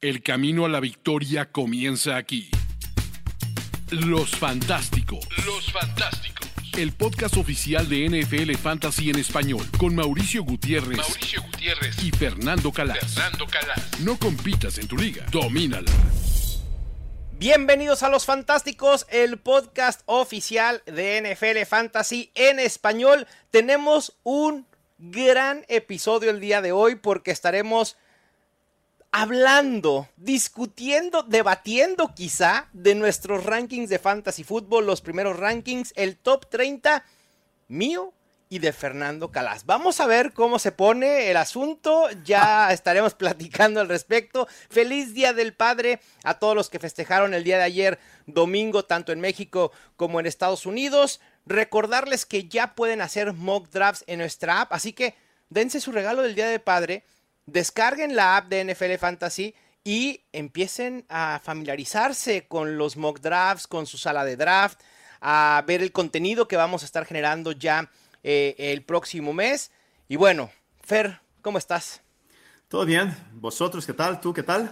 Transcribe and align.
El 0.00 0.22
camino 0.22 0.64
a 0.64 0.68
la 0.68 0.78
victoria 0.78 1.50
comienza 1.50 2.16
aquí. 2.16 2.48
Los 3.90 4.30
Fantásticos. 4.30 5.26
Los 5.44 5.72
Fantásticos. 5.72 6.48
El 6.76 6.92
podcast 6.92 7.36
oficial 7.36 7.88
de 7.88 8.08
NFL 8.08 8.54
Fantasy 8.58 9.10
en 9.10 9.18
español 9.18 9.66
con 9.76 9.96
Mauricio 9.96 10.44
Gutiérrez, 10.44 10.98
Mauricio 10.98 11.42
Gutiérrez 11.42 12.00
y 12.04 12.12
Fernando 12.12 12.70
Calas. 12.70 13.12
Fernando 13.12 13.48
Calas. 13.48 13.98
No 13.98 14.16
compitas 14.20 14.78
en 14.78 14.86
tu 14.86 14.96
liga, 14.96 15.26
domínala. 15.32 15.90
Bienvenidos 17.32 18.04
a 18.04 18.08
Los 18.08 18.24
Fantásticos, 18.24 19.04
el 19.10 19.38
podcast 19.38 20.02
oficial 20.06 20.80
de 20.86 21.20
NFL 21.22 21.66
Fantasy 21.66 22.30
en 22.36 22.60
español. 22.60 23.26
Tenemos 23.50 24.16
un 24.22 24.64
gran 24.98 25.64
episodio 25.66 26.30
el 26.30 26.38
día 26.38 26.62
de 26.62 26.70
hoy 26.70 26.94
porque 26.94 27.32
estaremos 27.32 27.96
hablando, 29.10 30.08
discutiendo, 30.16 31.22
debatiendo 31.22 32.14
quizá 32.14 32.68
de 32.72 32.94
nuestros 32.94 33.44
rankings 33.44 33.88
de 33.88 33.98
fantasy 33.98 34.44
fútbol, 34.44 34.86
los 34.86 35.00
primeros 35.00 35.38
rankings, 35.38 35.92
el 35.96 36.16
top 36.16 36.48
30 36.48 37.04
mío 37.68 38.12
y 38.50 38.58
de 38.60 38.72
Fernando 38.72 39.30
Calas. 39.30 39.66
Vamos 39.66 40.00
a 40.00 40.06
ver 40.06 40.32
cómo 40.32 40.58
se 40.58 40.72
pone 40.72 41.30
el 41.30 41.36
asunto, 41.36 42.08
ya 42.24 42.72
estaremos 42.72 43.14
platicando 43.18 43.80
al 43.80 43.88
respecto. 43.88 44.48
Feliz 44.70 45.14
Día 45.14 45.32
del 45.32 45.54
Padre 45.54 46.00
a 46.24 46.38
todos 46.38 46.54
los 46.54 46.70
que 46.70 46.78
festejaron 46.78 47.34
el 47.34 47.44
día 47.44 47.58
de 47.58 47.64
ayer, 47.64 47.98
domingo, 48.26 48.84
tanto 48.84 49.12
en 49.12 49.20
México 49.20 49.72
como 49.96 50.20
en 50.20 50.26
Estados 50.26 50.66
Unidos. 50.66 51.20
Recordarles 51.46 52.26
que 52.26 52.48
ya 52.48 52.74
pueden 52.74 53.00
hacer 53.00 53.32
mock 53.32 53.68
drafts 53.70 54.04
en 54.06 54.18
nuestra 54.18 54.62
app, 54.62 54.72
así 54.72 54.92
que 54.92 55.14
dense 55.50 55.80
su 55.80 55.92
regalo 55.92 56.22
del 56.22 56.34
Día 56.34 56.48
del 56.48 56.60
Padre 56.60 57.04
descarguen 57.48 58.14
la 58.14 58.36
app 58.36 58.48
de 58.48 58.64
NFL 58.64 58.94
Fantasy 58.98 59.54
y 59.84 60.24
empiecen 60.32 61.04
a 61.08 61.40
familiarizarse 61.42 62.46
con 62.46 62.76
los 62.76 62.96
mock 62.96 63.20
drafts, 63.20 63.66
con 63.66 63.86
su 63.86 63.96
sala 63.98 64.24
de 64.24 64.36
draft, 64.36 64.80
a 65.20 65.64
ver 65.66 65.82
el 65.82 65.92
contenido 65.92 66.46
que 66.46 66.56
vamos 66.56 66.82
a 66.82 66.86
estar 66.86 67.04
generando 67.04 67.52
ya 67.52 67.90
eh, 68.22 68.54
el 68.58 68.82
próximo 68.82 69.32
mes. 69.32 69.70
Y 70.08 70.16
bueno, 70.16 70.50
Fer, 70.84 71.20
¿cómo 71.42 71.58
estás? 71.58 72.02
Todo 72.68 72.84
bien. 72.84 73.16
¿Vosotros 73.32 73.86
qué 73.86 73.94
tal? 73.94 74.20
¿Tú 74.20 74.34
qué 74.34 74.42
tal? 74.42 74.70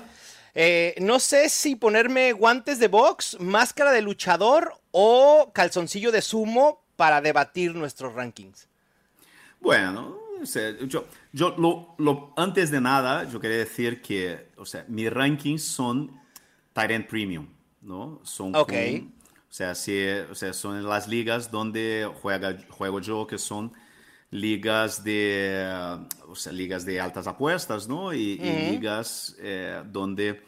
Eh, 0.54 0.94
no 1.00 1.18
sé 1.18 1.48
si 1.48 1.76
ponerme 1.76 2.32
guantes 2.32 2.78
de 2.78 2.88
box, 2.88 3.38
máscara 3.40 3.92
de 3.92 4.02
luchador 4.02 4.80
o 4.90 5.50
calzoncillo 5.54 6.12
de 6.12 6.22
sumo 6.22 6.82
para 6.96 7.20
debatir 7.20 7.74
nuestros 7.74 8.14
rankings. 8.14 8.68
Bueno, 9.60 10.18
yo, 10.86 11.06
yo 11.36 11.54
lo, 11.98 12.32
antes 12.34 12.70
de 12.70 12.80
nada, 12.80 13.28
yo 13.28 13.38
quería 13.38 13.58
decir 13.58 14.00
que, 14.00 14.48
o 14.56 14.64
sea, 14.64 14.86
mis 14.88 15.12
rankings 15.12 15.62
son 15.62 16.18
Tyrant 16.72 17.06
Premium, 17.06 17.46
¿no? 17.82 18.22
Son 18.24 18.56
ok. 18.56 18.72
o, 18.72 19.52
sea, 19.52 19.74
si, 19.74 20.02
o 20.30 20.34
sea, 20.34 20.54
son 20.54 20.78
en 20.78 20.88
las 20.88 21.06
ligas 21.06 21.50
donde 21.50 22.10
juega, 22.22 22.56
juego 22.70 23.00
yo, 23.00 23.26
que 23.26 23.36
son 23.36 23.70
ligas 24.30 25.04
de, 25.04 25.98
o 26.26 26.34
sea, 26.34 26.52
ligas 26.52 26.86
de 26.86 27.02
altas 27.02 27.26
apuestas, 27.26 27.86
¿no? 27.86 28.14
Y, 28.14 28.38
ligas 28.38 29.36
eh, 29.38 29.82
donde 29.84 30.42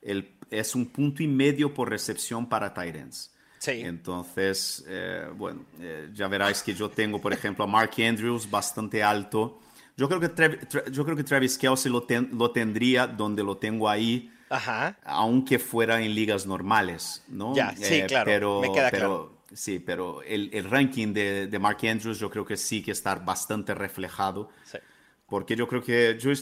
el, 0.00 0.38
es 0.50 0.74
un 0.74 0.86
punto 0.86 1.22
y 1.22 1.28
medio 1.28 1.74
por 1.74 1.90
recepción 1.90 2.48
para 2.48 2.72
Tyrants. 2.72 3.30
Sí. 3.58 3.72
Entonces, 3.72 4.86
eh, 4.88 5.28
bueno, 5.36 5.66
eh, 5.80 6.08
ya 6.14 6.28
verás 6.28 6.62
que 6.62 6.72
yo 6.72 6.88
tengo, 6.88 7.20
por 7.20 7.34
ejemplo, 7.34 7.64
a 7.64 7.66
Mark 7.66 7.92
Andrews 7.98 8.50
bastante 8.50 9.02
alto. 9.02 9.60
Yo 9.96 10.08
creo 10.08 10.20
que, 10.20 10.90
yo 10.90 11.04
creo 11.04 11.16
que 11.16 11.24
Travis 11.24 11.58
Kelsey 11.58 11.92
lo, 11.92 12.06
lo 12.32 12.50
tendría 12.52 13.06
donde 13.06 13.42
lo 13.42 13.56
tengo 13.56 13.88
ahí, 13.88 14.32
Ajá. 14.48 14.96
aunque 15.04 15.58
fuera 15.58 16.00
en 16.00 16.14
ligas 16.14 16.46
normales, 16.46 17.22
¿no? 17.28 17.54
Ya, 17.54 17.74
sí, 17.76 17.94
eh, 17.94 18.06
claro, 18.06 18.24
pero, 18.26 18.60
me 18.60 18.72
queda 18.72 18.90
pero, 18.90 19.06
claro. 19.06 19.40
Sí, 19.52 19.80
pero 19.80 20.22
el, 20.22 20.48
el 20.52 20.70
ranking 20.70 21.12
de, 21.12 21.48
de, 21.48 21.58
Mark 21.58 21.78
Andrews 21.82 22.18
yo 22.20 22.30
creo 22.30 22.44
que 22.44 22.56
sí 22.56 22.82
que 22.82 22.92
está 22.92 23.16
bastante 23.16 23.74
reflejado. 23.74 24.48
Sí. 24.64 24.78
Porque 25.26 25.56
yo 25.56 25.66
creo 25.66 25.82
que 25.82 26.16
yo... 26.20 26.32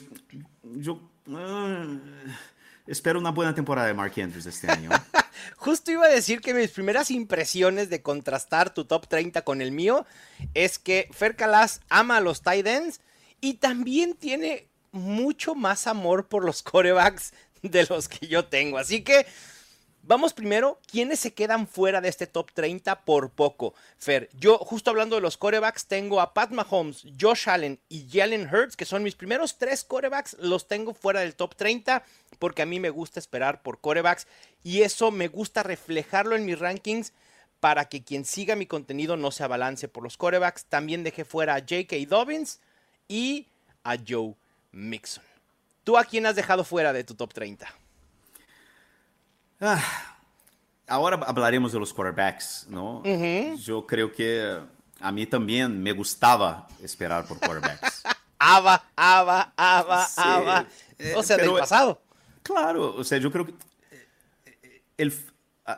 yo 0.62 1.00
uh, 1.26 2.00
espero 2.86 3.18
una 3.18 3.30
buena 3.30 3.54
temporada 3.54 3.86
de 3.86 3.94
Mark 3.94 4.12
Andrews 4.16 4.46
este 4.46 4.70
año. 4.70 4.90
Justo 5.56 5.90
iba 5.90 6.06
a 6.06 6.08
decir 6.08 6.40
que 6.40 6.54
mis 6.54 6.70
primeras 6.70 7.10
impresiones 7.10 7.90
de 7.90 8.02
contrastar 8.02 8.72
tu 8.74 8.84
top 8.84 9.06
30 9.06 9.42
con 9.42 9.62
el 9.62 9.72
mío 9.72 10.06
es 10.54 10.78
que 10.78 11.08
Fer 11.12 11.36
Calas 11.36 11.80
ama 11.88 12.16
a 12.16 12.20
los 12.20 12.42
tight 12.42 12.66
ends 12.66 13.00
y 13.40 13.54
también 13.54 14.14
tiene 14.14 14.68
mucho 14.92 15.54
más 15.54 15.86
amor 15.86 16.28
por 16.28 16.44
los 16.44 16.62
corebacks 16.62 17.32
de 17.62 17.86
los 17.86 18.08
que 18.08 18.26
yo 18.26 18.46
tengo. 18.46 18.78
Así 18.78 19.02
que 19.02 19.26
vamos 20.02 20.32
primero, 20.32 20.80
¿quiénes 20.90 21.20
se 21.20 21.34
quedan 21.34 21.66
fuera 21.68 22.00
de 22.00 22.08
este 22.08 22.26
top 22.26 22.52
30 22.52 23.04
por 23.04 23.30
poco? 23.30 23.74
Fer, 23.98 24.30
yo 24.38 24.58
justo 24.58 24.90
hablando 24.90 25.16
de 25.16 25.22
los 25.22 25.36
corebacks, 25.36 25.86
tengo 25.86 26.20
a 26.20 26.32
Pat 26.32 26.50
Mahomes, 26.50 27.04
Josh 27.20 27.48
Allen 27.48 27.78
y 27.88 28.08
Jalen 28.10 28.48
Hurts, 28.52 28.76
que 28.76 28.84
son 28.84 29.02
mis 29.02 29.14
primeros 29.14 29.58
tres 29.58 29.84
corebacks, 29.84 30.36
los 30.40 30.66
tengo 30.66 30.94
fuera 30.94 31.20
del 31.20 31.34
top 31.34 31.54
30 31.54 32.04
porque 32.38 32.62
a 32.62 32.66
mí 32.66 32.80
me 32.80 32.90
gusta 32.90 33.20
esperar 33.20 33.62
por 33.62 33.80
corebacks 33.80 34.26
y 34.62 34.82
eso 34.82 35.10
me 35.10 35.28
gusta 35.28 35.62
reflejarlo 35.62 36.36
en 36.36 36.44
mis 36.44 36.58
rankings 36.58 37.12
para 37.60 37.88
que 37.88 38.04
quien 38.04 38.24
siga 38.24 38.54
mi 38.54 38.66
contenido 38.66 39.16
no 39.16 39.30
se 39.30 39.42
abalance 39.42 39.88
por 39.88 40.04
los 40.04 40.16
corebacks. 40.16 40.66
También 40.66 41.02
dejé 41.02 41.24
fuera 41.24 41.56
a 41.56 41.60
J.K. 41.60 41.96
Dobbins 42.08 42.60
y 43.08 43.46
a 43.82 43.96
Joe 44.06 44.34
Mixon. 44.72 45.24
¿Tú 45.84 45.96
a 45.96 46.04
quién 46.04 46.26
has 46.26 46.36
dejado 46.36 46.64
fuera 46.64 46.92
de 46.92 47.02
tu 47.04 47.14
top 47.14 47.32
30? 47.32 47.66
Ah, 49.60 49.82
ahora 50.86 51.16
hablaremos 51.26 51.72
de 51.72 51.80
los 51.80 51.92
quarterbacks, 51.92 52.66
¿no? 52.68 52.98
Uh 52.98 53.02
-huh. 53.04 53.56
Yo 53.56 53.86
creo 53.86 54.12
que 54.12 54.60
a 55.00 55.12
mí 55.12 55.26
también 55.26 55.82
me 55.82 55.92
gustaba 55.92 56.68
esperar 56.82 57.26
por 57.26 57.38
quarterbacks. 57.38 58.02
aba, 58.38 58.84
aba, 58.94 59.52
aba, 59.56 60.06
Sí, 60.06 60.22
eh, 60.98 61.14
O 61.16 61.22
sea, 61.22 61.36
pero- 61.36 61.52
del 61.52 61.60
pasado. 61.60 62.00
Claro, 62.42 62.94
o 62.94 63.04
sea, 63.04 63.18
yo 63.18 63.30
creo 63.30 63.44
que 63.46 63.52
eh, 63.90 64.82
el, 64.96 65.12
ah, 65.12 65.32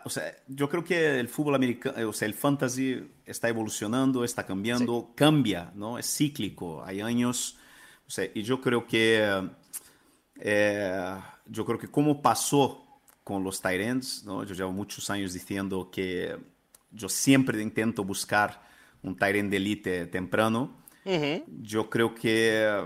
o 0.04 0.10
sea, 0.10 0.36
yo 0.46 0.68
creo 0.68 0.84
que 0.84 1.18
el 1.18 1.28
fútbol 1.28 1.56
americano, 1.56 2.08
o 2.08 2.12
sea, 2.12 2.26
el 2.26 2.34
fantasy 2.34 3.10
está 3.24 3.48
evolucionando, 3.48 4.24
está 4.24 4.46
cambiando, 4.46 5.12
cambia, 5.16 5.72
¿no? 5.74 5.98
Es 5.98 6.06
cíclico. 6.16 6.84
Hay 6.84 7.00
años, 7.00 7.58
o 8.06 8.10
sea, 8.10 8.28
y 8.32 8.42
yo 8.42 8.60
creo 8.60 8.86
que, 8.86 9.50
eh, 10.36 11.16
yo 11.46 11.64
creo 11.64 11.78
que 11.78 11.88
como 11.88 12.22
pasó 12.22 12.86
con 13.24 13.42
los 13.42 13.60
tight 13.60 13.80
ends, 13.80 14.24
¿no? 14.24 14.44
Yo 14.44 14.54
llevo 14.54 14.72
muchos 14.72 15.10
años 15.10 15.32
diciendo 15.32 15.90
que 15.90 16.36
yo 16.92 17.08
siempre 17.08 17.60
intento 17.60 18.04
buscar 18.04 18.62
un 19.02 19.16
tight 19.16 19.36
end 19.36 19.50
de 19.50 19.56
elite 19.56 20.06
temprano. 20.06 20.84
Ujú. 21.04 21.44
Yo 21.62 21.90
creo 21.90 22.14
que 22.14 22.64
eh, 22.64 22.84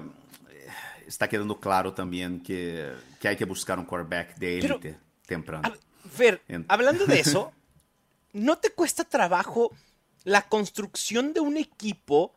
está 1.07 1.29
quedando 1.29 1.61
claro 1.61 1.93
también 1.93 2.41
que, 2.41 2.93
que 3.21 3.29
hay 3.29 3.37
que 3.37 3.45
buscar 3.45 3.79
un 3.79 3.85
quarterback 3.85 4.37
de 4.37 4.59
élite 4.59 4.99
temprano. 5.27 5.71
Fer, 6.09 6.43
hablando 6.69 7.07
de 7.07 7.21
eso, 7.21 7.53
¿no 8.33 8.59
te 8.59 8.71
cuesta 8.71 9.05
trabajo 9.05 9.73
la 10.25 10.49
construcción 10.49 11.33
de 11.33 11.41
un 11.41 11.57
equipo 11.57 12.35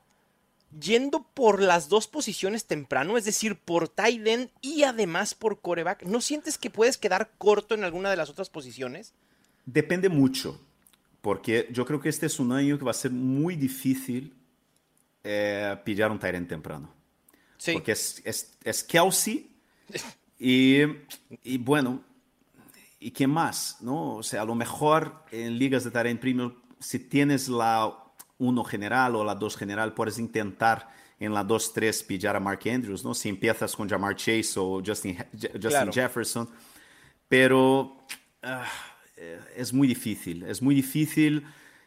yendo 0.79 1.23
por 1.33 1.61
las 1.61 1.89
dos 1.89 2.07
posiciones 2.07 2.65
temprano? 2.65 3.17
Es 3.17 3.25
decir, 3.25 3.57
por 3.57 3.89
tight 3.89 4.25
end 4.25 4.49
y 4.61 4.83
además 4.83 5.33
por 5.33 5.61
coreback. 5.61 6.03
¿No 6.03 6.21
sientes 6.21 6.57
que 6.57 6.69
puedes 6.69 6.97
quedar 6.97 7.31
corto 7.37 7.75
en 7.75 7.83
alguna 7.83 8.09
de 8.09 8.17
las 8.17 8.29
otras 8.29 8.49
posiciones? 8.49 9.13
Depende 9.65 10.09
mucho, 10.09 10.59
porque 11.21 11.67
yo 11.71 11.85
creo 11.85 11.99
que 11.99 12.09
este 12.09 12.25
es 12.25 12.39
un 12.39 12.51
año 12.51 12.77
que 12.77 12.85
va 12.85 12.91
a 12.91 12.95
ser 12.95 13.11
muy 13.11 13.55
difícil 13.55 14.33
eh, 15.23 15.75
pillar 15.83 16.11
un 16.11 16.19
tight 16.19 16.35
end 16.35 16.47
temprano. 16.47 16.93
Sí. 17.57 17.73
Porque 17.73 17.91
es, 17.91 18.21
es, 18.23 18.57
es 18.63 18.83
Kelsey 18.83 19.49
y, 20.39 20.83
y 21.43 21.57
bueno, 21.57 22.03
¿y 22.99 23.11
qué 23.11 23.27
más? 23.27 23.77
¿no? 23.81 24.15
O 24.15 24.23
sea, 24.23 24.41
a 24.41 24.45
lo 24.45 24.55
mejor 24.55 25.23
en 25.31 25.57
ligas 25.57 25.91
de 25.91 26.09
end 26.09 26.19
premium, 26.19 26.53
si 26.79 26.99
tienes 26.99 27.47
la 27.49 27.93
1 28.37 28.63
general 28.63 29.15
o 29.15 29.23
la 29.23 29.35
2 29.35 29.57
general, 29.57 29.93
puedes 29.93 30.19
intentar 30.19 30.89
en 31.19 31.33
la 31.33 31.43
2-3 31.43 32.05
pillar 32.05 32.35
a 32.35 32.39
Mark 32.39 32.61
Andrews, 32.65 33.03
¿no? 33.03 33.13
Si 33.13 33.29
empiezas 33.29 33.75
con 33.75 33.89
Jamar 33.89 34.15
Chase 34.15 34.53
o 34.57 34.81
Justin, 34.85 35.17
Justin 35.33 35.59
Claro. 35.59 35.91
Jefferson. 35.91 36.47
Pero 37.27 38.05
ah, 38.43 38.67
es 39.55 39.73
muy 39.73 39.87
difícil, 39.87 40.43
es 40.43 40.61
muy 40.61 40.75
difícil. 40.75 41.43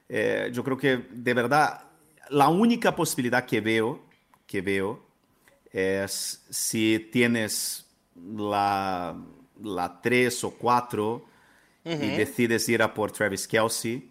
Eh, 0.08 0.50
yo 0.52 0.64
creo 0.64 0.76
que 0.76 1.06
de 1.10 1.34
verdad 1.34 1.84
la 2.30 2.48
única 2.48 2.94
posibilidad 2.94 3.44
que 3.44 3.60
veo, 3.60 4.04
que 4.46 4.60
veo 4.60 5.06
es 5.72 6.44
si 6.50 7.08
tienes 7.12 7.86
la, 8.16 9.16
la 9.62 10.00
3 10.00 10.44
o 10.44 10.50
4 10.52 11.24
y 11.84 11.96
decides 12.16 12.68
ir 12.68 12.82
a 12.82 12.92
por 12.92 13.10
Travis 13.12 13.46
Kelsey 13.48 14.10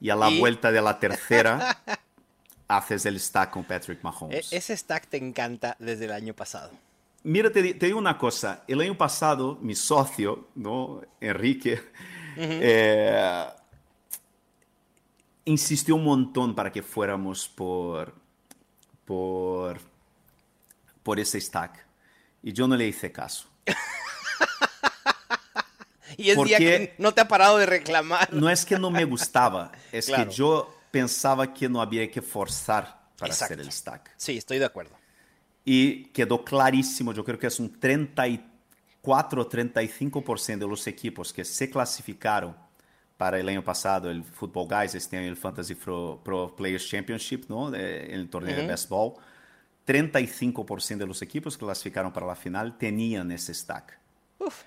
y 0.00 0.10
a 0.10 0.16
la 0.16 0.30
Y- 0.30 0.38
vuelta 0.38 0.70
de 0.70 0.80
la 0.80 0.98
tercera 0.98 1.82
haces 2.68 3.06
el 3.06 3.18
stack 3.18 3.50
con 3.50 3.64
Patrick 3.64 3.98
E- 3.98 4.02
Mahomes. 4.02 4.52
ese 4.52 4.76
stack 4.76 5.08
te 5.08 5.16
encanta 5.16 5.74
desde 5.78 6.04
el 6.04 6.12
año 6.12 6.34
pasado. 6.34 6.70
mira, 7.24 7.50
te, 7.50 7.74
te, 7.74 7.86
digo 7.86 7.98
una 7.98 8.16
cosa. 8.16 8.62
El 8.68 8.80
año 8.80 8.96
pasado, 8.96 9.58
mi 9.60 9.74
socio, 9.74 10.48
¿no? 10.54 11.00
Enrique, 11.20 11.74
uh 12.36 12.40
-huh. 12.40 12.58
eh, 12.62 13.46
insistió 15.46 15.96
un 15.96 16.04
montón 16.04 16.54
para 16.54 16.70
que 16.70 16.82
fuéramos 16.82 17.48
por, 17.48 18.14
por, 19.04 19.80
por 21.02 21.18
ese 21.18 21.40
stack. 21.40 21.86
Y 22.42 22.52
yo 22.52 22.68
no 22.68 22.76
le 22.76 22.86
hice 22.86 23.10
caso. 23.10 23.48
y 26.22 26.30
es 26.30 26.36
Porque 26.36 26.58
día 26.58 26.58
que 26.58 26.94
no 26.98 27.14
te 27.14 27.20
ha 27.22 27.28
parado 27.28 27.56
de 27.58 27.64
reclamar. 27.64 28.32
No 28.34 28.50
es 28.50 28.66
que 28.66 28.78
no 28.78 28.90
me 28.90 29.04
gustaba, 29.04 29.72
es 29.92 30.06
claro. 30.06 30.28
que 30.28 30.34
yo 30.34 30.74
pensaba 30.90 31.54
que 31.54 31.68
no 31.68 31.80
había 31.80 32.10
que 32.10 32.20
forzar 32.20 32.98
para 33.16 33.32
Exacto. 33.32 33.54
hacer 33.54 33.60
el 33.64 33.72
stack. 33.72 34.14
Sí, 34.16 34.36
estoy 34.36 34.58
de 34.58 34.64
acuerdo. 34.64 34.96
Y 35.64 36.06
quedó 36.06 36.44
clarísimo, 36.44 37.12
yo 37.12 37.24
creo 37.24 37.38
que 37.38 37.46
es 37.46 37.60
un 37.60 37.78
34, 37.78 39.48
35% 39.48 40.58
de 40.58 40.66
los 40.66 40.86
equipos 40.88 41.32
que 41.32 41.44
se 41.44 41.70
clasificaron 41.70 42.56
para 43.16 43.38
el 43.38 43.48
año 43.48 43.62
pasado 43.62 44.10
el 44.10 44.24
Football 44.24 44.68
Guys, 44.68 44.94
este 44.94 45.18
año 45.18 45.28
el 45.28 45.36
Fantasy 45.36 45.74
Pro, 45.74 46.20
Pro 46.24 46.54
Players 46.56 46.88
Championship, 46.88 47.44
¿no? 47.48 47.70
De, 47.70 48.06
el 48.12 48.28
torneo 48.28 48.56
uh 48.56 48.58
-huh. 48.58 48.62
de 48.62 48.68
baseball. 48.68 49.14
35% 49.86 50.98
de 50.98 51.06
los 51.06 51.22
equipos 51.22 51.56
que 51.56 51.64
clasificaron 51.64 52.12
para 52.12 52.26
la 52.26 52.36
final 52.36 52.76
tenían 52.76 53.30
ese 53.30 53.54
stack. 53.54 53.98
Uf. 54.38 54.62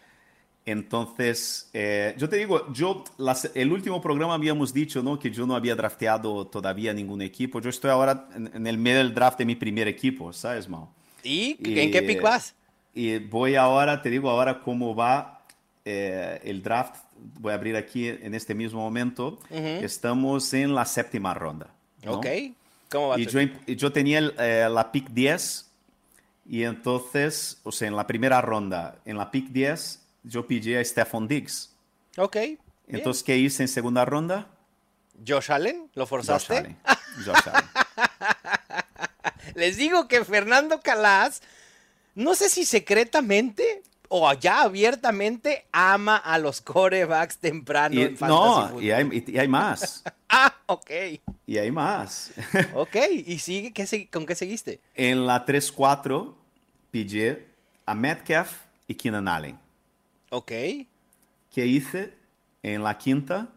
Entonces, 0.65 1.69
eh, 1.73 2.13
yo 2.17 2.29
te 2.29 2.37
digo, 2.37 2.71
yo, 2.71 3.03
las, 3.17 3.49
el 3.55 3.71
último 3.71 3.99
programa 3.99 4.35
habíamos 4.35 4.73
dicho 4.73 5.01
¿no? 5.01 5.17
que 5.17 5.31
yo 5.31 5.47
no 5.47 5.55
había 5.55 5.75
drafteado 5.75 6.45
todavía 6.47 6.93
ningún 6.93 7.21
equipo. 7.21 7.59
Yo 7.59 7.69
estoy 7.69 7.89
ahora 7.89 8.27
en, 8.35 8.51
en 8.53 8.67
el 8.67 8.77
medio 8.77 8.99
del 8.99 9.13
draft 9.13 9.39
de 9.39 9.45
mi 9.45 9.55
primer 9.55 9.87
equipo, 9.87 10.31
¿sabes, 10.31 10.69
Mau? 10.69 10.87
¿Y, 11.23 11.57
y 11.59 11.79
en 11.79 11.91
qué 11.91 12.01
pick 12.01 12.21
vas? 12.21 12.55
Y 12.93 13.17
voy 13.19 13.55
ahora, 13.55 14.01
te 14.01 14.09
digo 14.09 14.29
ahora 14.29 14.61
cómo 14.61 14.95
va 14.95 15.45
eh, 15.85 16.39
el 16.43 16.61
draft. 16.61 16.95
Voy 17.39 17.51
a 17.51 17.55
abrir 17.55 17.75
aquí 17.75 18.07
en 18.07 18.33
este 18.33 18.53
mismo 18.53 18.81
momento. 18.81 19.39
Uh 19.49 19.55
-huh. 19.55 19.83
Estamos 19.83 20.53
en 20.53 20.75
la 20.75 20.85
séptima 20.85 21.33
ronda. 21.33 21.73
¿no? 22.03 22.13
Ok. 22.13 22.27
¿Cómo 22.89 23.09
va 23.09 23.19
y 23.19 23.25
yo, 23.25 23.39
yo, 23.67 23.91
tenía 23.91 24.19
el, 24.19 24.33
eh, 24.37 24.67
la 24.69 24.91
pick 24.91 25.09
10 25.09 25.71
y 26.45 26.63
entonces, 26.63 27.61
o 27.63 27.71
sea, 27.71 27.87
en 27.87 27.95
la 27.95 28.05
primera 28.05 28.41
ronda, 28.41 28.99
en 29.05 29.17
la 29.17 29.31
pick 29.31 29.49
10, 29.49 30.00
yo 30.23 30.45
pillé 30.47 30.79
a 30.79 30.85
Stephon 30.85 31.27
Diggs. 31.27 31.75
Ok. 32.17 32.37
Entonces, 32.87 33.23
¿qué 33.23 33.37
hice 33.37 33.63
en 33.63 33.69
segunda 33.69 34.05
ronda? 34.05 34.47
Josh 35.25 35.51
Allen, 35.51 35.89
¿lo 35.93 36.05
forzaste? 36.05 36.55
Josh 36.55 36.65
Allen. 36.65 36.77
Josh 37.25 37.47
Allen. 37.47 37.69
Les 39.55 39.77
digo 39.77 40.07
que 40.07 40.23
Fernando 40.23 40.81
Calas, 40.81 41.41
no 42.15 42.35
sé 42.35 42.49
si 42.49 42.65
secretamente 42.65 43.83
o 44.13 44.31
ya 44.33 44.63
abiertamente 44.63 45.65
ama 45.71 46.17
a 46.17 46.37
los 46.37 46.59
corebacks 46.59 47.37
temprano 47.37 47.95
y, 47.95 48.01
en 48.01 48.17
Fantasy 48.17 48.73
No, 48.73 48.81
y 48.81 48.91
hay, 48.91 49.23
y 49.25 49.37
hay 49.37 49.47
más. 49.47 50.03
ah, 50.29 50.53
ok. 50.65 50.91
Y 51.45 51.57
hay 51.57 51.71
más. 51.71 52.31
ok, 52.75 52.95
¿y 53.25 53.39
sigue, 53.39 53.71
qué, 53.71 54.09
con 54.09 54.25
qué 54.25 54.35
seguiste? 54.35 54.81
En 54.95 55.25
la 55.25 55.45
3-4 55.45 56.33
pillé 56.91 57.47
a 57.85 57.95
Metcalf 57.95 58.51
y 58.85 58.95
Keenan 58.95 59.29
Allen. 59.29 59.57
Ok. 60.31 60.47
¿Qué 60.47 61.65
hice 61.65 62.13
en 62.63 62.83
la 62.83 62.97
quinta? 62.97 63.49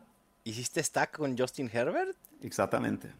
¿Hiciste 0.42 0.82
stack 0.82 1.16
con 1.16 1.38
Justin 1.38 1.70
Herbert? 1.72 2.16
Exactamente. 2.42 3.12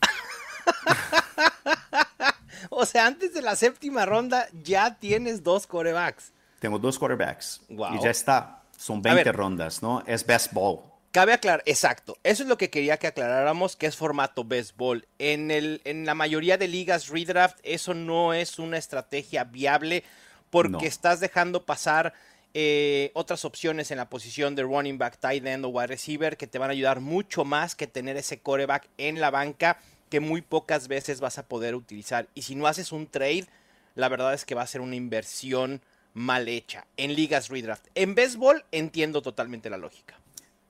o 2.70 2.84
sea, 2.84 3.06
antes 3.06 3.32
de 3.32 3.40
la 3.40 3.56
séptima 3.56 4.04
ronda 4.04 4.46
ya 4.62 4.98
tienes 4.98 5.42
dos 5.42 5.66
corebacks. 5.66 6.32
Tengo 6.60 6.78
dos 6.78 6.98
quarterbacks. 6.98 7.62
Wow. 7.70 7.94
Y 7.94 8.02
ya 8.02 8.10
está. 8.10 8.62
Son 8.76 9.00
20 9.00 9.32
rondas, 9.32 9.82
¿no? 9.82 10.02
Es 10.06 10.26
best 10.26 10.52
ball. 10.52 10.80
Cabe 11.12 11.32
aclarar, 11.32 11.62
exacto. 11.64 12.18
Eso 12.22 12.42
es 12.42 12.48
lo 12.48 12.58
que 12.58 12.68
quería 12.68 12.98
que 12.98 13.06
aclaráramos, 13.06 13.74
que 13.74 13.86
es 13.86 13.96
formato 13.96 14.44
best 14.44 14.76
ball. 14.76 15.08
En, 15.18 15.50
el, 15.50 15.80
en 15.84 16.04
la 16.04 16.14
mayoría 16.14 16.58
de 16.58 16.68
ligas 16.68 17.08
redraft, 17.08 17.58
eso 17.62 17.94
no 17.94 18.34
es 18.34 18.58
una 18.58 18.76
estrategia 18.76 19.44
viable 19.44 20.04
porque 20.50 20.70
no. 20.70 20.80
estás 20.80 21.20
dejando 21.20 21.64
pasar 21.64 22.12
eh, 22.54 23.10
otras 23.14 23.44
opciones 23.44 23.90
en 23.90 23.96
la 23.96 24.10
posición 24.10 24.54
de 24.54 24.62
running 24.62 24.98
back, 24.98 25.18
tight 25.18 25.46
end 25.46 25.64
o 25.64 25.68
wide 25.68 25.86
receiver 25.86 26.36
que 26.36 26.46
te 26.46 26.58
van 26.58 26.70
a 26.70 26.72
ayudar 26.72 27.00
mucho 27.00 27.44
más 27.44 27.74
que 27.74 27.86
tener 27.86 28.16
ese 28.16 28.40
coreback 28.40 28.88
en 28.98 29.20
la 29.20 29.30
banca 29.30 29.78
que 30.10 30.20
muy 30.20 30.42
pocas 30.42 30.88
veces 30.88 31.20
vas 31.20 31.38
a 31.38 31.46
poder 31.46 31.74
utilizar. 31.74 32.28
Y 32.34 32.42
si 32.42 32.54
no 32.54 32.66
haces 32.66 32.92
un 32.92 33.06
trade, 33.06 33.46
la 33.94 34.08
verdad 34.08 34.34
es 34.34 34.44
que 34.44 34.54
va 34.54 34.62
a 34.62 34.66
ser 34.66 34.82
una 34.82 34.96
inversión 34.96 35.80
mal 36.12 36.48
hecha 36.48 36.86
en 36.98 37.14
ligas 37.14 37.48
redraft. 37.48 37.86
En 37.94 38.14
béisbol 38.14 38.64
entiendo 38.70 39.22
totalmente 39.22 39.70
la 39.70 39.78
lógica. 39.78 40.18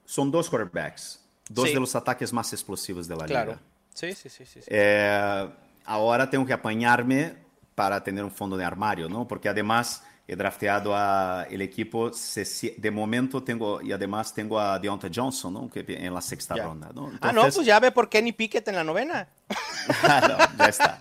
Son 0.04 0.30
dos 0.30 0.48
quarterbacks, 0.48 1.20
dos 1.48 1.68
sí. 1.68 1.74
de 1.74 1.80
los 1.80 1.96
ataques 1.96 2.32
más 2.32 2.52
explosivos 2.52 3.08
de 3.08 3.16
la 3.16 3.24
claro. 3.24 3.52
liga. 3.52 3.62
Sí, 3.92 4.14
sí, 4.14 4.28
sí. 4.28 4.46
sí, 4.46 4.60
sí. 4.62 4.68
Eh, 4.68 5.48
ahora 5.84 6.30
tengo 6.30 6.46
que 6.46 6.52
apañarme 6.52 7.34
para 7.74 8.04
tener 8.04 8.22
un 8.22 8.30
fondo 8.30 8.56
de 8.56 8.64
armario, 8.64 9.08
¿no? 9.08 9.26
Porque 9.26 9.48
además 9.48 10.04
he 10.32 10.36
drafteado 10.36 10.94
a 10.96 11.46
el 11.50 11.62
equipo, 11.62 12.12
se, 12.12 12.74
de 12.76 12.90
momento 12.90 13.42
tengo, 13.42 13.80
y 13.82 13.92
además 13.92 14.32
tengo 14.34 14.58
a 14.58 14.78
Deontay 14.78 15.10
Johnson, 15.14 15.52
¿no? 15.54 15.70
Que 15.70 15.84
en 15.88 16.12
la 16.14 16.20
sexta 16.20 16.54
ya. 16.56 16.64
ronda, 16.64 16.88
¿no? 16.94 17.04
Entonces, 17.10 17.18
ah, 17.22 17.32
no, 17.32 17.42
pues 17.42 17.66
ya 17.66 17.80
ve 17.80 17.90
por 17.92 18.08
Kenny 18.08 18.32
Pickett 18.32 18.66
en 18.68 18.76
la 18.76 18.84
novena. 18.84 19.28
no, 20.02 20.38
ya 20.58 20.66
está. 20.66 20.98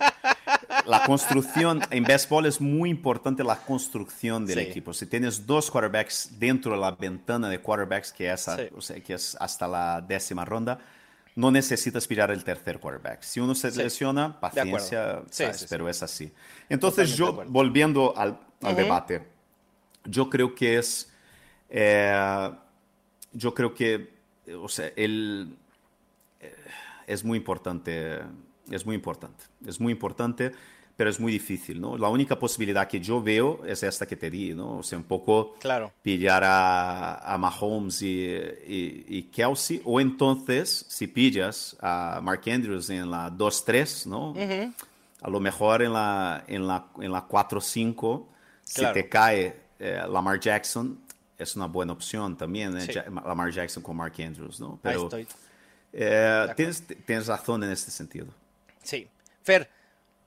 La 0.86 1.04
construcción, 1.04 1.80
en 1.90 2.04
baseball 2.04 2.46
es 2.46 2.60
muy 2.60 2.90
importante 2.90 3.44
la 3.44 3.56
construcción 3.56 4.46
del 4.46 4.58
Sí. 4.58 4.64
equipo. 4.64 4.92
Si 4.92 5.06
tienes 5.06 5.46
dos 5.46 5.70
quarterbacks 5.70 6.30
dentro 6.38 6.72
de 6.72 6.78
la 6.78 6.90
ventana 6.92 7.48
de 7.48 7.60
quarterbacks, 7.60 8.12
que 8.12 8.30
es, 8.32 8.42
Sí. 8.42 8.68
o 8.76 8.80
sea, 8.80 9.00
que 9.00 9.14
es 9.14 9.36
hasta 9.40 9.68
la 9.68 10.00
décima 10.00 10.44
ronda, 10.44 10.78
no 11.34 11.50
necesitas 11.50 12.06
pillar 12.06 12.30
el 12.30 12.44
tercer 12.44 12.78
quarterback. 12.78 13.22
Si 13.22 13.40
uno 13.40 13.54
se 13.54 13.70
Sí. 13.70 13.78
lesiona, 13.82 14.38
paciencia. 14.38 15.22
Sí, 15.30 15.44
¿sabes? 15.44 15.56
sí, 15.56 15.62
sí. 15.62 15.66
pero 15.70 15.88
es 15.88 16.02
así. 16.02 16.32
Entonces 16.68 17.16
Totalmente 17.16 17.46
yo, 17.46 17.50
volviendo 17.52 18.14
al, 18.16 18.38
al 18.62 18.76
debate, 18.76 19.22
yo 20.04 20.28
creo 20.28 20.54
que 20.54 20.78
es, 20.78 21.10
eh, 21.70 22.50
yo 23.32 23.54
creo 23.54 23.74
que, 23.74 24.12
o 24.60 24.68
sea, 24.68 24.90
el, 24.96 25.56
eh, 26.40 26.54
es 27.06 27.24
muy 27.24 27.38
importante, 27.38 28.20
es 28.70 28.84
muy 28.84 28.94
importante, 28.96 29.44
es 29.66 29.80
muy 29.80 29.92
importante, 29.92 30.52
pero 30.96 31.10
es 31.10 31.18
muy 31.18 31.32
difícil, 31.32 31.80
¿no? 31.80 31.96
La 31.98 32.08
única 32.08 32.38
posibilidad 32.38 32.86
que 32.86 33.00
yo 33.00 33.22
veo 33.22 33.64
es 33.64 33.82
esta 33.82 34.06
que 34.06 34.16
te 34.16 34.30
di, 34.30 34.54
¿no? 34.54 34.78
O 34.78 34.82
sea, 34.82 34.98
un 34.98 35.04
poco 35.04 35.54
Claro. 35.58 35.92
pillar 36.02 36.44
a, 36.44 37.34
a 37.34 37.38
Mahomes 37.38 38.02
y, 38.02 38.08
y, 38.26 39.04
y 39.08 39.22
Kelsey, 39.24 39.80
o 39.84 40.00
entonces, 40.00 40.84
si 40.88 41.06
pillas 41.06 41.76
a 41.80 42.20
Mark 42.22 42.42
Andrews 42.46 42.90
en 42.90 43.10
la 43.10 43.30
2-3, 43.30 44.06
¿no? 44.06 44.30
Ujú. 44.32 44.72
A 45.22 45.30
lo 45.30 45.40
mejor 45.40 45.82
en 45.82 45.92
la, 45.92 46.44
en 46.46 46.66
la, 46.66 46.86
en 47.00 47.10
la 47.12 47.26
4-5, 47.26 48.26
si 48.64 48.80
Claro. 48.80 48.94
te 48.94 49.08
cae 49.08 49.56
eh, 49.78 50.02
Lamar 50.08 50.38
Jackson, 50.40 50.98
es 51.38 51.56
una 51.56 51.66
buena 51.66 51.92
opción 51.92 52.36
también, 52.36 52.76
¿eh? 52.76 52.82
Sí. 52.82 52.92
Lamar 53.26 53.50
Jackson 53.50 53.82
con 53.82 53.96
Mark 53.96 54.14
Andrews, 54.18 54.60
¿no? 54.60 54.72
Ahí 54.74 54.78
Pero 54.82 55.02
estoy. 55.04 55.26
eh, 55.92 56.46
tienes, 56.56 56.84
tienes 57.04 57.26
razón 57.26 57.64
en 57.64 57.70
este 57.70 57.90
sentido. 57.90 58.26
Sí. 58.82 59.08
Fer, 59.42 59.68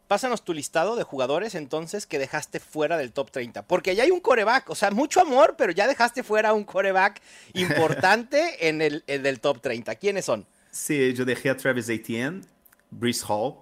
pásanos 0.08 0.44
tu 0.44 0.54
listado 0.54 0.96
de 0.96 1.04
jugadores 1.04 1.56
entonces 1.56 2.06
que 2.06 2.20
dejaste 2.20 2.60
fuera 2.60 2.98
del 2.98 3.12
top 3.12 3.32
30. 3.32 3.64
Porque 3.64 3.96
ya 3.96 4.04
hay 4.04 4.12
un 4.12 4.20
coreback, 4.20 4.70
o 4.70 4.76
sea, 4.76 4.92
mucho 4.92 5.22
amor, 5.22 5.56
pero 5.58 5.72
ya 5.72 5.88
dejaste 5.88 6.24
fuera 6.24 6.54
un 6.54 6.64
coreback 6.64 7.22
importante 7.54 8.68
en 8.68 8.82
el, 8.82 9.40
top 9.40 9.62
30. 9.62 9.96
¿Quiénes 9.96 10.26
son? 10.26 10.46
Sí, 10.72 11.14
yo 11.14 11.26
dejé 11.26 11.50
a 11.50 11.58
Travis 11.58 11.90
Etienne, 11.90 12.42
Brees 12.90 13.24
Hall. 13.28 13.56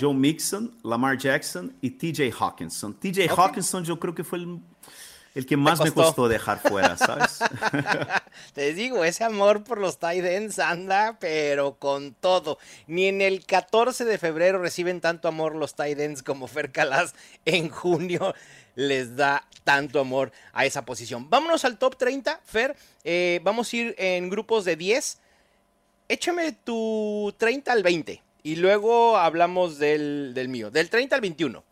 Joe 0.00 0.14
Mixon, 0.14 0.74
Lamar 0.82 1.18
Jackson 1.18 1.76
y 1.82 1.90
TJ 1.90 2.32
Hawkinson. 2.32 2.94
TJ. 2.94 3.28
Hawkinson 3.28 3.84
yo 3.84 4.00
creo 4.00 4.14
que 4.14 4.24
fue 4.24 4.38
el, 4.38 4.58
el 5.34 5.46
que 5.46 5.56
más 5.56 5.78
me 5.78 5.86
costó. 5.86 6.02
costó 6.02 6.28
dejar 6.28 6.58
fuera, 6.60 6.96
¿sabes? 6.96 7.38
Te 8.52 8.74
digo, 8.74 9.04
ese 9.04 9.24
amor 9.24 9.62
por 9.62 9.78
los 9.78 9.98
tight 9.98 10.24
ends 10.24 10.58
anda, 10.58 11.18
pero 11.20 11.76
con 11.78 12.14
todo. 12.14 12.58
Ni 12.86 13.06
en 13.06 13.20
el 13.20 13.46
14 13.46 14.04
de 14.04 14.18
febrero 14.18 14.58
reciben 14.58 15.00
tanto 15.00 15.28
amor 15.28 15.54
los 15.54 15.74
tight 15.74 15.98
ends 15.98 16.22
como 16.22 16.48
Fer 16.48 16.72
Calas 16.72 17.14
en 17.44 17.68
junio 17.68 18.34
les 18.74 19.16
da 19.16 19.46
tanto 19.64 20.00
amor 20.00 20.32
a 20.52 20.64
esa 20.64 20.84
posición. 20.84 21.28
Vámonos 21.28 21.64
al 21.64 21.78
top 21.78 21.96
30, 21.96 22.40
Fer. 22.44 22.76
Eh, 23.04 23.40
vamos 23.42 23.72
a 23.72 23.76
ir 23.76 23.94
en 23.98 24.30
grupos 24.30 24.64
de 24.64 24.76
10. 24.76 25.18
Échame 26.08 26.52
tu 26.52 27.32
30 27.38 27.70
al 27.70 27.82
20 27.82 28.22
y 28.42 28.56
luego 28.56 29.16
hablamos 29.16 29.78
del, 29.78 30.32
del 30.34 30.48
mío. 30.48 30.70
Del 30.70 30.90
30 30.90 31.14
al 31.14 31.20
21. 31.20 31.64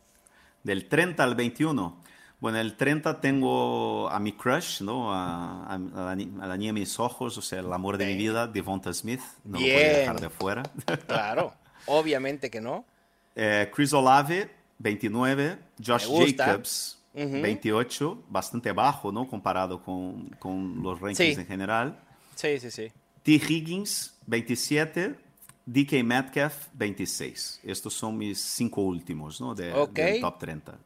Del 0.62 0.88
30 0.88 1.24
al 1.24 1.34
21. 1.34 2.07
Bueno, 2.40 2.58
el 2.58 2.76
30 2.76 3.20
tengo 3.20 4.08
a 4.08 4.20
mi 4.20 4.32
crush, 4.32 4.80
¿no? 4.82 5.12
A, 5.12 5.64
a- 5.66 5.74
a 5.74 5.78
la, 5.78 6.10
a 6.12 6.46
la 6.46 6.56
niña 6.56 6.68
de 6.68 6.80
mis 6.80 7.00
ojos, 7.00 7.36
o 7.36 7.42
sea, 7.42 7.58
el 7.60 7.72
amor 7.72 7.98
de 7.98 8.06
mi 8.06 8.16
vida, 8.16 8.46
Devonta 8.46 8.92
Smith. 8.92 9.20
No 9.44 9.58
lo 9.58 9.64
Bien. 9.64 9.76
podía 9.76 9.98
dejar 9.98 10.20
de 10.20 10.30
fuera. 10.30 10.62
Claro, 11.06 11.52
obviamente 11.86 12.48
que 12.50 12.60
no. 12.60 12.84
Eh, 13.34 13.70
Chris 13.74 13.92
Olave, 13.92 14.50
29. 14.78 15.58
Josh 15.84 16.02
Me 16.02 16.06
gusta. 16.24 16.44
Jacobs, 16.46 16.98
28, 17.14 18.22
bastante 18.28 18.70
bajo, 18.72 19.10
¿no? 19.10 19.26
Comparado 19.28 19.82
con, 19.82 20.28
con 20.38 20.80
los 20.82 21.00
rankings 21.00 21.34
Sí. 21.34 21.40
en 21.40 21.46
general. 21.46 21.98
Sí, 22.36 22.60
sí, 22.60 22.70
sí. 22.70 22.92
T. 23.24 23.32
Higgins, 23.32 24.14
27. 24.26 25.16
DK 25.66 26.02
Metcalf, 26.04 26.68
26. 26.74 27.60
Estos 27.64 27.92
son 27.94 28.16
mis 28.16 28.38
cinco 28.40 28.80
últimos, 28.82 29.40
¿no? 29.40 29.54
De, 29.54 29.72
Ok. 29.74 29.92
del 29.92 30.20
top 30.20 30.38
30. 30.38 30.78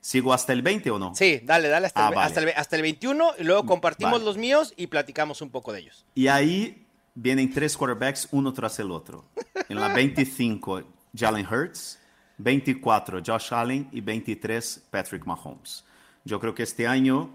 ¿Sigo 0.00 0.32
hasta 0.32 0.52
el 0.52 0.62
20 0.62 0.90
o 0.92 0.98
no? 0.98 1.14
Sí, 1.14 1.40
dale, 1.44 1.68
dale 1.68 1.86
hasta, 1.86 2.06
Ah, 2.06 2.08
el, 2.10 2.14
vale. 2.14 2.26
hasta, 2.26 2.40
el, 2.40 2.48
hasta 2.56 2.76
el 2.76 2.82
21 2.82 3.32
y 3.38 3.44
luego 3.44 3.66
compartimos 3.66 4.12
Vale. 4.12 4.24
los 4.24 4.36
míos 4.38 4.72
y 4.76 4.86
platicamos 4.86 5.42
un 5.42 5.50
poco 5.50 5.72
de 5.72 5.80
ellos. 5.80 6.06
Y 6.14 6.28
ahí 6.28 6.86
vienen 7.14 7.52
tres 7.52 7.76
quarterbacks 7.76 8.28
uno 8.30 8.52
tras 8.52 8.78
el 8.78 8.90
otro. 8.92 9.24
En 9.68 9.80
la 9.80 9.88
25, 9.94 10.82
Jalen 11.16 11.46
Hurts, 11.46 11.98
24, 12.38 13.20
Josh 13.26 13.52
Allen 13.52 13.88
y 13.92 14.00
23, 14.00 14.84
Patrick 14.90 15.26
Mahomes. 15.26 15.84
Yo 16.24 16.38
creo 16.38 16.54
que 16.54 16.62
este 16.62 16.86
año, 16.86 17.30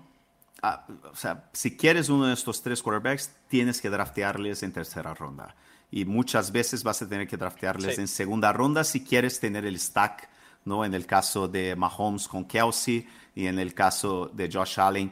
ah, 0.62 0.88
o 1.12 1.16
sea, 1.16 1.50
si 1.54 1.76
quieres 1.76 2.10
uno 2.10 2.28
de 2.28 2.34
estos 2.34 2.62
tres 2.64 2.82
quarterbacks, 2.82 3.32
tienes 3.50 3.82
que 3.82 3.90
draftearles 3.90 4.64
en 4.64 4.72
tercera 4.72 5.14
ronda. 5.14 5.56
Y 5.92 6.06
muchas 6.06 6.52
veces 6.52 6.84
vas 6.84 7.02
a 7.02 7.10
tener 7.10 7.28
que 7.28 7.38
draftearles 7.38 7.96
Sí. 7.96 8.02
en 8.02 8.08
segunda 8.08 8.52
ronda 8.54 8.84
si 8.84 9.04
quieres 9.04 9.40
tener 9.40 9.66
el 9.66 9.78
stack, 9.80 10.30
¿no? 10.66 10.84
En 10.86 10.94
el 10.94 11.06
caso 11.06 11.48
de 11.48 11.76
Mahomes 11.76 12.28
con 12.28 12.46
Kelsey 12.46 13.08
y 13.36 13.48
en 13.48 13.60
el 13.60 13.74
caso 13.74 14.30
de 14.34 14.50
Josh 14.52 14.80
Allen 14.80 15.12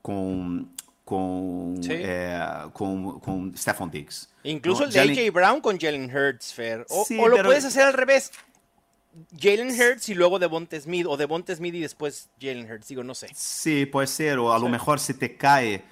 con, 0.00 0.72
con, 1.04 1.78
Sí. 1.82 1.90
eh, 1.92 2.40
con, 2.72 3.20
con 3.20 3.56
Stephon 3.56 3.90
Diggs. 3.90 4.28
Incluso 4.44 4.80
¿no? 4.82 4.86
el 4.86 4.92
de 4.92 5.00
Jalen- 5.00 5.18
AJ 5.28 5.32
Brown 5.32 5.60
con 5.60 5.78
Jalen 5.78 6.14
Hurts, 6.14 6.52
Fer. 6.54 6.86
O, 6.90 7.04
Sí, 7.04 7.18
o 7.18 7.28
lo 7.28 7.36
pero- 7.36 7.48
puedes 7.48 7.64
hacer 7.64 7.82
al 7.84 7.92
revés. 7.94 8.30
Jalen 9.38 9.68
Hurts 9.78 10.08
y 10.08 10.14
luego 10.14 10.38
Devonta 10.38 10.80
Smith. 10.80 11.06
O 11.08 11.16
Devonta 11.16 11.54
Smith 11.54 11.74
y 11.74 11.80
después 11.80 12.28
Jalen 12.40 12.70
Hurts. 12.70 12.88
Digo, 12.88 13.04
no 13.04 13.14
sé. 13.14 13.28
Sí, 13.34 13.84
puede 13.86 14.06
ser, 14.06 14.38
o 14.38 14.52
a 14.52 14.58
lo 14.58 14.68
mejor 14.68 14.98
si 15.00 15.14
te 15.14 15.36
cae 15.36 15.84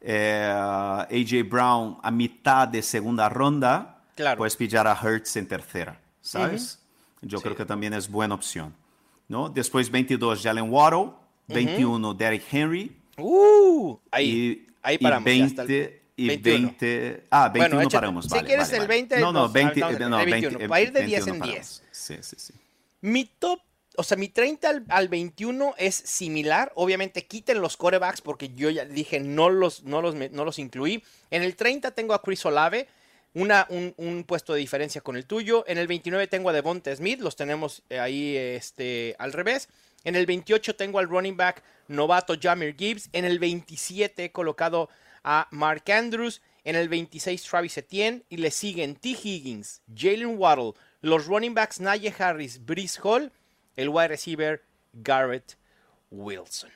eh, 0.00 0.44
AJ 0.52 1.48
Brown 1.48 1.98
a 2.02 2.10
mitad 2.10 2.68
de 2.68 2.82
segunda 2.82 3.28
ronda, 3.28 4.02
Claro. 4.14 4.38
puedes 4.38 4.56
pillar 4.56 4.86
a 4.86 4.92
Hertz 5.02 5.36
en 5.36 5.48
tercera, 5.48 5.98
¿sabes? 6.20 6.80
Yo 7.26 7.38
Sí. 7.38 7.44
creo 7.44 7.56
que 7.56 7.64
también 7.64 7.92
es 7.94 8.08
buena 8.10 8.34
opción. 8.34 8.74
¿no? 9.28 9.48
Después 9.48 9.90
22, 9.90 10.40
Jalen 10.42 10.70
Waddle, 10.70 11.10
21, 11.48 12.14
Derrick 12.14 12.44
Henry, 12.52 12.96
Uh, 13.18 13.96
ahí, 14.10 14.26
y, 14.28 14.66
ahí 14.82 14.94
y 14.96 14.98
paramos. 14.98 15.24
ya 15.24 15.30
20, 15.32 15.60
hasta 15.62 15.72
el 15.72 16.00
y 16.16 16.28
21. 16.28 16.58
20, 16.68 17.26
ah, 17.30 17.48
21 17.48 17.68
Bueno, 17.76 17.80
échate. 17.82 17.96
paramos, 17.96 18.24
Si 18.26 18.30
vale, 18.30 18.46
quieres 18.46 18.66
vale, 18.66 18.76
el 18.76 18.80
vale. 18.82 18.94
20, 18.94 19.20
no, 19.20 19.32
no, 19.32 19.40
nos 19.40 19.52
20, 19.52 19.82
aventamos 19.82 20.10
no, 20.10 20.20
el 20.20 20.30
20, 20.30 20.48
21, 20.48 20.68
para 20.68 20.80
ir 20.82 20.92
de 20.92 21.00
10 21.04 21.24
21 21.24 21.34
en 21.34 21.40
paramos. 21.40 21.82
10. 21.82 21.82
Sí, 21.90 22.14
sí, 22.20 22.36
sí. 22.38 22.54
Mi 23.00 23.24
top, 23.24 23.60
o 23.96 24.02
sea, 24.02 24.16
mi 24.18 24.28
30 24.28 24.68
al, 24.68 24.84
al 24.88 25.08
21 25.08 25.74
es 25.78 25.94
similar. 25.94 26.70
Obviamente 26.74 27.26
quiten 27.26 27.60
los 27.60 27.76
corebacks 27.76 28.20
porque 28.20 28.50
yo 28.54 28.68
ya 28.70 28.84
dije 28.84 29.18
no 29.20 29.48
los, 29.50 29.82
no 29.84 30.02
los, 30.02 30.14
no 30.14 30.44
los 30.44 30.58
incluí. 30.58 31.02
En 31.30 31.42
el 31.42 31.56
30 31.56 31.90
tengo 31.92 32.12
a 32.14 32.22
Chris 32.22 32.44
Olave, 32.46 32.86
un, 33.36 34.24
puesto 34.26 34.54
de 34.54 34.60
diferencia 34.60 35.00
con 35.00 35.16
el 35.16 35.26
tuyo. 35.26 35.64
En 35.66 35.78
el 35.78 35.86
29 35.86 36.26
tengo 36.26 36.50
a 36.50 36.52
Devonta 36.52 36.94
Smith, 36.94 37.20
los 37.20 37.36
tenemos 37.36 37.82
eh, 37.90 37.98
ahí 37.98 38.36
este, 38.36 39.14
al 39.18 39.32
revés. 39.32 39.68
En 40.04 40.16
el 40.16 40.24
28 40.24 40.76
tengo 40.76 40.98
al 40.98 41.08
running 41.08 41.36
back 41.36 41.62
novato 41.88 42.34
Jamir 42.40 42.76
Gibbs. 42.76 43.08
En 43.12 43.24
el 43.24 43.38
27 43.38 44.24
he 44.24 44.32
colocado 44.32 44.88
a 45.22 45.48
Mark 45.50 45.90
Andrews. 45.90 46.40
En 46.64 46.76
el 46.76 46.88
26 46.88 47.42
Travis 47.42 47.76
Etienne. 47.76 48.22
Y 48.30 48.38
le 48.38 48.50
siguen 48.50 48.96
T. 48.96 49.10
Higgins, 49.10 49.82
Jalen 49.94 50.38
Waddle, 50.38 50.72
los 51.02 51.26
running 51.26 51.54
backs 51.54 51.80
Najee 51.80 52.14
Harris, 52.18 52.64
Brees 52.64 52.98
Hall, 53.02 53.32
el 53.76 53.88
wide 53.90 54.08
receiver 54.08 54.62
Garrett 54.92 55.56
Wilson. 56.10 56.70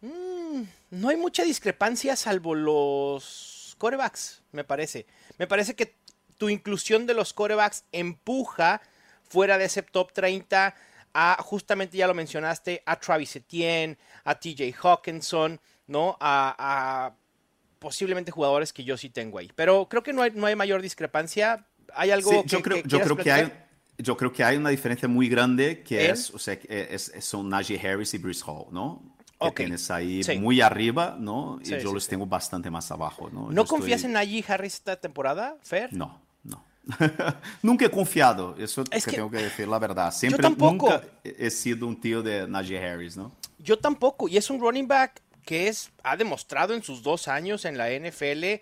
Mm, 0.00 0.62
no 0.90 1.08
hay 1.10 1.16
mucha 1.16 1.42
discrepancia 1.44 2.16
salvo 2.16 2.54
los 2.54 3.49
corebacks, 3.80 4.42
me 4.52 4.62
parece. 4.62 5.06
Me 5.38 5.46
parece 5.48 5.74
que 5.74 5.94
tu 6.38 6.48
inclusión 6.48 7.06
de 7.06 7.14
los 7.14 7.32
corebacks 7.32 7.84
empuja 7.92 8.80
fuera 9.28 9.58
de 9.58 9.64
ese 9.64 9.82
top 9.82 10.12
30 10.12 10.74
a, 11.14 11.36
justamente 11.42 11.96
ya 11.96 12.06
lo 12.06 12.14
mencionaste, 12.14 12.82
a 12.86 13.00
Travis 13.00 13.34
Etienne, 13.34 13.96
a 14.24 14.34
TJ 14.38 14.72
Hawkinson, 14.80 15.58
¿no? 15.88 16.16
A, 16.20 16.54
a 16.58 17.14
posiblemente 17.80 18.30
jugadores 18.30 18.72
que 18.72 18.84
yo 18.84 18.96
sí 18.96 19.08
tengo 19.08 19.38
ahí. 19.38 19.50
Pero 19.56 19.88
creo 19.88 20.02
que 20.02 20.12
no 20.12 20.22
hay, 20.22 20.30
no 20.32 20.46
hay 20.46 20.54
mayor 20.54 20.82
discrepancia. 20.82 21.66
¿Hay 21.94 22.10
algo 22.10 22.30
Sí, 22.30 22.42
que, 22.42 22.48
yo 22.48 22.62
creo, 22.62 22.82
que 22.82 22.88
yo 22.88 23.00
creo 23.00 23.16
que 23.16 23.32
hay, 23.32 23.52
yo 23.98 24.16
creo 24.16 24.32
que 24.32 24.44
hay 24.44 24.56
una 24.56 24.70
diferencia 24.70 25.08
muy 25.08 25.28
grande 25.28 25.82
que 25.82 26.10
es, 26.10 26.30
o 26.30 26.38
sea, 26.38 26.54
es, 26.68 27.08
es- 27.08 27.24
son 27.24 27.48
Najee 27.48 27.80
Harris 27.80 28.14
y 28.14 28.18
Brees 28.18 28.42
Hall, 28.46 28.66
¿no? 28.70 29.09
Que 29.40 29.50
tienes 29.52 29.90
ahí 29.90 30.22
Sí. 30.22 30.38
muy 30.38 30.60
arriba, 30.60 31.16
¿no? 31.18 31.58
Y 31.62 31.66
Sí, 31.66 31.70
yo 31.72 31.88
sí, 31.88 31.94
los 31.94 32.06
tengo 32.08 32.26
bastante 32.26 32.70
más 32.70 32.90
abajo, 32.90 33.30
¿no? 33.32 33.50
¿No 33.50 33.62
Yo 33.62 33.66
confías 33.66 34.00
estoy- 34.00 34.08
en 34.08 34.12
Najee 34.12 34.44
Harris 34.46 34.74
esta 34.74 34.96
temporada, 34.96 35.56
Fer? 35.62 35.92
No, 35.94 36.20
no. 36.44 36.62
nunca 37.62 37.86
he 37.86 37.90
confiado, 37.90 38.54
eso 38.58 38.84
Es 38.90 39.04
que 39.04 39.10
que- 39.12 39.16
tengo 39.16 39.30
que 39.30 39.38
decir 39.38 39.66
la 39.68 39.78
verdad. 39.78 40.12
Siempre, 40.12 40.42
tampoco. 40.42 40.90
nunca 40.90 41.02
he 41.24 41.46
he 41.46 41.50
sido 41.50 41.86
un 41.86 41.98
tío 42.00 42.22
de 42.22 42.46
Najee 42.46 42.78
Harris, 42.86 43.16
¿no? 43.16 43.32
Yo 43.58 43.78
tampoco. 43.78 44.28
Y 44.28 44.36
es 44.36 44.50
un 44.50 44.60
running 44.60 44.86
back 44.88 45.22
que 45.44 45.68
es, 45.68 45.90
ha 46.02 46.16
demostrado 46.16 46.74
en 46.74 46.82
sus 46.82 47.02
dos 47.02 47.26
años 47.28 47.64
en 47.64 47.78
la 47.78 47.90
NFL 47.90 48.60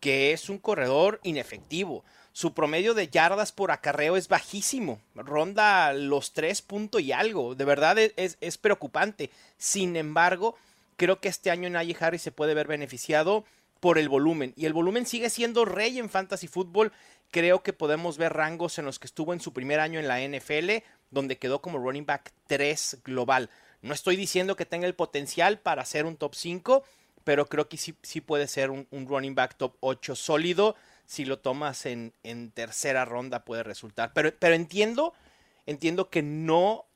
que 0.00 0.32
es 0.32 0.50
un 0.50 0.58
corredor 0.58 1.18
inefectivo. 1.22 2.04
Su 2.36 2.52
promedio 2.52 2.94
de 2.94 3.06
yardas 3.08 3.52
por 3.52 3.70
acarreo 3.70 4.16
es 4.16 4.26
bajísimo. 4.26 5.00
Ronda 5.14 5.92
los 5.92 6.32
tres 6.32 6.62
puntos 6.62 7.00
y 7.00 7.12
algo. 7.12 7.54
De 7.54 7.64
verdad 7.64 7.96
es, 7.96 8.12
es- 8.16 8.38
es 8.40 8.58
preocupante. 8.58 9.30
Sin 9.56 9.94
embargo, 9.94 10.56
creo 10.96 11.20
que 11.20 11.28
este 11.28 11.52
año 11.52 11.70
Najee 11.70 11.96
Harris 12.00 12.22
se 12.22 12.32
puede 12.32 12.54
ver 12.54 12.66
beneficiado 12.66 13.44
por 13.78 13.98
el 13.98 14.08
volumen. 14.08 14.52
Y 14.56 14.66
el 14.66 14.72
volumen 14.72 15.06
sigue 15.06 15.30
siendo 15.30 15.64
rey 15.64 16.00
en 16.00 16.10
fantasy 16.10 16.48
fútbol. 16.48 16.92
Creo 17.30 17.62
que 17.62 17.72
podemos 17.72 18.18
ver 18.18 18.32
rangos 18.32 18.80
en 18.80 18.84
los 18.84 18.98
que 18.98 19.06
estuvo 19.06 19.32
en 19.32 19.38
su 19.40 19.52
primer 19.52 19.78
año 19.78 20.00
en 20.00 20.08
la 20.08 20.20
NFL, 20.20 20.82
donde 21.10 21.38
quedó 21.38 21.62
como 21.62 21.78
running 21.78 22.04
back 22.06 22.32
3 22.48 22.98
global. 23.04 23.48
No 23.80 23.94
estoy 23.94 24.16
diciendo 24.16 24.56
que 24.56 24.66
tenga 24.66 24.88
el 24.88 24.94
potencial 24.96 25.60
para 25.60 25.84
ser 25.84 26.04
un 26.04 26.16
top 26.16 26.34
5, 26.34 26.82
pero 27.22 27.46
creo 27.46 27.68
que 27.68 27.76
sí, 27.76 27.94
sí 28.02 28.20
puede 28.20 28.48
ser 28.48 28.70
un, 28.70 28.88
un 28.90 29.06
running 29.06 29.36
back 29.36 29.56
top 29.56 29.76
8 29.78 30.16
sólido. 30.16 30.74
Si 31.06 31.24
lo 31.24 31.38
tomas 31.38 31.86
en, 31.86 32.12
en 32.22 32.50
tercera 32.50 33.04
ronda 33.04 33.44
puede 33.44 33.62
resultar. 33.62 34.12
Pero, 34.14 34.32
pero 34.38 34.54
entiendo, 34.54 35.12
entiendo 35.66 36.08
que 36.10 36.22
no 36.22 36.86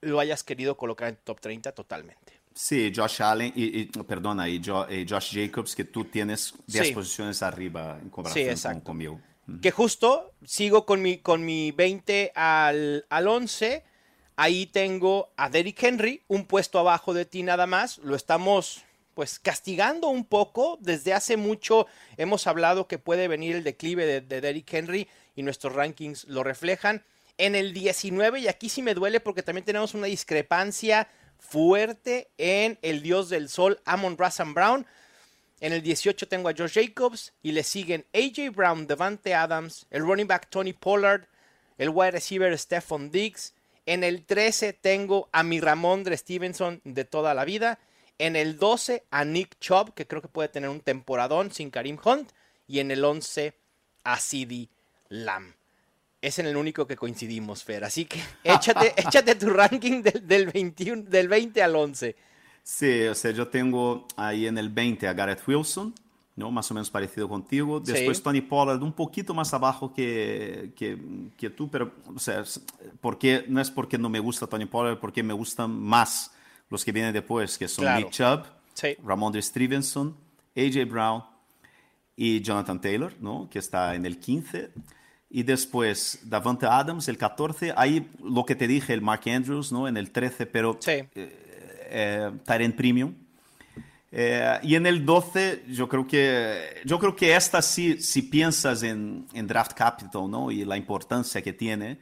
lo 0.00 0.20
hayas 0.20 0.42
querido 0.44 0.76
colocar 0.76 1.08
en 1.08 1.16
top 1.16 1.40
30 1.40 1.72
totalmente. 1.72 2.40
Sí, 2.54 2.92
Josh 2.94 3.22
Allen 3.22 3.52
y, 3.56 3.80
y- 3.80 3.84
perdona, 3.86 4.48
y, 4.48 4.60
Jo- 4.64 4.86
y 4.90 5.06
Josh 5.08 5.32
Jacobs, 5.34 5.74
que 5.74 5.84
tú 5.84 6.04
tienes 6.04 6.54
10 6.66 6.88
Sí. 6.88 6.92
posiciones 6.94 7.42
arriba 7.42 7.96
en 7.98 8.04
Sí, 8.04 8.10
comparación 8.10 8.56
con- 8.74 8.80
conmigo. 8.82 9.20
Que 9.60 9.70
justo 9.70 10.32
sigo 10.44 10.86
con 10.86 11.02
mi, 11.02 11.18
con 11.18 11.44
mi 11.44 11.72
20 11.72 12.30
al, 12.34 13.06
al 13.08 13.26
11. 13.28 13.84
Ahí 14.36 14.66
tengo 14.66 15.32
a 15.36 15.48
Derrick 15.50 15.82
Henry, 15.82 16.22
un 16.28 16.46
puesto 16.46 16.78
abajo 16.78 17.12
de 17.12 17.24
ti 17.24 17.42
nada 17.42 17.66
más. 17.66 17.98
Lo 17.98 18.14
estamos 18.16 18.82
pues 19.14 19.38
castigando 19.38 20.08
un 20.08 20.24
poco. 20.24 20.78
Desde 20.80 21.12
hace 21.12 21.36
mucho 21.36 21.86
hemos 22.16 22.46
hablado 22.46 22.88
que 22.88 22.98
puede 22.98 23.28
venir 23.28 23.56
el 23.56 23.64
declive 23.64 24.06
de, 24.06 24.20
de 24.20 24.40
Derrick 24.40 24.72
Henry 24.72 25.08
y 25.34 25.42
nuestros 25.42 25.74
rankings 25.74 26.24
lo 26.24 26.42
reflejan. 26.42 27.04
En 27.38 27.54
el 27.54 27.72
19, 27.72 28.40
y 28.40 28.48
aquí 28.48 28.68
sí 28.68 28.82
me 28.82 28.94
duele 28.94 29.20
porque 29.20 29.42
también 29.42 29.64
tenemos 29.64 29.94
una 29.94 30.06
discrepancia 30.06 31.08
fuerte 31.38 32.30
en 32.38 32.78
el 32.82 33.02
dios 33.02 33.28
del 33.28 33.48
sol, 33.48 33.80
Amon 33.84 34.16
Razan 34.16 34.54
Brown. 34.54 34.86
En 35.60 35.72
el 35.72 35.82
18 35.82 36.28
tengo 36.28 36.48
a 36.48 36.54
Josh 36.56 36.74
Jacobs 36.74 37.32
y 37.42 37.52
le 37.52 37.62
siguen 37.62 38.04
AJ 38.12 38.54
Brown, 38.54 38.86
Devante 38.86 39.34
Adams, 39.34 39.86
el 39.90 40.02
running 40.02 40.26
back 40.26 40.48
Tony 40.50 40.72
Pollard, 40.72 41.26
el 41.78 41.90
wide 41.90 42.12
receiver 42.12 42.56
Stephon 42.58 43.10
Diggs. 43.10 43.54
En 43.86 44.04
el 44.04 44.24
13 44.24 44.72
tengo 44.72 45.28
a 45.32 45.42
mi 45.42 45.60
Ramondre 45.60 46.16
Stevenson 46.16 46.80
de 46.84 47.04
toda 47.04 47.34
la 47.34 47.44
vida. 47.44 47.78
En 48.18 48.36
el 48.36 48.58
12 48.58 49.04
a 49.10 49.24
Nick 49.24 49.58
Chubb, 49.58 49.94
que 49.94 50.06
creo 50.06 50.22
que 50.22 50.28
puede 50.28 50.48
tener 50.48 50.70
un 50.70 50.80
temporadón 50.80 51.50
sin 51.50 51.70
Karim 51.70 51.98
Hunt. 52.04 52.30
Y 52.68 52.78
en 52.78 52.90
el 52.90 53.04
11 53.04 53.54
a 54.04 54.18
CD 54.18 54.68
Lamb. 55.08 55.52
Es 56.20 56.38
en 56.38 56.46
el 56.46 56.56
único 56.56 56.86
que 56.86 56.96
coincidimos, 56.96 57.64
Fer. 57.64 57.84
Así 57.84 58.04
que 58.04 58.20
échate, 58.44 58.94
échate 58.96 59.34
tu 59.34 59.50
ranking 59.50 60.02
del, 60.02 60.26
del 60.26 60.46
21, 60.46 61.02
del 61.02 61.28
20 61.28 61.62
al 61.62 61.76
11. 61.76 62.16
Sí, 62.62 63.02
o 63.02 63.14
sea, 63.14 63.32
yo 63.32 63.48
tengo 63.48 64.06
ahí 64.16 64.46
en 64.46 64.56
el 64.56 64.68
20 64.68 65.08
a 65.08 65.12
Garrett 65.12 65.42
Wilson, 65.46 65.92
¿no? 66.36 66.52
Más 66.52 66.70
o 66.70 66.74
menos 66.74 66.90
parecido 66.90 67.28
contigo. 67.28 67.80
Después 67.80 68.18
Sí. 68.18 68.22
Tony 68.22 68.40
Pollard, 68.40 68.80
un 68.82 68.92
poquito 68.92 69.34
más 69.34 69.52
abajo 69.52 69.92
que, 69.92 70.72
que, 70.76 70.96
que 71.36 71.50
tú, 71.50 71.68
pero, 71.68 71.92
o 72.14 72.20
sea, 72.20 72.44
porque, 73.00 73.44
no 73.48 73.60
es 73.60 73.70
porque 73.70 73.98
no 73.98 74.08
me 74.08 74.20
gusta 74.20 74.46
Tony 74.46 74.66
Pollard, 74.66 75.00
porque 75.00 75.24
me 75.24 75.34
gustan 75.34 75.72
más 75.72 76.32
los 76.72 76.84
que 76.84 76.90
vienen 76.90 77.12
después, 77.12 77.56
que 77.58 77.68
son 77.68 77.84
Claro. 77.84 78.00
Nick 78.00 78.10
Chubb, 78.10 78.44
Sí. 78.74 78.96
Ramondre 79.04 79.40
Stevenson, 79.42 80.16
AJ 80.56 80.86
Brown 80.88 81.22
y 82.16 82.40
Jonathan 82.40 82.80
Taylor, 82.80 83.12
¿no? 83.20 83.48
Que 83.50 83.58
está 83.58 83.94
en 83.94 84.06
el 84.06 84.18
15. 84.18 84.70
Y 85.30 85.42
después 85.44 86.20
Davante 86.24 86.66
Adams, 86.66 87.06
el 87.08 87.16
14. 87.18 87.72
Ahí 87.76 88.10
lo 88.22 88.44
que 88.44 88.54
te 88.54 88.66
dije, 88.66 88.92
el 88.94 89.00
Mark 89.02 89.22
Andrews, 89.26 89.70
¿no? 89.72 89.86
En 89.86 89.96
el 89.96 90.10
13, 90.10 90.46
pero 90.46 90.76
Sí. 90.80 90.90
eh, 90.90 91.08
eh, 91.14 92.30
Tyrant 92.46 92.74
Premium. 92.76 93.14
Eh, 94.14 94.58
y 94.62 94.74
en 94.74 94.86
el 94.86 95.04
12, 95.06 95.64
yo 95.68 95.88
creo 95.88 96.06
que, 96.06 96.82
yo 96.84 96.98
creo 96.98 97.16
que 97.16 97.34
esta 97.34 97.62
sí, 97.62 97.98
si 98.00 98.20
piensas 98.22 98.82
en, 98.82 99.26
en 99.32 99.46
Draft 99.46 99.72
Capital, 99.72 100.30
¿no? 100.30 100.50
Y 100.50 100.64
la 100.66 100.76
importancia 100.76 101.40
que 101.40 101.52
tiene, 101.54 101.98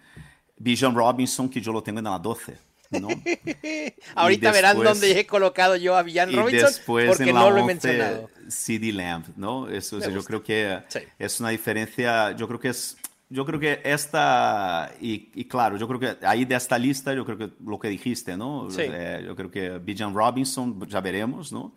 Bijan 0.56 0.92
Robinson, 0.94 1.48
que 1.48 1.60
yo 1.60 1.72
lo 1.72 1.82
tengo 1.82 1.98
en 2.00 2.04
la 2.06 2.18
12, 2.18 2.58
¿no? 2.90 3.08
Ahorita 4.14 4.52
verán 4.52 4.78
dónde 4.82 5.18
he 5.18 5.26
colocado 5.26 5.76
yo 5.76 5.96
a 5.96 6.02
Villan 6.02 6.32
Robinson 6.32 6.66
después 6.68 7.06
porque 7.08 7.24
en 7.30 7.34
la 7.34 7.40
no 7.40 7.50
lo 7.50 7.56
he 7.58 7.62
11, 7.62 7.66
mencionado. 7.74 8.30
CD 8.48 8.92
Lamb, 8.92 9.24
¿no? 9.36 9.68
Eso, 9.68 9.98
yo 10.00 10.24
creo 10.24 10.42
que 10.42 10.80
Sí. 10.88 11.00
es 11.18 11.40
una 11.40 11.50
diferencia, 11.50 12.32
yo 12.32 12.46
creo 12.48 12.58
que 12.58 12.68
es, 12.70 12.96
yo 13.28 13.46
creo 13.46 13.60
que 13.60 13.80
esta, 13.84 14.90
y, 15.00 15.30
y 15.34 15.44
claro, 15.44 15.76
yo 15.76 15.86
creo 15.86 16.00
que 16.00 16.26
ahí 16.26 16.44
de 16.44 16.56
esta 16.56 16.76
lista, 16.76 17.14
yo 17.14 17.24
creo 17.24 17.38
que 17.38 17.50
lo 17.64 17.78
que 17.78 17.88
dijiste, 17.88 18.36
¿no? 18.36 18.68
Sí. 18.70 18.82
Eh, 18.84 19.22
yo 19.24 19.36
creo 19.36 19.50
que 19.50 19.78
Bijan 19.78 20.12
Robinson, 20.12 20.84
ya 20.88 21.00
veremos, 21.00 21.52
¿no? 21.52 21.72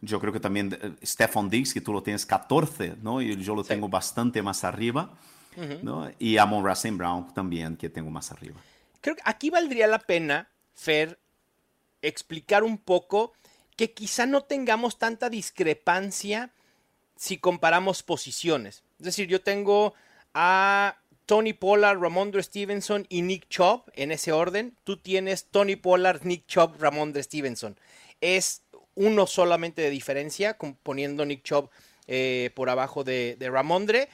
Yo 0.00 0.18
creo 0.18 0.32
que 0.32 0.40
también 0.40 0.76
eh, 0.82 0.92
Stephon 1.04 1.48
Diggs, 1.48 1.72
que 1.72 1.80
tú 1.80 1.92
lo 1.92 2.02
tienes 2.02 2.26
14, 2.26 2.96
¿no? 3.00 3.22
Y 3.22 3.36
yo 3.42 3.54
lo 3.54 3.62
Sí. 3.62 3.68
tengo 3.68 3.88
bastante 3.88 4.42
más 4.42 4.64
arriba, 4.64 5.10
¿no? 5.82 6.10
Y 6.18 6.36
Amon 6.36 6.64
Racing 6.64 6.96
Brown 6.98 7.32
también, 7.32 7.76
que 7.76 7.88
tengo 7.88 8.10
más 8.10 8.32
arriba. 8.32 8.56
Creo 9.08 9.16
que 9.16 9.22
aquí 9.24 9.48
valdría 9.48 9.86
la 9.86 10.00
pena, 10.00 10.50
Fer, 10.74 11.18
explicar 12.02 12.62
un 12.62 12.76
poco 12.76 13.32
que 13.74 13.94
quizá 13.94 14.26
no 14.26 14.42
tengamos 14.42 14.98
tanta 14.98 15.30
discrepancia 15.30 16.52
si 17.16 17.38
comparamos 17.38 18.02
posiciones. 18.02 18.82
Es 18.98 19.06
decir, 19.06 19.26
yo 19.26 19.40
tengo 19.40 19.94
a 20.34 20.98
Tony 21.24 21.54
Pollard, 21.54 21.98
Ramondre 21.98 22.42
Stevenson 22.42 23.06
y 23.08 23.22
Nick 23.22 23.48
Chubb 23.48 23.84
en 23.94 24.12
ese 24.12 24.30
orden. 24.30 24.76
Tú 24.84 24.98
tienes 24.98 25.46
Tony 25.46 25.76
Pollard, 25.76 26.24
Nick 26.24 26.46
Chubb, 26.46 26.76
Ramondre 26.78 27.22
Stevenson. 27.22 27.80
Es 28.20 28.60
uno 28.94 29.26
solamente 29.26 29.80
de 29.80 29.88
diferencia, 29.88 30.58
poniendo 30.82 31.24
Nick 31.24 31.44
Chubb 31.44 31.70
eh, 32.08 32.50
por 32.54 32.68
abajo 32.68 33.04
de, 33.04 33.36
de 33.38 33.48
Ramondre 33.48 34.10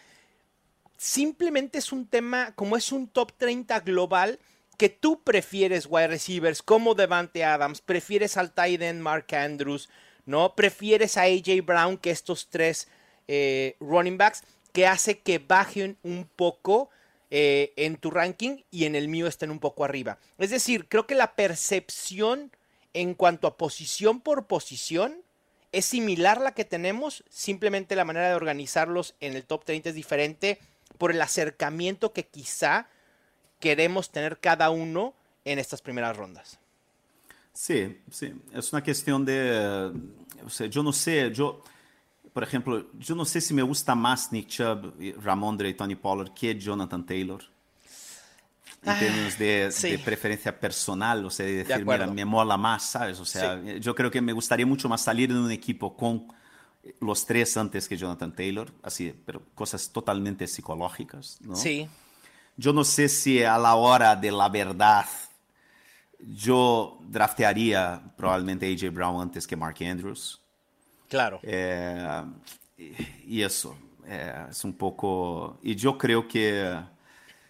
simplemente 0.96 1.78
es 1.78 1.92
un 1.92 2.06
tema, 2.06 2.52
como 2.54 2.76
es 2.76 2.92
un 2.92 3.08
top 3.08 3.32
30 3.36 3.80
global, 3.80 4.38
que 4.76 4.88
tú 4.88 5.22
prefieres 5.22 5.86
wide 5.88 6.08
receivers 6.08 6.62
como 6.62 6.94
Devante 6.94 7.44
Adams, 7.44 7.80
prefieres 7.80 8.36
al 8.36 8.52
tight 8.52 8.82
end 8.82 9.00
Mark 9.00 9.34
Andrews, 9.34 9.88
¿no? 10.26 10.54
Prefieres 10.54 11.16
a 11.16 11.22
AJ 11.22 11.64
Brown 11.64 11.98
que 11.98 12.10
estos 12.10 12.48
tres 12.48 12.88
eh, 13.28 13.76
running 13.80 14.18
backs, 14.18 14.42
que 14.72 14.86
hace 14.86 15.20
que 15.20 15.38
bajen 15.38 15.96
un 16.02 16.28
poco 16.36 16.90
eh, 17.30 17.72
en 17.76 17.96
tu 17.96 18.10
ranking 18.10 18.58
y 18.70 18.84
en 18.84 18.94
el 18.94 19.08
mío 19.08 19.26
estén 19.26 19.50
un 19.50 19.60
poco 19.60 19.84
arriba. 19.84 20.18
Es 20.38 20.50
decir, 20.50 20.88
creo 20.88 21.06
que 21.06 21.14
la 21.14 21.34
percepción 21.34 22.52
en 22.92 23.14
cuanto 23.14 23.46
a 23.46 23.56
posición 23.56 24.20
por 24.20 24.46
posición 24.46 25.22
es 25.72 25.84
similar 25.84 26.40
la 26.40 26.54
que 26.54 26.64
tenemos, 26.64 27.24
simplemente 27.28 27.96
la 27.96 28.04
manera 28.04 28.28
de 28.28 28.36
organizarlos 28.36 29.16
en 29.18 29.34
el 29.34 29.44
top 29.44 29.64
30 29.64 29.88
es 29.88 29.94
diferente 29.96 30.60
por 30.98 31.10
el 31.10 31.20
acercamiento 31.20 32.12
que 32.12 32.26
quizá 32.26 32.88
queremos 33.64 34.11
tener 34.11 34.38
cada 34.38 34.68
uno 34.71 35.14
en 35.44 35.59
estas 35.59 35.80
primeras 35.80 36.16
rondas. 36.16 36.59
Sí, 37.52 37.99
sí, 38.11 38.33
es 38.52 38.73
una 38.73 38.83
cuestión 38.83 39.25
de, 39.25 39.90
o 40.44 40.50
sea, 40.50 40.66
yo 40.66 40.83
no 40.83 40.92
sé, 40.92 41.30
yo, 41.33 41.62
por 42.33 42.42
ejemplo, 42.42 42.87
yo 42.99 43.14
no 43.14 43.25
sé 43.25 43.40
si 43.40 43.54
me 43.54 43.62
gusta 43.62 43.94
más 43.94 44.33
Nick 44.33 44.49
Chubb, 44.49 44.92
Ramondre 45.23 45.68
y 45.68 45.75
Tony 45.75 45.94
Pollard 45.94 46.35
que 46.35 46.59
Jonathan 46.59 47.06
Taylor. 47.06 47.42
En 48.83 48.90
Ah, 48.90 48.99
términos 48.99 49.38
de, 49.38 49.71
sí. 49.73 49.92
de 49.92 49.99
preferencia 49.99 50.61
personal, 50.61 51.25
o 51.25 51.30
sea, 51.30 51.47
de 51.47 51.54
decir, 51.64 51.73
acuerdo. 51.75 52.04
mira, 52.04 52.14
me 52.14 52.25
mola 52.26 52.59
más, 52.59 52.83
¿sabes? 52.83 53.18
O 53.18 53.25
sea, 53.25 53.59
yo 53.80 53.94
creo 53.94 54.11
que 54.11 54.21
me 54.21 54.35
gustaría 54.35 54.66
mucho 54.66 54.90
más 54.90 55.00
salir 55.00 55.33
de 55.33 55.38
un 55.40 55.50
equipo 55.50 55.97
con 55.97 56.26
los 57.00 57.25
tres 57.25 57.56
antes 57.56 57.88
que 57.88 57.97
Jonathan 57.97 58.35
Taylor, 58.35 58.70
así, 58.83 59.14
pero 59.24 59.40
cosas 59.55 59.88
totalmente 59.90 60.46
psicológicas, 60.46 61.38
¿no? 61.40 61.57
Sí, 61.57 61.88
Yo 62.56 62.72
no 62.72 62.84
sé 62.84 63.08
si 63.08 63.42
a 63.42 63.58
la 63.58 63.74
hora 63.74 64.14
de 64.16 64.30
la 64.30 64.48
verdad 64.48 65.06
yo 66.18 66.98
draftearía 67.02 68.00
probablemente 68.16 68.66
AJ 68.72 68.90
Brown 68.92 69.20
antes 69.20 69.46
que 69.46 69.56
Mark 69.56 69.76
Andrews. 69.80 70.40
claro. 71.08 71.40
Eh, 71.42 72.22
y, 72.78 73.38
y 73.38 73.42
eso 73.42 73.76
eh, 74.06 74.46
es 74.50 74.64
un 74.64 74.72
poco. 74.74 75.58
Y 75.62 75.74
yo 75.74 75.98
creo 75.98 76.26
que 76.26 76.78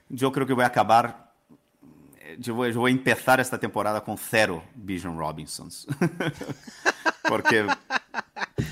yo 0.08 0.32
creo 0.32 0.46
que 0.46 0.52
voy 0.54 0.64
a 0.64 0.68
acabar. 0.68 1.32
eh, 2.20 2.36
Yo 2.40 2.54
voy, 2.54 2.72
yo 2.72 2.80
voy 2.80 2.90
a 2.92 2.94
empezar 2.94 3.40
esta 3.40 3.58
temporada 3.58 4.02
con 4.02 4.16
cero 4.18 4.62
Bijan 4.74 5.16
Robinsons. 5.18 5.86
Porque 7.28 7.66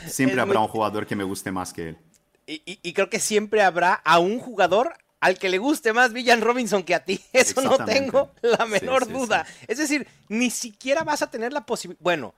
siempre 0.06 0.36
Es 0.36 0.42
habrá 0.42 0.58
muy- 0.60 0.66
un 0.66 0.72
jugador 0.72 1.06
que 1.06 1.16
me 1.16 1.24
guste 1.24 1.50
más 1.52 1.72
que 1.72 1.90
él. 1.90 1.98
Y, 2.46 2.54
y- 2.66 2.78
y 2.82 2.92
creo 2.92 3.08
que 3.08 3.20
siempre 3.20 3.62
habrá 3.62 3.94
a 3.94 4.18
un 4.18 4.38
jugador 4.40 4.94
al 5.22 5.38
que 5.38 5.48
le 5.48 5.58
guste 5.58 5.92
más 5.92 6.12
Villan 6.12 6.40
Robinson 6.40 6.82
que 6.82 6.96
a 6.96 7.04
ti. 7.04 7.20
Eso 7.32 7.62
no 7.62 7.84
tengo 7.84 8.32
la 8.42 8.66
menor 8.66 9.06
sí, 9.06 9.12
duda. 9.12 9.46
Es 9.68 9.78
decir, 9.78 10.04
ni 10.28 10.50
siquiera 10.50 11.04
vas 11.04 11.22
a 11.22 11.30
tener 11.30 11.52
la 11.52 11.64
posibilidad. 11.64 12.02
Bueno, 12.02 12.34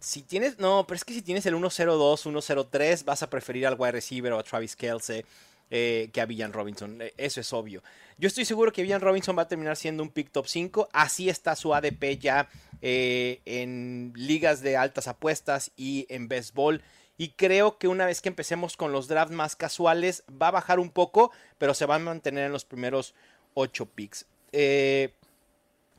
si 0.00 0.20
tienes. 0.20 0.58
No, 0.58 0.84
pero 0.86 0.96
es 0.96 1.04
que 1.04 1.14
si 1.14 1.22
tienes 1.22 1.46
el 1.46 1.54
1-0-2, 1.54 2.30
1-0-3, 2.30 3.04
vas 3.06 3.22
a 3.22 3.30
preferir 3.30 3.66
al 3.66 3.74
wide 3.78 3.92
receiver 3.92 4.34
o 4.34 4.38
a 4.38 4.42
Travis 4.42 4.76
Kelsey 4.76 5.24
eh, 5.70 6.10
que 6.12 6.20
a 6.20 6.26
Villan 6.26 6.52
Robinson. 6.52 7.00
Eh, 7.00 7.14
Eso 7.16 7.40
es 7.40 7.50
obvio. 7.54 7.82
Yo 8.18 8.26
estoy 8.26 8.44
seguro 8.44 8.70
que 8.70 8.82
Villan 8.82 9.00
Robinson 9.00 9.34
va 9.36 9.42
a 9.42 9.48
terminar 9.48 9.78
siendo 9.78 10.02
un 10.02 10.10
pick 10.10 10.30
top 10.30 10.46
5. 10.46 10.90
Así 10.92 11.30
está 11.30 11.56
su 11.56 11.74
ADP 11.74 12.18
ya 12.20 12.50
eh, 12.82 13.40
en 13.46 14.12
ligas 14.14 14.60
de 14.60 14.76
altas 14.76 15.08
apuestas 15.08 15.70
y 15.74 16.04
en 16.10 16.28
béisbol. 16.28 16.82
Y 17.16 17.30
creo 17.30 17.78
que 17.78 17.88
una 17.88 18.06
vez 18.06 18.20
que 18.20 18.28
empecemos 18.28 18.76
con 18.76 18.92
los 18.92 19.06
drafts 19.06 19.34
más 19.34 19.54
casuales, 19.54 20.24
va 20.30 20.48
a 20.48 20.52
bajar 20.52 20.80
un 20.80 20.90
poco, 20.90 21.30
pero 21.58 21.74
se 21.74 21.86
va 21.86 21.96
a 21.96 22.00
mantener 22.00 22.46
en 22.46 22.52
los 22.52 22.64
primeros 22.64 23.14
8 23.54 23.86
picks. 23.86 24.26
Eh, 24.52 25.12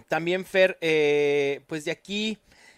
también, 0.09 0.45
Fer, 0.45 0.77
eh, 0.81 1.61
pues 1.67 1.85
de 1.85 1.91
aquí, 1.91 2.37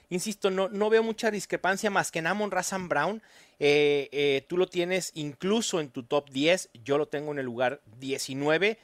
insisto, 0.10 0.52
no, 0.52 0.70
no 0.70 0.90
veo 0.90 1.02
mucha 1.02 1.32
discrepancia 1.32 1.90
más 1.90 2.12
que 2.12 2.20
en 2.20 2.28
Amon 2.28 2.52
Razan 2.52 2.88
Brown. 2.88 3.24
Eh, 3.60 4.46
tú 4.48 4.56
lo 4.58 4.68
tienes 4.68 5.12
incluso 5.16 5.80
en 5.80 5.90
tu 5.90 6.04
top 6.04 6.30
10, 6.30 6.70
yo 6.84 7.00
lo 7.00 7.08
tengo 7.08 7.32
en 7.32 7.40
el 7.40 7.46
lugar 7.46 7.82
19. 8.00 8.78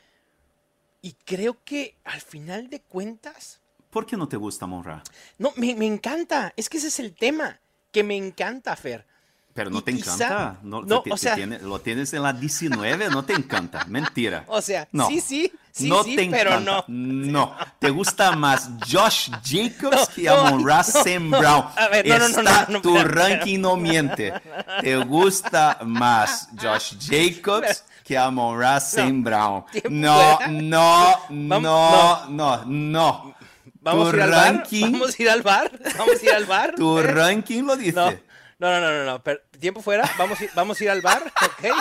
Y 1.04 1.14
creo 1.26 1.64
que 1.64 1.96
al 2.06 2.22
final 2.22 2.70
de 2.70 2.82
cuentas, 2.82 3.60
¿Por 3.92 4.08
qué 4.08 4.18
no 4.18 4.28
te 4.28 4.38
gusta 4.38 4.66
Monra? 4.66 5.04
no, 5.38 5.54
me, 5.56 5.76
me 5.76 5.86
encanta, 5.86 6.54
es 6.58 6.70
que 6.70 6.78
ese 6.78 6.88
es 6.88 7.00
el 7.00 7.14
tema, 7.14 7.60
que 7.92 8.04
me 8.04 8.18
encanta, 8.18 8.76
Fer. 8.76 9.06
Pero 9.54 9.70
no 9.70 9.80
Y 9.80 9.82
te 9.84 9.94
quizá- 9.94 10.14
encanta. 10.16 10.58
No, 10.64 10.82
no, 10.82 11.02
te- 11.04 11.12
o 11.12 11.18
sea- 11.18 11.36
lo 11.38 11.80
tienes 11.80 12.12
en 12.14 12.24
la 12.24 12.34
19, 12.34 13.10
no 13.10 13.24
te 13.24 13.34
encanta. 13.34 13.86
Mentira. 13.88 14.46
O 14.48 14.62
sea, 14.62 14.88
No. 14.92 15.08
sí, 15.08 15.22
sí, 15.22 15.52
sí, 15.72 15.88
no 15.88 16.04
sí, 16.04 16.16
te 16.16 16.28
pero 16.30 16.54
encanta. 16.54 16.86
no. 16.88 17.32
No. 17.32 17.56
Te 17.78 17.92
gusta 17.92 18.32
más 18.32 18.68
Josh 18.92 19.30
Jacobs 19.44 19.96
No, 19.96 20.08
que 20.16 20.28
Amon 20.30 20.68
Ra. 20.68 20.84
Brown. 21.30 21.66
A 21.78 21.88
ver, 21.92 22.08
no, 22.08 22.18
no, 22.18 22.30
no, 22.30 22.40
Está- 22.40 22.66
no, 22.68 22.74
no, 22.74 22.82
tu 22.82 22.98
ranking 22.98 23.60
no 23.60 23.76
miente. 23.78 24.34
Te 24.82 24.98
gusta 24.98 25.78
más 25.86 26.50
Josh 26.60 26.96
Jacobs 27.00 27.84
que 28.04 28.18
Amon 28.18 28.60
Ra 28.60 28.80
Sam 28.80 29.24
Brown. 29.24 29.66
No, 29.92 30.40
no, 30.50 31.16
no, 31.30 32.26
no, 32.28 32.66
no. 32.66 33.36
Vamos 33.82 34.14
a 34.14 34.16
ir 34.16 34.22
al 34.24 34.32
bar, 34.32 34.64
vamos 34.72 35.20
a 35.20 35.22
ir 35.22 35.30
al 35.30 35.42
bar, 35.44 35.72
vamos 35.98 36.16
a 36.22 36.26
ir 36.26 36.32
al 36.32 36.46
bar. 36.46 36.74
Tu 36.76 37.00
¿eh? 37.00 37.04
ranking 37.04 37.64
lo 37.64 37.76
dice. 37.78 38.24
No, 38.64 38.72
no, 38.72 38.80
no, 38.80 38.92
no, 38.92 38.98
no, 39.00 39.06
no, 39.12 39.24
per- 39.24 39.44
tiempo 39.60 39.82
fuera, 39.82 40.10
vamos, 40.18 40.40
a 40.40 40.44
ir- 40.46 40.52
vamos 40.56 40.80
a 40.80 40.84
ir 40.86 40.90
al 40.90 41.02
bar, 41.02 41.22
¿ok? 41.42 41.76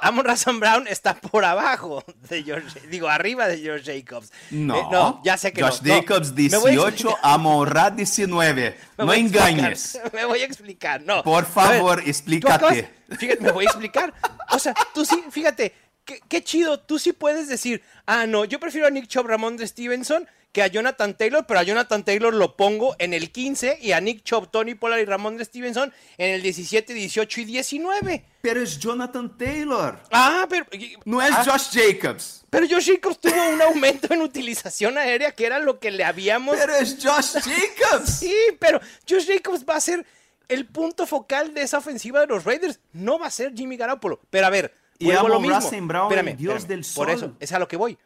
Amon 0.00 0.24
Razan 0.24 0.60
Brown 0.60 0.86
está 0.86 1.14
por 1.14 1.44
abajo 1.44 2.04
de 2.28 2.42
George, 2.44 2.80
digo, 2.88 3.08
arriba 3.08 3.46
de 3.48 3.58
George 3.58 4.00
Jacobs. 4.00 4.32
No, 4.50 4.76
Eh, 4.76 4.82
no, 4.92 5.20
ya 5.24 5.36
sé 5.36 5.52
que 5.52 5.60
Josh 5.62 5.80
no. 5.82 5.94
Jacobs 5.94 6.32
me 6.32 6.48
voy 6.56 6.70
a 6.70 6.74
18, 6.74 6.88
explicar, 6.88 7.18
Amon 7.22 7.66
Ra 7.68 7.90
19. 7.90 8.76
me 8.98 9.04
No 9.04 9.10
a 9.12 9.16
engañes. 9.16 10.00
Me 10.12 10.24
voy 10.24 10.40
a 10.40 10.44
explicar, 10.44 11.02
no. 11.02 11.22
Por 11.24 11.44
A 11.44 11.46
favor, 11.46 11.98
ver, 12.00 12.08
explícate. 12.08 12.90
fíjate, 13.18 13.40
me 13.42 13.50
voy 13.52 13.64
a 13.66 13.68
explicar. 13.70 14.12
O 14.50 14.58
sea, 14.60 14.72
tú 14.94 15.04
sí, 15.04 15.22
fíjate, 15.32 15.74
qué, 16.04 16.20
qué 16.28 16.42
chido, 16.44 16.78
tú 16.80 16.98
sí 17.00 17.12
puedes 17.12 17.48
decir, 17.48 17.82
ah, 18.06 18.26
no, 18.26 18.44
yo 18.44 18.60
prefiero 18.60 18.86
a 18.86 18.90
Nick 18.90 19.06
Chubb, 19.08 19.26
Ramón 19.26 19.56
de 19.56 19.66
Stevenson 19.68 20.28
que 20.52 20.62
a 20.62 20.66
Jonathan 20.66 21.16
Taylor, 21.16 21.44
pero 21.46 21.60
a 21.60 21.62
Jonathan 21.62 22.04
Taylor 22.04 22.32
lo 22.32 22.56
pongo 22.56 22.96
en 22.98 23.12
el 23.12 23.30
15 23.30 23.78
y 23.82 23.92
a 23.92 24.00
Nick 24.00 24.22
Chubb, 24.24 24.50
Tony 24.50 24.74
Pollard 24.74 25.00
y 25.00 25.04
Ramón 25.04 25.36
de 25.36 25.44
Stevenson 25.44 25.92
en 26.16 26.34
el 26.34 26.42
17, 26.42 26.94
18 26.94 27.40
y 27.42 27.44
19. 27.44 28.24
Pero 28.40 28.62
es 28.62 28.78
Jonathan 28.78 29.36
Taylor. 29.36 30.00
Ah, 30.10 30.46
pero... 30.48 30.66
No 31.04 31.20
es 31.20 31.32
ah, 31.32 31.44
Josh 31.44 31.70
Jacobs. 31.72 32.44
Pero 32.48 32.66
Josh 32.68 32.90
Jacobs 32.92 33.20
tuvo 33.20 33.48
un 33.50 33.60
aumento 33.60 34.12
en 34.12 34.22
utilización 34.22 34.96
aérea 34.96 35.32
que 35.32 35.44
era 35.44 35.58
lo 35.58 35.78
que 35.78 35.90
le 35.90 36.04
habíamos... 36.04 36.56
Pero 36.56 36.74
es 36.74 36.96
Josh 37.00 37.34
Jacobs. 37.34 38.18
Sí, 38.20 38.34
pero 38.58 38.80
Josh 39.08 39.26
Jacobs 39.26 39.64
va 39.68 39.76
a 39.76 39.80
ser 39.80 40.06
el 40.48 40.66
punto 40.66 41.06
focal 41.06 41.52
de 41.52 41.62
esa 41.62 41.78
ofensiva 41.78 42.20
de 42.20 42.26
los 42.26 42.44
Raiders. 42.44 42.80
No 42.92 43.18
va 43.18 43.26
a 43.26 43.30
ser 43.30 43.52
Jimmy 43.54 43.76
Garoppolo. 43.76 44.20
Pero 44.30 44.46
a 44.46 44.50
ver, 44.50 44.74
Y 44.98 45.10
Amon 45.12 45.44
Russell 45.44 45.82
Brown, 45.82 46.10
espérame, 46.10 46.36
Dios 46.36 46.56
espérame, 46.56 46.68
del 46.68 46.84
sol. 46.84 47.06
Por 47.06 47.14
eso, 47.14 47.36
es 47.38 47.52
a 47.52 47.58
lo 47.58 47.68
que 47.68 47.76
voy. 47.76 47.98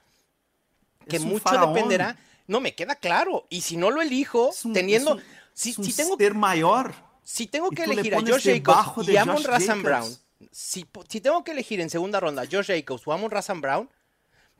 Que 1.08 1.18
mucho 1.18 1.66
dependerá. 1.66 2.16
No, 2.52 2.60
me 2.60 2.74
queda 2.74 2.96
claro. 2.96 3.46
Y 3.48 3.62
si 3.62 3.78
no 3.78 3.90
lo 3.90 4.02
elijo, 4.02 4.50
un, 4.64 4.72
teniendo. 4.74 5.16
Es 5.16 5.78
un, 5.78 5.84
si, 5.84 5.92
tengo, 5.94 6.16
ser 6.18 6.34
mayor. 6.34 6.94
Si 7.22 7.46
tengo 7.46 7.70
que 7.70 7.84
elegir 7.84 8.14
a 8.14 8.20
Josh 8.20 8.44
Jacobs 8.44 9.08
y 9.08 9.16
Amon 9.16 9.42
Russell 9.42 9.80
Brown, 9.80 10.16
si, 10.50 10.86
si, 11.08 11.20
tengo 11.22 11.42
que 11.44 11.52
elegir 11.52 11.80
en 11.80 11.88
segunda 11.88 12.20
ronda 12.20 12.42
a 12.42 12.46
Josh 12.46 12.66
Jacobs 12.66 13.06
o 13.06 13.12
Amon 13.12 13.30
Russell 13.30 13.60
Brown, 13.60 13.88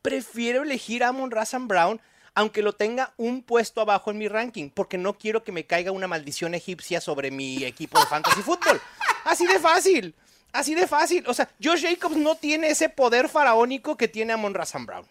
prefiero 0.01 0.63
elegir 0.63 1.05
a 1.05 1.09
Amon 1.09 1.31
Russell 1.31 1.67
Brown 1.67 2.01
aunque 2.35 2.63
lo 2.63 2.73
tenga 2.73 3.13
un 3.19 3.43
puesto 3.43 3.83
abajo 3.83 4.11
en 4.11 4.17
mi 4.17 4.27
ranking, 4.27 4.71
porque 4.71 4.97
no 4.97 5.19
quiero 5.19 5.45
que 5.45 5.53
me 5.53 5.67
caiga 5.67 5.93
una 5.93 6.09
maldición 6.09 6.55
egipcia 6.55 7.03
sobre 7.03 7.31
mi 7.31 7.63
equipo 7.65 8.01
de 8.01 8.07
fantasy 8.07 8.41
fútbol. 8.41 8.81
Así 9.25 9.47
de 9.47 9.59
fácil. 9.59 10.15
Así 10.51 10.75
de 10.75 10.87
fácil. 10.87 11.25
O 11.27 11.35
sea, 11.35 11.51
Josh 11.63 11.83
Jacobs 11.83 12.17
no 12.17 12.37
tiene 12.37 12.69
ese 12.69 12.89
poder 12.89 13.29
faraónico 13.29 13.99
que 13.99 14.09
tiene 14.09 14.33
Amon 14.33 14.55
Razan 14.55 14.87
Brown. 14.87 15.07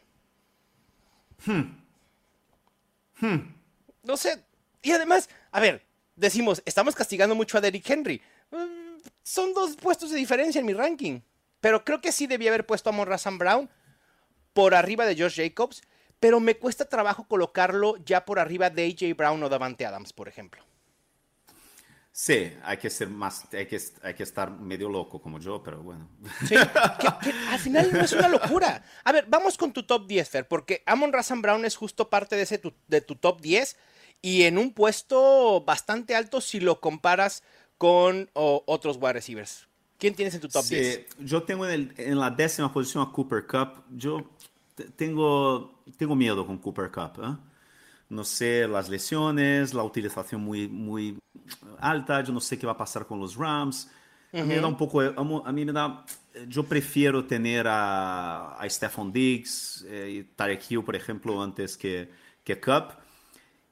Hmm. 1.45 1.80
Hmm. 3.21 3.55
No 4.03 4.17
sé. 4.17 4.43
Y 4.81 4.91
además, 4.91 5.29
a 5.51 5.61
ver, 5.61 5.85
decimos, 6.15 6.61
estamos 6.65 6.95
castigando 6.95 7.33
mucho 7.33 7.57
a 7.57 7.61
Derrick 7.61 7.89
Henry. 7.89 8.21
Mm, 8.51 8.99
son 9.23 9.53
dos 9.53 9.77
puestos 9.77 10.11
de 10.11 10.17
diferencia 10.17 10.59
en 10.59 10.65
mi 10.65 10.73
ranking. 10.73 11.21
Pero 11.61 11.85
creo 11.85 12.01
que 12.01 12.11
sí 12.11 12.27
debía 12.27 12.49
haber 12.49 12.65
puesto 12.65 12.89
a 12.89 12.93
Amon 12.93 13.07
Razan 13.07 13.37
Brown 13.37 13.69
por 14.51 14.75
arriba 14.75 15.05
de 15.05 15.15
Josh 15.15 15.37
Jacobs 15.37 15.81
pero 16.21 16.39
me 16.39 16.55
cuesta 16.55 16.85
trabajo 16.85 17.27
colocarlo 17.27 17.97
ya 18.05 18.25
por 18.25 18.37
arriba 18.37 18.69
de 18.69 18.85
AJ 18.85 19.17
Brown 19.17 19.41
o 19.41 19.49
Davante 19.49 19.87
Adams, 19.87 20.13
por 20.13 20.27
ejemplo. 20.27 20.63
Sí, 22.21 22.53
hay 22.63 22.77
que 22.77 22.91
ser 22.91 23.09
más, 23.09 23.51
hay 23.51 23.65
que, 23.65 23.81
hay 24.03 24.13
que 24.13 24.21
estar 24.21 24.51
medio 24.51 24.87
loco 24.89 25.19
como 25.19 25.39
yo, 25.39 25.63
pero 25.63 25.81
bueno. 25.81 26.07
Sí, 26.47 26.49
que, 26.49 27.07
que 27.19 27.35
al 27.49 27.57
final 27.57 27.91
no 27.91 28.01
es 28.01 28.13
una 28.13 28.27
locura. 28.27 28.83
A 29.03 29.11
ver, 29.11 29.25
vamos 29.27 29.57
con 29.57 29.73
tu 29.73 29.81
top 29.81 30.05
10, 30.05 30.29
Fer, 30.29 30.47
porque 30.47 30.83
Amon 30.85 31.11
Razan 31.11 31.41
Brown 31.41 31.65
es 31.65 31.75
justo 31.75 32.11
parte 32.11 32.35
de, 32.35 32.43
ese 32.43 32.59
tu, 32.59 32.75
de 32.87 33.01
tu 33.01 33.15
top 33.15 33.41
10 33.41 33.75
y 34.21 34.43
en 34.43 34.59
un 34.59 34.71
puesto 34.71 35.63
bastante 35.65 36.13
alto 36.13 36.41
si 36.41 36.59
lo 36.59 36.79
comparas 36.79 37.41
con 37.79 38.29
o, 38.33 38.63
otros 38.67 38.97
wide 39.01 39.13
receivers. 39.13 39.67
¿Quién 39.97 40.13
tienes 40.13 40.35
en 40.35 40.41
tu 40.41 40.47
top 40.47 40.63
sí, 40.63 40.75
10? 40.75 41.07
Yo 41.21 41.41
tengo 41.41 41.65
en, 41.65 41.71
el, 41.71 41.93
en 41.97 42.19
la 42.19 42.29
décima 42.29 42.71
posición 42.71 43.01
a 43.01 43.11
Cooper 43.11 43.47
Cup. 43.47 43.83
Yo 43.89 44.29
tengo, 44.95 45.81
tengo 45.97 46.15
miedo 46.15 46.45
con 46.45 46.59
Cooper 46.59 46.91
Cup. 46.91 47.19
¿eh? 47.23 47.50
No 48.11 48.25
sé 48.25 48.67
las 48.67 48.89
lesiones, 48.89 49.73
la 49.73 49.83
utilización 49.83 50.41
muy, 50.41 50.67
muy 50.67 51.17
alta, 51.79 52.21
yo 52.21 52.33
no 52.33 52.41
sé 52.41 52.59
qué 52.59 52.65
va 52.65 52.73
a 52.73 52.77
pasar 52.77 53.07
con 53.07 53.19
los 53.21 53.37
Rams. 53.37 53.89
Uh 54.33 54.37
-huh. 54.37 54.41
A 54.41 54.43
mí 54.43 54.55
me 54.55 54.61
da 54.61 54.67
un 54.67 54.75
poco, 54.75 55.01
a 55.01 55.51
mí 55.51 55.65
me 55.65 55.71
da, 55.71 56.05
yo 56.45 56.63
prefiero 56.63 57.23
tener 57.25 57.67
a, 57.67 58.55
a 58.55 58.69
Stephon 58.69 59.13
Diggs 59.13 59.85
eh, 59.87 60.09
y 60.11 60.23
Tarek 60.35 60.61
Hill, 60.69 60.83
por 60.83 60.95
ejemplo, 60.95 61.41
antes 61.41 61.77
que, 61.77 62.11
que 62.43 62.59
Cup. 62.59 62.97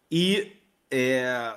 Y 0.10 0.38
eh, 0.90 1.52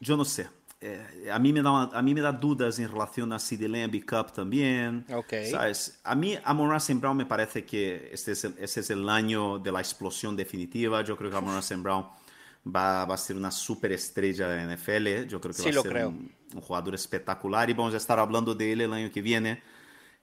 yo 0.00 0.16
no 0.16 0.24
sé, 0.24 0.48
eh, 0.80 1.28
a, 1.32 1.38
mí 1.38 1.52
me 1.52 1.60
da, 1.60 1.90
a 1.92 2.02
mí 2.02 2.14
me 2.14 2.20
da 2.20 2.32
dudas 2.32 2.78
en 2.78 2.88
relación 2.88 3.32
a 3.32 3.38
CD 3.38 3.68
Lamb 3.68 3.92
Cup 4.04 4.32
también. 4.32 5.04
Okay. 5.12 5.50
¿sabes? 5.50 6.00
A 6.04 6.14
mí, 6.14 6.38
Amon 6.44 6.70
Russell 6.70 6.98
Brown 6.98 7.16
me 7.16 7.26
parece 7.26 7.64
que 7.64 8.10
este 8.12 8.32
es, 8.32 8.44
el, 8.44 8.54
este 8.58 8.80
es 8.80 8.90
el 8.90 9.08
año 9.08 9.58
de 9.58 9.72
la 9.72 9.80
explosión 9.80 10.36
definitiva. 10.36 11.02
Yo 11.02 11.16
creo 11.16 11.30
que 11.30 11.40
Russell 11.40 11.80
Brown 11.80 12.06
va, 12.64 13.04
va 13.04 13.14
a 13.14 13.18
ser 13.18 13.36
una 13.36 13.50
superestrella 13.50 14.48
de 14.48 14.66
la 14.66 14.76
NFL. 14.76 15.28
Yo 15.28 15.40
creo 15.40 15.54
que 15.54 15.62
sí, 15.62 15.70
va 15.72 15.80
a 15.80 15.82
ser 15.82 15.92
creo. 15.92 16.08
Un, 16.10 16.32
un, 16.54 16.60
jugador 16.60 16.94
espectacular 16.94 17.68
y 17.68 17.74
vamos 17.74 17.94
a 17.94 17.96
estar 17.96 18.18
hablando 18.18 18.54
de 18.54 18.72
él 18.72 18.80
el 18.82 18.92
año 18.92 19.10
que 19.10 19.20
viene 19.20 19.62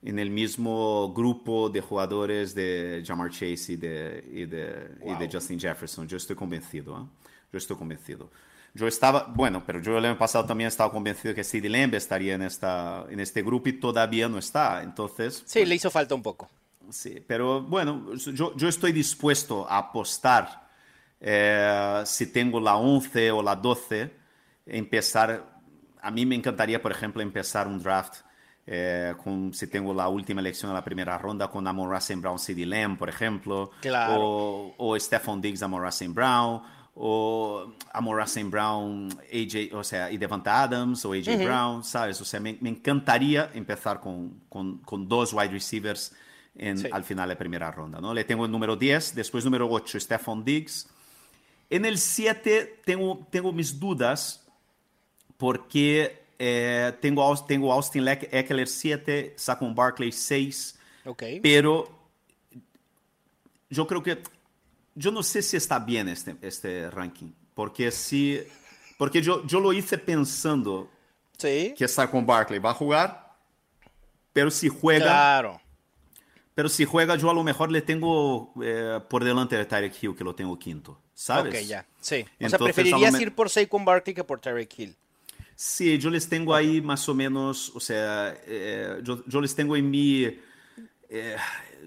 en 0.02 0.18
el 0.18 0.30
mismo 0.30 1.12
grupo 1.12 1.68
de 1.68 1.80
jugadores 1.80 2.54
de 2.54 3.02
Jamar 3.06 3.30
Chase 3.30 3.72
y 3.72 3.76
de, 3.76 4.24
y 4.32 4.44
de, 4.46 4.96
wow. 5.00 5.14
y 5.14 5.18
de 5.18 5.30
Justin 5.30 5.58
Jefferson. 5.58 6.06
Yo 6.06 6.16
estoy 6.16 6.36
convencido. 6.36 6.96
¿eh? 6.96 7.26
Yo 7.52 7.58
estoy 7.58 7.76
convencido. 7.76 8.30
Yo 8.76 8.86
estaba, 8.86 9.24
bueno, 9.34 9.62
pero 9.64 9.80
yo 9.80 9.96
el 9.96 10.04
año 10.04 10.18
pasado 10.18 10.44
también 10.44 10.68
estaba 10.68 10.92
convencido 10.92 11.34
que 11.34 11.42
CD 11.42 11.70
Lamb 11.70 11.94
estaría 11.94 12.34
en, 12.34 12.42
esta, 12.42 13.06
en 13.08 13.20
este 13.20 13.42
grupo 13.42 13.70
y 13.70 13.80
todavía 13.80 14.28
no 14.28 14.36
está. 14.36 14.82
Entonces. 14.82 15.42
Sí, 15.46 15.60
pues, 15.60 15.68
le 15.68 15.74
hizo 15.76 15.90
falta 15.90 16.14
un 16.14 16.22
poco. 16.22 16.50
Sí, 16.90 17.24
pero 17.26 17.62
bueno, 17.62 18.14
yo, 18.14 18.54
yo 18.54 18.68
estoy 18.68 18.92
dispuesto 18.92 19.66
a 19.68 19.78
apostar 19.78 20.68
eh, 21.18 22.02
si 22.04 22.26
tengo 22.26 22.60
la 22.60 22.76
11 22.76 23.30
o 23.30 23.42
la 23.42 23.56
12, 23.56 24.12
empezar. 24.66 25.56
A 26.02 26.10
mí 26.10 26.26
me 26.26 26.34
encantaría, 26.34 26.80
por 26.82 26.92
ejemplo, 26.92 27.22
empezar 27.22 27.66
un 27.66 27.82
draft 27.82 28.16
eh, 28.66 29.14
con, 29.24 29.54
si 29.54 29.68
tengo 29.68 29.94
la 29.94 30.08
última 30.08 30.42
elección 30.42 30.70
en 30.70 30.74
la 30.74 30.84
primera 30.84 31.16
ronda 31.16 31.48
con 31.48 31.66
Amon 31.66 31.90
Russell 31.90 32.18
Brown, 32.18 32.38
CD 32.38 32.66
Lamb, 32.66 32.98
por 32.98 33.08
ejemplo. 33.08 33.70
Claro. 33.80 34.20
O, 34.20 34.74
o 34.76 35.00
Stephon 35.00 35.40
Diggs, 35.40 35.62
Amon 35.62 35.82
Russell 35.82 36.12
Brown 36.12 36.75
o 36.98 37.74
Amon 37.92 38.16
Russell 38.16 38.48
Brown, 38.48 39.10
AJ, 39.30 39.74
o 39.74 39.84
sea, 39.84 40.10
y 40.10 40.16
Devante 40.16 40.48
Adams 40.48 41.04
o 41.04 41.12
AJ 41.12 41.28
uh 41.28 41.32
-huh. 41.32 41.44
Brown, 41.44 41.84
¿sabes? 41.84 42.18
O 42.22 42.24
sea, 42.24 42.40
me, 42.40 42.56
me 42.62 42.70
encantaría 42.70 43.50
empezar 43.52 44.00
con, 44.00 44.40
con, 44.48 44.78
con, 44.78 45.06
dos 45.06 45.34
wide 45.34 45.50
receivers 45.50 46.14
en, 46.54 46.78
sí. 46.78 46.88
al 46.90 47.04
final 47.04 47.28
de 47.28 47.36
primera 47.36 47.70
ronda, 47.70 48.00
¿no? 48.00 48.14
Le 48.14 48.24
tengo 48.24 48.46
el 48.46 48.50
número 48.50 48.76
10, 48.76 49.14
después 49.14 49.44
número 49.44 49.68
8, 49.70 50.00
Stephon 50.00 50.42
Diggs. 50.42 50.88
En 51.68 51.84
el 51.84 51.98
7 51.98 52.80
tengo, 52.86 53.26
tengo 53.30 53.52
mis 53.52 53.78
dudas 53.78 54.46
porque 55.36 56.24
eh, 56.38 56.94
tengo, 57.02 57.44
tengo 57.44 57.74
Austin 57.74 58.08
Eckler 58.08 58.68
7, 58.68 59.34
Saquon 59.36 59.74
Barkley 59.74 60.12
6, 60.12 60.78
okay. 61.04 61.40
pero 61.40 61.90
yo 63.68 63.86
creo 63.86 64.02
que 64.02 64.22
yo 64.96 65.12
no 65.12 65.22
sé 65.22 65.42
si 65.42 65.56
está 65.56 65.78
bien 65.78 66.08
este, 66.08 66.36
este 66.40 66.90
ranking, 66.90 67.30
porque 67.54 67.90
si, 67.90 68.40
porque 68.98 69.22
yo, 69.22 69.46
yo 69.46 69.60
lo 69.60 69.72
hice 69.72 69.98
pensando 69.98 70.90
sí. 71.36 71.74
que 71.76 71.84
está 71.84 72.10
con 72.10 72.26
Barkley, 72.26 72.58
va 72.58 72.70
a 72.70 72.74
jugar, 72.74 73.36
pero 74.32 74.50
si 74.50 74.68
juega, 74.68 75.04
claro. 75.04 75.60
pero 76.54 76.68
si 76.70 76.86
juega 76.86 77.14
yo 77.16 77.30
a 77.30 77.34
lo 77.34 77.44
mejor 77.44 77.70
le 77.70 77.82
tengo 77.82 78.52
eh, 78.62 78.98
por 79.08 79.22
delante 79.22 79.56
de 79.56 79.66
Tyreek 79.66 80.02
Hill, 80.02 80.16
que 80.16 80.24
lo 80.24 80.34
tengo 80.34 80.58
quinto, 80.58 80.98
¿sabes? 81.14 81.54
Ok, 81.54 81.68
ya, 81.68 81.86
sí. 82.00 82.16
O 82.16 82.18
Entonces, 82.18 82.50
sea, 82.50 82.58
preferirías 82.58 83.12
me... 83.12 83.22
ir 83.22 83.34
por 83.34 83.50
Saquon 83.50 83.84
Barkley 83.84 84.14
que 84.14 84.24
por 84.24 84.40
Tyreek 84.40 84.78
Hill. 84.78 84.96
Sí, 85.54 85.98
yo 85.98 86.10
les 86.10 86.28
tengo 86.28 86.54
ahí 86.54 86.80
más 86.80 87.08
o 87.08 87.14
menos, 87.14 87.72
o 87.74 87.80
sea, 87.80 88.34
eh, 88.46 89.00
yo, 89.02 89.24
yo, 89.26 89.40
les 89.40 89.54
tengo 89.54 89.74
en 89.74 89.90
mi, 89.90 90.24
eh, 91.08 91.36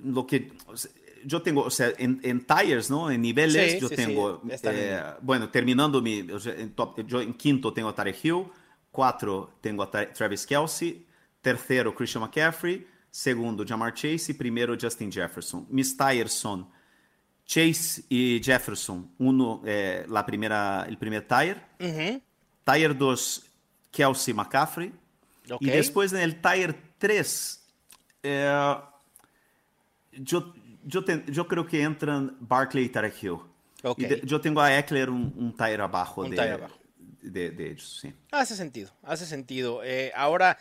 lo 0.03 0.25
que, 0.25 0.51
o 0.65 0.75
sea, 0.75 0.89
yo 1.25 1.41
tengo, 1.41 1.63
o 1.63 1.69
sea, 1.69 1.91
en, 1.97 2.19
en 2.23 2.45
tires, 2.45 2.89
¿no? 2.89 3.09
En 3.09 3.21
niveles, 3.21 3.73
sí, 3.73 3.79
yo 3.79 3.87
sí, 3.87 3.95
tengo, 3.95 4.41
sí. 4.49 4.55
Eh, 4.63 5.01
bueno, 5.21 5.49
terminando 5.49 6.01
mi, 6.01 6.21
o 6.31 6.39
sea, 6.39 6.53
en 6.55 6.73
top, 6.73 7.05
yo 7.05 7.21
en 7.21 7.33
quinto 7.33 7.73
tengo 7.73 7.89
a 7.89 7.95
Tarek 7.95 8.23
Hill, 8.23 8.45
cuatro 8.91 9.57
tengo 9.61 9.83
a 9.83 9.89
Travis 9.89 10.45
Kelsey, 10.45 11.05
tercero 11.41 11.93
Christian 11.93 12.23
McCaffrey, 12.23 12.85
segundo 13.09 13.65
Jamar 13.65 13.93
Chase 13.93 14.31
y 14.31 14.33
primero 14.33 14.75
Justin 14.79 15.11
Jefferson. 15.11 15.65
Mis 15.69 15.95
tires 15.95 16.33
son 16.33 16.69
Chase 17.45 18.03
y 18.09 18.39
Jefferson, 18.43 19.11
uno, 19.17 19.61
eh, 19.65 20.05
la 20.07 20.25
primera, 20.25 20.85
el 20.87 20.97
primer 20.97 21.27
tire, 21.27 21.61
tire 22.63 22.93
2, 22.93 23.45
Kelsey 23.91 24.33
McCaffrey, 24.33 24.93
okay. 25.49 25.67
y 25.67 25.71
después 25.71 26.13
en 26.13 26.19
el 26.19 26.39
tire 26.41 26.75
3, 26.99 27.67
eh, 28.21 28.75
yo 30.11 30.53
yo, 30.89 31.05
te, 31.05 31.23
yo, 31.27 31.47
creo 31.47 31.65
que 31.65 31.81
entran 31.81 32.35
Barkley 32.39 32.85
y 32.85 32.89
Tarek 32.89 33.23
Hill. 33.23 33.37
Okay. 33.83 34.05
Y 34.05 34.07
de, 34.07 34.21
yo 34.25 34.41
tengo 34.41 34.59
a 34.59 34.77
Eckler 34.77 35.09
un, 35.09 35.33
un 35.37 35.55
tire 35.55 35.69
de, 35.69 35.73
tire 35.75 35.83
abajo. 35.83 36.23
De, 37.21 37.51
de, 37.51 37.71
ellos. 37.71 37.99
Sí. 38.01 38.13
Hace 38.31 38.55
sentido, 38.55 38.91
hace 39.03 39.25
sentido. 39.25 39.83
Eh, 39.83 40.11
ahora, 40.15 40.57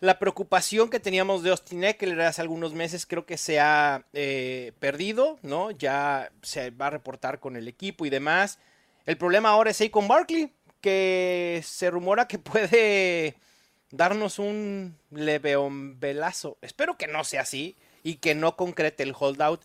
la 0.00 0.18
preocupación 0.18 0.90
que 0.90 1.00
teníamos 1.00 1.42
de 1.42 1.50
Austin 1.50 1.84
Eckler 1.84 2.20
hace 2.22 2.42
algunos 2.42 2.74
meses 2.74 3.06
creo 3.06 3.24
que 3.24 3.38
se 3.38 3.60
ha 3.60 4.04
eh, 4.12 4.72
perdido, 4.80 5.38
¿no? 5.42 5.70
Ya 5.70 6.32
se 6.42 6.70
va 6.70 6.88
a 6.88 6.90
reportar 6.90 7.38
con 7.38 7.56
el 7.56 7.68
equipo 7.68 8.04
y 8.04 8.10
demás. 8.10 8.58
El 9.06 9.16
problema 9.16 9.50
ahora 9.50 9.70
es 9.70 9.82
con 9.90 10.08
Barkley, 10.08 10.52
que 10.80 11.62
se 11.64 11.90
rumora 11.90 12.26
que 12.26 12.38
puede 12.40 13.36
darnos 13.90 14.38
un 14.38 14.96
leveombelazo. 15.10 16.58
Espero 16.60 16.96
que 16.98 17.06
no 17.06 17.22
sea 17.22 17.42
así 17.42 17.76
y 18.02 18.16
que 18.16 18.34
no 18.34 18.56
concrete 18.56 19.02
el 19.02 19.14
holdout. 19.18 19.62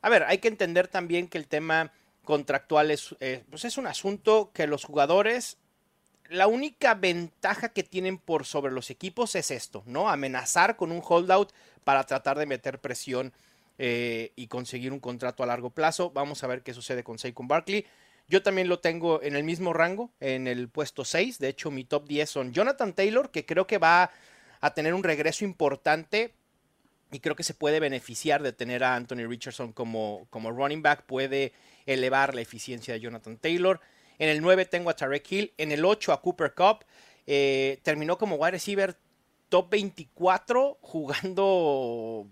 A 0.00 0.08
ver, 0.08 0.24
hay 0.24 0.38
que 0.38 0.48
entender 0.48 0.88
también 0.88 1.28
que 1.28 1.38
el 1.38 1.46
tema 1.46 1.92
contractual 2.24 2.90
es, 2.90 3.14
eh, 3.20 3.44
pues 3.50 3.64
es 3.64 3.78
un 3.78 3.86
asunto 3.86 4.50
que 4.52 4.66
los 4.66 4.84
jugadores, 4.84 5.58
la 6.28 6.46
única 6.46 6.94
ventaja 6.94 7.70
que 7.70 7.82
tienen 7.82 8.18
por 8.18 8.46
sobre 8.46 8.72
los 8.72 8.90
equipos 8.90 9.34
es 9.34 9.50
esto, 9.50 9.82
¿no? 9.86 10.08
Amenazar 10.08 10.76
con 10.76 10.92
un 10.92 11.02
holdout 11.06 11.52
para 11.84 12.04
tratar 12.04 12.38
de 12.38 12.46
meter 12.46 12.78
presión 12.80 13.32
eh, 13.78 14.32
y 14.36 14.46
conseguir 14.46 14.92
un 14.92 15.00
contrato 15.00 15.42
a 15.42 15.46
largo 15.46 15.70
plazo. 15.70 16.10
Vamos 16.10 16.42
a 16.44 16.46
ver 16.46 16.62
qué 16.62 16.74
sucede 16.74 17.02
con 17.02 17.18
Saquon 17.18 17.48
Barkley. 17.48 17.86
Yo 18.28 18.42
también 18.42 18.68
lo 18.68 18.78
tengo 18.78 19.20
en 19.22 19.34
el 19.34 19.44
mismo 19.44 19.72
rango, 19.72 20.10
en 20.20 20.46
el 20.46 20.68
puesto 20.68 21.04
6. 21.04 21.38
De 21.38 21.48
hecho, 21.48 21.70
mi 21.70 21.84
top 21.84 22.06
10 22.06 22.30
son 22.30 22.52
Jonathan 22.52 22.92
Taylor, 22.92 23.30
que 23.30 23.44
creo 23.44 23.66
que 23.66 23.78
va 23.78 24.10
a 24.60 24.74
tener 24.74 24.94
un 24.94 25.02
regreso 25.02 25.44
importante 25.44 26.32
y 27.12 27.20
creo 27.20 27.36
que 27.36 27.44
se 27.44 27.54
puede 27.54 27.78
beneficiar 27.78 28.42
de 28.42 28.52
tener 28.52 28.82
a 28.82 28.96
Anthony 28.96 29.28
Richardson 29.28 29.72
como, 29.72 30.26
como 30.30 30.50
running 30.50 30.82
back, 30.82 31.04
puede 31.04 31.52
elevar 31.86 32.34
la 32.34 32.40
eficiencia 32.40 32.94
de 32.94 33.00
Jonathan 33.00 33.36
Taylor. 33.36 33.80
En 34.18 34.30
el 34.30 34.40
9 34.40 34.64
tengo 34.64 34.88
a 34.90 34.96
Tarek 34.96 35.30
Hill, 35.30 35.52
en 35.58 35.72
el 35.72 35.84
8 35.84 36.12
a 36.12 36.22
Cooper 36.22 36.54
Cup, 36.54 36.84
eh, 37.26 37.78
terminó 37.82 38.16
como 38.16 38.36
wide 38.36 38.52
receiver 38.52 38.96
top 39.48 39.70
24 39.70 40.78
jugando 40.80 42.26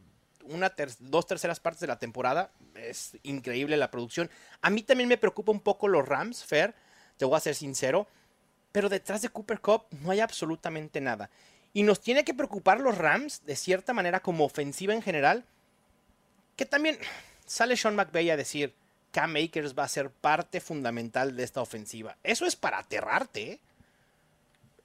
una 0.44 0.72
dos 0.98 1.26
terceras 1.26 1.60
partes 1.60 1.80
de 1.80 1.86
la 1.86 1.98
temporada. 1.98 2.50
Es 2.74 3.18
increíble 3.22 3.76
la 3.76 3.90
producción. 3.90 4.30
A 4.62 4.70
mí 4.70 4.82
también 4.82 5.08
me 5.08 5.18
preocupa 5.18 5.52
un 5.52 5.60
poco 5.60 5.88
los 5.88 6.08
Rams, 6.08 6.42
Fer, 6.42 6.74
te 7.18 7.26
voy 7.26 7.36
a 7.36 7.40
ser 7.40 7.54
sincero. 7.54 8.08
Pero 8.72 8.88
detrás 8.88 9.20
de 9.20 9.28
Cooper 9.28 9.60
Cup 9.60 9.86
no 10.00 10.10
hay 10.10 10.20
absolutamente 10.20 11.00
nada. 11.00 11.28
Y 11.72 11.82
nos 11.84 12.00
tiene 12.00 12.24
que 12.24 12.34
preocupar 12.34 12.80
los 12.80 12.98
Rams, 12.98 13.44
de 13.44 13.56
cierta 13.56 13.92
manera, 13.92 14.20
como 14.20 14.44
ofensiva 14.44 14.92
en 14.92 15.02
general. 15.02 15.44
Que 16.56 16.66
también 16.66 16.98
sale 17.46 17.76
Sean 17.76 17.94
McVay 17.94 18.30
a 18.30 18.36
decir, 18.36 18.74
Cam 19.12 19.36
Akers 19.36 19.76
va 19.78 19.84
a 19.84 19.88
ser 19.88 20.10
parte 20.10 20.60
fundamental 20.60 21.36
de 21.36 21.44
esta 21.44 21.60
ofensiva. 21.60 22.16
Eso 22.22 22.46
es 22.46 22.56
para 22.56 22.78
aterrarte. 22.78 23.52
¿eh? 23.52 23.60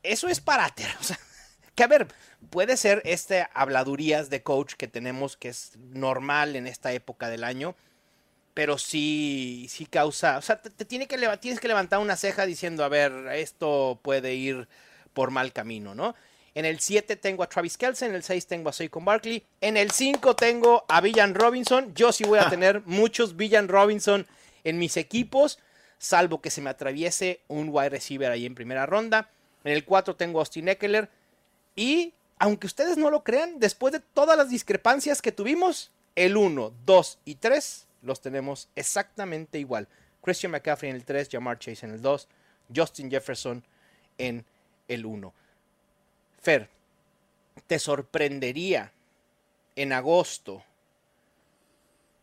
Eso 0.03 0.27
es 0.27 0.39
para 0.39 0.65
aterrar. 0.65 0.97
que 1.75 1.83
a 1.83 1.87
ver, 1.87 2.07
puede 2.49 2.77
ser 2.77 3.01
este 3.05 3.47
habladurías 3.53 4.29
de 4.29 4.43
coach 4.43 4.73
que 4.73 4.87
tenemos 4.87 5.37
que 5.37 5.49
es 5.49 5.73
normal 5.77 6.55
en 6.55 6.67
esta 6.67 6.93
época 6.93 7.29
del 7.29 7.43
año, 7.43 7.75
pero 8.53 8.77
sí, 8.77 9.67
sí 9.69 9.85
causa, 9.85 10.37
o 10.37 10.41
sea, 10.41 10.61
te, 10.61 10.85
tiene 10.85 11.07
tienes 11.07 11.59
que 11.59 11.67
levantar 11.67 11.99
una 11.99 12.15
ceja 12.15 12.45
diciendo, 12.45 12.83
a 12.83 12.89
ver, 12.89 13.11
esto 13.33 13.99
puede 14.01 14.33
ir 14.35 14.67
por 15.13 15.31
mal 15.31 15.51
camino, 15.51 15.93
¿no? 15.93 16.15
En 16.55 16.63
el 16.63 16.79
7 16.79 17.17
tengo 17.17 17.43
a 17.43 17.49
Travis 17.49 17.77
Kelsen, 17.77 18.11
en 18.11 18.15
el 18.15 18.23
6 18.23 18.47
tengo 18.47 18.69
a 18.69 18.73
Saquon 18.73 19.03
Barkley, 19.03 19.43
en 19.59 19.75
el 19.75 19.91
5 19.91 20.37
tengo 20.37 20.85
a 20.87 21.01
Villan 21.01 21.35
Robinson. 21.35 21.93
Yo 21.93 22.13
sí 22.13 22.23
voy 22.23 22.39
a 22.39 22.49
tener 22.49 22.81
muchos 22.85 23.35
Villan 23.35 23.67
Robinson 23.67 24.25
en 24.63 24.79
mis 24.79 24.95
equipos, 24.95 25.59
salvo 25.97 26.39
que 26.41 26.49
se 26.49 26.61
me 26.61 26.69
atraviese 26.69 27.41
un 27.49 27.67
wide 27.69 27.89
receiver 27.89 28.31
ahí 28.31 28.45
en 28.45 28.55
primera 28.55 28.85
ronda. 28.85 29.29
En 29.65 29.73
el 29.73 29.83
4 29.83 30.15
tengo 30.15 30.39
a 30.39 30.43
Austin 30.43 30.69
Eckler, 30.69 31.09
y 31.75 32.13
aunque 32.39 32.67
ustedes 32.67 32.95
no 32.95 33.09
lo 33.09 33.25
crean, 33.25 33.59
después 33.59 33.91
de 33.91 33.99
todas 33.99 34.37
las 34.37 34.49
discrepancias 34.49 35.21
que 35.21 35.33
tuvimos, 35.33 35.91
el 36.15 36.37
1, 36.37 36.73
2 36.85 37.19
y 37.25 37.35
3 37.35 37.85
los 38.01 38.21
tenemos 38.21 38.69
exactamente 38.77 39.59
igual. 39.59 39.89
Christian 40.21 40.53
McCaffrey 40.53 40.89
en 40.89 40.95
el 40.95 41.03
3, 41.03 41.27
Jamar 41.29 41.59
Chase 41.59 41.85
en 41.85 41.93
el 41.95 42.01
2, 42.01 42.29
Justin 42.73 43.11
Jefferson 43.11 43.61
en 44.17 44.45
el 44.87 45.05
1. 45.05 45.33
Fer, 46.45 46.69
¿te 47.65 47.79
sorprendería 47.79 48.91
en 49.75 49.91
agosto 49.91 50.63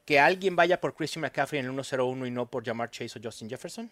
que 0.07 0.21
alguien 0.21 0.55
vaya 0.55 0.81
por 0.81 0.95
Christian 0.95 1.23
McCaffrey 1.23 1.59
en 1.59 1.67
el 1.67 1.73
101 1.73 2.27
y 2.27 2.31
no 2.31 2.47
por 2.47 2.65
Jamar 2.65 2.89
Chase 2.89 3.19
o 3.19 3.23
Justin 3.23 3.51
Jefferson? 3.51 3.91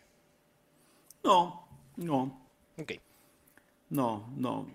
No, 1.25 1.66
no. 1.97 2.47
Ok. 2.79 2.93
No, 3.90 4.31
no 4.37 4.69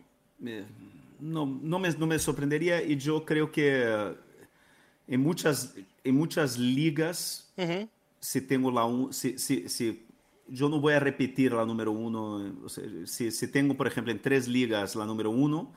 no, 1.20 1.46
no, 1.46 1.80
me, 1.80 1.90
no 1.92 2.08
me 2.08 2.20
sorprendería 2.20 2.84
y 2.84 2.98
yo 2.98 3.24
creo 3.24 3.50
que 3.50 4.16
en 5.08 5.22
muchas, 5.22 5.74
en 6.04 6.16
muchas 6.16 6.58
ligas, 6.58 7.54
si 8.20 8.42
tengo 8.42 8.72
la 8.72 8.86
si, 9.14 9.38
si, 9.38 9.70
si, 9.70 10.06
yo 10.48 10.70
no 10.70 10.80
voy 10.80 10.94
a 10.94 11.00
repetir 11.00 11.54
la 11.54 11.66
número 11.66 11.92
uno, 11.92 12.68
si, 13.06 13.32
si, 13.32 13.48
tengo, 13.48 13.76
por 13.76 13.88
ejemplo, 13.88 14.12
en 14.12 14.22
tres 14.22 14.48
ligas 14.48 14.96
la 14.96 15.06
número 15.06 15.30
uno, 15.32 15.74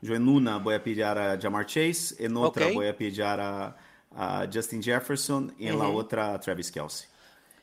yo 0.00 0.14
en 0.14 0.28
una 0.28 0.58
voy 0.58 0.74
a 0.74 0.82
pillar 0.82 1.18
a 1.18 1.38
Jamar 1.40 1.66
Chase, 1.66 2.16
en 2.18 2.36
otra 2.36 2.68
voy 2.72 2.88
a 2.88 2.96
pillar 2.96 3.40
a, 3.40 3.76
a, 4.14 4.48
Justin 4.52 4.82
Jefferson 4.82 5.54
y 5.58 5.66
en 5.66 5.78
la 5.78 5.88
otra 5.88 6.34
a 6.34 6.40
Travis 6.40 6.70
Kelsey. 6.70 7.08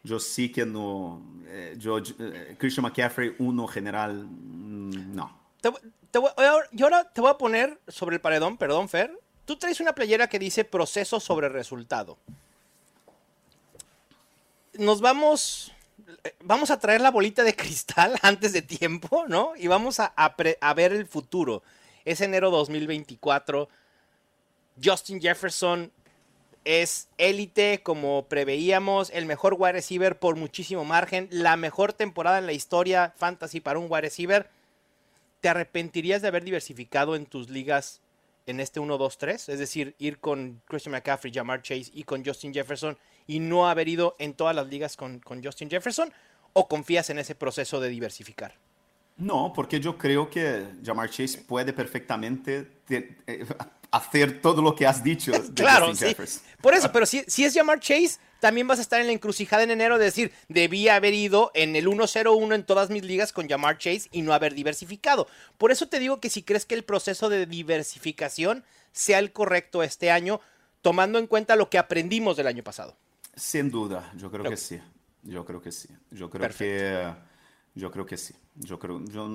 Yo 0.03 0.19
sí 0.19 0.51
que 0.51 0.65
no, 0.65 1.21
eh, 1.47 1.75
yo, 1.77 1.97
eh, 1.97 2.55
Christian 2.57 2.83
McCaffrey, 2.83 3.35
uno 3.39 3.67
general, 3.67 4.25
mm, 4.25 5.15
no 5.15 5.47
yo 6.71 6.85
ahora 6.85 7.03
te 7.11 7.21
voy 7.21 7.29
a 7.29 7.37
poner 7.37 7.79
sobre 7.87 8.15
el 8.15 8.21
paredón, 8.21 8.57
perdón, 8.57 8.89
Fer. 8.89 9.17
Tú 9.45 9.55
traes 9.55 9.79
una 9.79 9.93
playera 9.93 10.27
que 10.27 10.39
dice 10.39 10.63
proceso 10.65 11.19
sobre 11.19 11.49
resultado. 11.49 12.17
Nos 14.73 15.01
vamos. 15.01 15.71
Vamos 16.41 16.71
a 16.71 16.79
traer 16.79 17.01
la 17.01 17.11
bolita 17.11 17.43
de 17.43 17.55
cristal 17.55 18.15
antes 18.21 18.53
de 18.53 18.61
tiempo, 18.61 19.25
¿no? 19.27 19.53
Y 19.57 19.67
vamos 19.67 19.99
a, 19.99 20.05
a 20.05 20.73
ver 20.73 20.91
el 20.91 21.05
futuro. 21.05 21.63
Es 22.05 22.21
enero 22.21 22.49
2024. 22.51 23.67
Justin 24.83 25.19
Jefferson 25.19 25.91
es 26.63 27.07
élite, 27.17 27.81
como 27.81 28.27
preveíamos, 28.27 29.09
el 29.11 29.25
mejor 29.25 29.55
wide 29.57 29.73
receiver 29.73 30.19
por 30.19 30.35
muchísimo 30.35 30.85
margen, 30.85 31.27
la 31.31 31.55
mejor 31.55 31.93
temporada 31.93 32.37
en 32.37 32.45
la 32.45 32.53
historia 32.53 33.13
fantasy 33.17 33.61
para 33.61 33.79
un 33.79 33.87
wide 33.89 34.01
receiver. 34.01 34.49
¿te 35.41 35.49
arrepentirías 35.49 36.21
de 36.21 36.27
haber 36.29 36.43
diversificado 36.43 37.15
en 37.15 37.25
tus 37.25 37.49
ligas 37.49 38.01
en 38.45 38.59
este 38.59 38.79
1-2-3? 38.79 39.49
Es 39.49 39.59
decir, 39.59 39.95
ir 39.99 40.19
con 40.19 40.61
Christian 40.65 40.91
McCaffrey, 40.93 41.33
Jamar 41.33 41.61
Chase 41.61 41.91
y 41.93 42.03
con 42.03 42.25
Justin 42.25 42.53
Jefferson 42.53 42.97
y 43.27 43.39
no 43.39 43.69
haber 43.69 43.87
ido 43.87 44.15
en 44.19 44.33
todas 44.33 44.55
las 44.55 44.67
ligas 44.67 44.95
con, 44.95 45.19
con 45.19 45.43
Justin 45.43 45.69
Jefferson? 45.69 46.11
¿O 46.53 46.67
confías 46.67 47.09
en 47.09 47.19
ese 47.19 47.35
proceso 47.35 47.79
de 47.79 47.89
diversificar? 47.89 48.55
No, 49.17 49.51
porque 49.53 49.79
yo 49.79 49.97
creo 49.97 50.29
que 50.29 50.65
Jamar 50.83 51.09
Chase 51.09 51.39
puede 51.39 51.73
perfectamente 51.73 52.67
eh, 52.89 53.45
hacer 53.91 54.41
todo 54.41 54.61
lo 54.61 54.75
que 54.75 54.85
has 54.85 55.03
dicho. 55.03 55.31
claro, 55.55 55.95
sí. 55.95 56.15
Por 56.61 56.73
eso, 56.75 56.91
pero 56.91 57.05
si, 57.05 57.23
si 57.27 57.43
es 57.43 57.53
Jamar 57.53 57.79
Chase, 57.79 58.19
también 58.39 58.67
vas 58.67 58.77
a 58.77 58.83
estar 58.83 59.01
en 59.01 59.07
la 59.07 59.13
encrucijada 59.13 59.63
en 59.63 59.71
enero 59.71 59.97
de 59.97 60.05
decir, 60.05 60.31
debía 60.47 60.95
haber 60.95 61.15
ido 61.15 61.51
en 61.55 61.75
el 61.75 61.87
1-0-1 61.87 62.53
en 62.53 62.63
todas 62.63 62.91
mis 62.91 63.03
ligas 63.03 63.33
con 63.33 63.49
Jamar 63.49 63.79
Chase 63.79 64.07
y 64.11 64.21
no 64.21 64.33
haber 64.33 64.53
diversificado. 64.53 65.27
Por 65.57 65.71
eso 65.71 65.87
te 65.87 65.99
digo 65.99 66.19
que 66.19 66.29
si 66.29 66.43
crees 66.43 66.65
que 66.65 66.75
el 66.75 66.83
proceso 66.83 67.29
de 67.29 67.47
diversificación 67.47 68.63
sea 68.91 69.17
el 69.17 69.31
correcto 69.31 69.81
este 69.81 70.11
año, 70.11 70.41
tomando 70.83 71.17
en 71.17 71.25
cuenta 71.25 71.55
lo 71.55 71.69
que 71.71 71.79
aprendimos 71.79 72.37
del 72.37 72.47
año 72.47 72.63
pasado. 72.63 72.95
Sin 73.37 73.71
duda, 73.71 74.11
yo 74.17 74.29
creo 74.29 74.43
que 74.43 74.57
sí. 74.57 74.81
Yo 75.21 75.45
creo 75.45 75.61
que 75.61 75.71
sí. 75.71 75.87
Yo 76.11 76.29
creo 76.29 76.49
que 76.49 77.13
yo 77.77 77.91
creo 77.91 78.05
que 78.05 78.17
sí. 78.17 78.33
Yo 78.55 78.79
creo, 78.79 78.99
yo, 79.05 79.29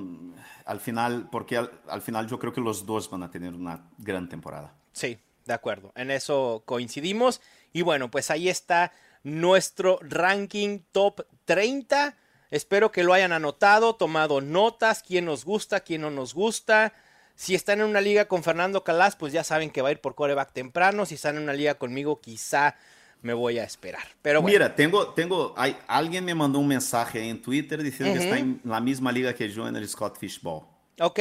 al 0.65 0.81
final, 0.81 1.29
porque 1.31 1.57
al, 1.57 2.03
final 2.03 2.27
yo 2.27 2.41
creo 2.41 2.53
que 2.53 2.61
los 2.61 2.85
dos 2.85 3.09
van 3.09 3.23
a 3.23 3.31
tener 3.31 3.55
una 3.55 3.89
gran 3.99 4.29
temporada. 4.29 4.75
Sí, 4.93 5.17
de 5.47 5.53
acuerdo. 5.53 5.93
En 5.95 6.11
eso 6.11 6.65
coincidimos. 6.67 7.41
Y 7.73 7.83
bueno, 7.83 8.11
pues 8.11 8.31
ahí 8.31 8.49
está 8.49 8.93
nuestro 9.23 10.01
ranking 10.03 10.81
top 10.91 11.25
30. 11.45 12.17
Espero 12.51 12.91
que 12.91 13.05
lo 13.05 13.15
hayan 13.15 13.33
anotado, 13.33 13.95
tomado 13.95 14.41
notas, 14.41 15.05
quién 15.05 15.25
nos 15.27 15.45
gusta, 15.45 15.81
quién 15.81 16.01
no 16.01 16.11
nos 16.11 16.35
gusta. 16.35 16.93
Si 17.37 17.55
están 17.55 17.81
en 17.81 17.87
una 17.87 18.01
liga 18.01 18.27
con 18.27 18.43
Fernando 18.43 18.83
Calas, 18.83 19.15
pues 19.15 19.33
ya 19.33 19.45
saben 19.45 19.71
que 19.71 19.83
va 19.83 19.89
a 19.89 19.93
ir 19.93 20.01
por 20.01 20.17
coreback 20.17 20.53
temprano. 20.53 21.07
Si 21.07 21.15
están 21.15 21.37
en 21.37 21.45
una 21.45 21.55
liga 21.55 21.77
conmigo, 21.77 22.21
quizá 22.21 22.77
me 23.23 23.33
voy 23.33 23.59
a 23.59 23.65
esperar. 23.65 24.03
Pero 24.21 24.43
Mira, 24.43 24.75
tengo, 24.75 25.09
tengo, 25.09 25.55
hay, 25.57 25.77
alguien 25.87 26.25
me 26.25 26.35
mandó 26.35 26.59
un 26.59 26.69
mensaje 26.69 27.29
en 27.29 27.41
Twitter 27.41 27.83
diciendo 27.83 28.19
que 28.19 28.25
está 28.25 28.39
en 28.39 28.61
la 28.65 28.81
misma 28.81 29.11
liga 29.13 29.33
que 29.33 29.49
yo 29.49 29.67
en 29.67 29.77
el 29.77 29.89
Scott 29.89 30.19
Fishball. 30.19 30.63
Ok. 31.01 31.19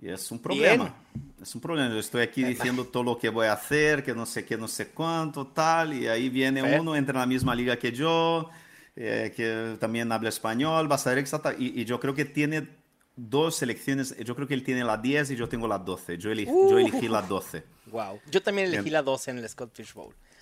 Y 0.00 0.08
es 0.08 0.30
un 0.30 0.38
problema. 0.38 0.94
Es 1.40 1.54
un 1.54 1.60
problema. 1.60 1.92
Yo 1.92 2.00
estoy 2.00 2.22
aquí 2.22 2.44
diciendo 2.44 2.84
todo 2.84 3.02
lo 3.02 3.18
que 3.18 3.28
voy 3.28 3.46
a 3.46 3.54
hacer, 3.54 4.04
que 4.04 4.14
no 4.14 4.26
sé 4.26 4.44
qué, 4.44 4.56
no 4.56 4.68
sé 4.68 4.88
cuánto, 4.88 5.46
tal, 5.46 5.94
y 5.94 6.06
ahí 6.06 6.28
viene 6.28 6.78
uno, 6.78 6.94
entra 6.94 7.14
en 7.14 7.20
la 7.20 7.26
misma 7.26 7.54
liga 7.54 7.78
que 7.78 7.92
yo, 7.92 8.50
eh, 8.96 9.32
que 9.34 9.76
también 9.78 10.12
habla 10.12 10.28
español, 10.28 10.90
va 10.90 10.96
a 10.96 10.98
ser 10.98 11.18
exacta, 11.18 11.54
y, 11.56 11.80
y, 11.80 11.84
yo 11.84 12.00
creo 12.00 12.14
que 12.14 12.24
tiene 12.24 12.68
dos 13.16 13.56
selecciones, 13.56 14.16
yo 14.18 14.34
creo 14.34 14.48
que 14.48 14.54
él 14.54 14.64
tiene 14.64 14.84
la 14.84 14.96
10 14.96 15.30
y 15.30 15.36
yo 15.36 15.48
tengo 15.48 15.68
la 15.68 15.78
12. 15.78 16.18
Yo, 16.18 16.30
elegí, 16.30 16.50
yo 16.50 16.78
elegí 16.78 17.08
la 17.08 17.22
12. 17.22 17.62
Wow. 17.86 18.20
Yo 18.30 18.42
también 18.42 18.68
elegí 18.68 18.90
la 18.90 19.02
12 19.02 19.30
en 19.30 19.38
el 19.38 19.48
Scott 19.48 19.72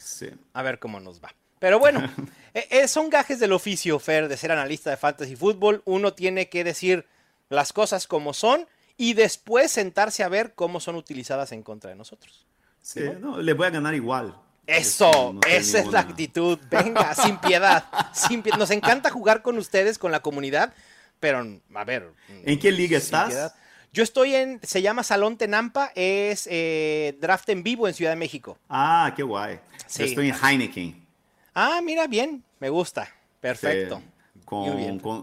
Fishbowl. 0.03 0.39
A 0.53 0.63
ver 0.63 0.79
cómo 0.79 1.01
nos 1.01 1.23
va. 1.23 1.35
Pero 1.59 1.79
bueno, 1.79 2.01
eh, 2.55 2.67
eh, 2.71 2.89
son 2.89 3.09
gajes 3.09 3.39
del 3.39 3.53
oficio, 3.53 3.99
Fer, 3.99 4.29
de 4.29 4.37
ser 4.37 4.53
analista 4.53 4.91
de 4.91 4.97
fantasy 4.97 5.37
fútbol. 5.37 5.83
Uno 5.85 6.13
tiene 6.13 6.49
que 6.49 6.65
decir 6.65 7.07
las 7.49 7.73
cosas 7.73 8.07
como 8.07 8.35
son 8.35 8.67
y 8.97 9.15
después 9.15 9.71
sentarse 9.71 10.25
a 10.25 10.29
ver 10.29 10.55
cómo 10.55 10.81
son 10.81 10.97
utilizadas 10.97 11.53
en 11.53 11.63
contra 11.63 11.91
de 11.91 11.97
nosotros. 11.97 12.47
Sí, 12.81 13.01
no, 13.21 13.41
le 13.41 13.53
voy 13.53 13.69
a 13.69 13.71
ganar 13.71 13.95
igual. 13.95 14.37
Eso, 14.67 15.39
esa 15.49 15.79
es 15.81 15.87
la 15.89 16.01
actitud. 16.01 16.59
Venga, 16.71 17.15
sin 17.23 17.39
piedad. 17.39 17.85
Sin 18.13 18.43
Nos 18.59 18.71
encanta 18.71 19.11
jugar 19.11 19.43
con 19.43 19.59
ustedes, 19.59 19.99
con 19.99 20.13
la 20.13 20.21
comunidad, 20.21 20.75
pero 21.21 21.47
a 21.75 21.85
ver. 21.85 22.11
¿En 22.29 22.59
qué 22.59 22.73
liga 22.73 22.99
estás? 22.99 23.55
Yo 23.95 24.03
estoy 24.03 24.35
en, 24.35 24.59
se 24.63 24.81
llama 24.81 25.03
Salón 25.03 25.37
Tenampa, 25.37 25.93
es 25.95 26.49
eh, 26.51 27.19
draft 27.21 27.47
en 27.51 27.63
vivo 27.63 27.87
en 27.87 27.93
Ciudad 27.93 28.13
de 28.13 28.17
México. 28.17 28.57
Ah, 28.67 29.13
qué 29.15 29.23
guay. 29.23 29.61
Yo 29.99 30.05
estoy 30.07 30.31
en 30.31 30.35
Heineken. 30.35 31.07
Ah, 31.55 31.81
mira, 31.85 32.07
bien, 32.07 32.43
me 32.59 32.71
gusta. 32.71 33.07
Perfecto. 33.39 34.01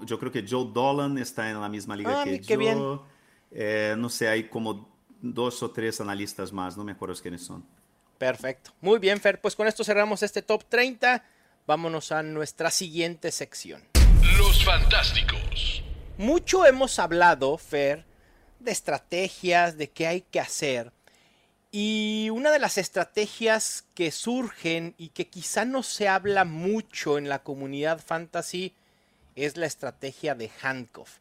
yo 0.05 0.19
creo 0.19 0.31
que 0.31 0.45
Joe 0.47 0.69
Dolan 0.71 1.17
está 1.17 1.49
en 1.49 1.59
la 1.59 1.67
misma 1.67 1.95
liga 1.95 2.21
ah, 2.21 2.25
que 2.25 2.39
yo. 2.41 2.57
Bien. 2.59 2.99
Eh, 3.49 3.95
no 3.97 4.07
sé, 4.07 4.27
hay 4.27 4.43
como 4.43 4.87
dos 5.19 5.63
o 5.63 5.71
tres 5.71 5.99
analistas 5.99 6.53
más, 6.53 6.77
no 6.77 6.83
me 6.83 6.91
acuerdo 6.91 7.15
quiénes 7.19 7.43
son. 7.43 7.65
Perfecto. 8.19 8.71
Muy 8.81 8.99
bien, 8.99 9.19
Fer. 9.19 9.41
Pues 9.41 9.55
con 9.55 9.65
esto 9.65 9.83
cerramos 9.83 10.21
este 10.21 10.43
top 10.43 10.63
30. 10.69 11.23
Vámonos 11.65 12.11
a 12.11 12.21
nuestra 12.21 12.69
siguiente 12.69 13.31
sección. 13.31 13.81
Los 14.37 14.63
Fantásticos. 14.63 15.83
Mucho 16.19 16.65
hemos 16.65 16.99
hablado, 16.99 17.57
Fer, 17.57 18.05
de 18.59 18.71
estrategias, 18.71 19.77
de 19.77 19.89
qué 19.89 20.07
hay 20.07 20.21
que 20.21 20.39
hacer. 20.39 20.91
Y 21.71 22.29
una 22.31 22.51
de 22.51 22.59
las 22.59 22.77
estrategias 22.77 23.85
que 23.93 24.11
surgen 24.11 24.95
y 24.97 25.09
que 25.09 25.27
quizá 25.27 25.65
no 25.65 25.83
se 25.83 26.07
habla 26.07 26.43
mucho 26.43 27.17
en 27.17 27.29
la 27.29 27.43
comunidad 27.43 27.99
fantasy 27.99 28.73
es 29.35 29.55
la 29.55 29.67
estrategia 29.67 30.33
de 30.33 30.49
handcuff. 30.61 31.19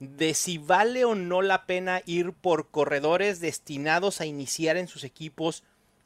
De 0.00 0.34
si 0.34 0.58
vale 0.58 1.04
o 1.04 1.14
no 1.14 1.42
la 1.42 1.66
pena 1.66 2.02
ir 2.06 2.32
por 2.32 2.70
corredores 2.70 3.40
destinados 3.40 4.20
a 4.20 4.26
iniciar 4.26 4.76
en 4.76 4.88
sus 4.88 5.04
equipos 5.04 5.62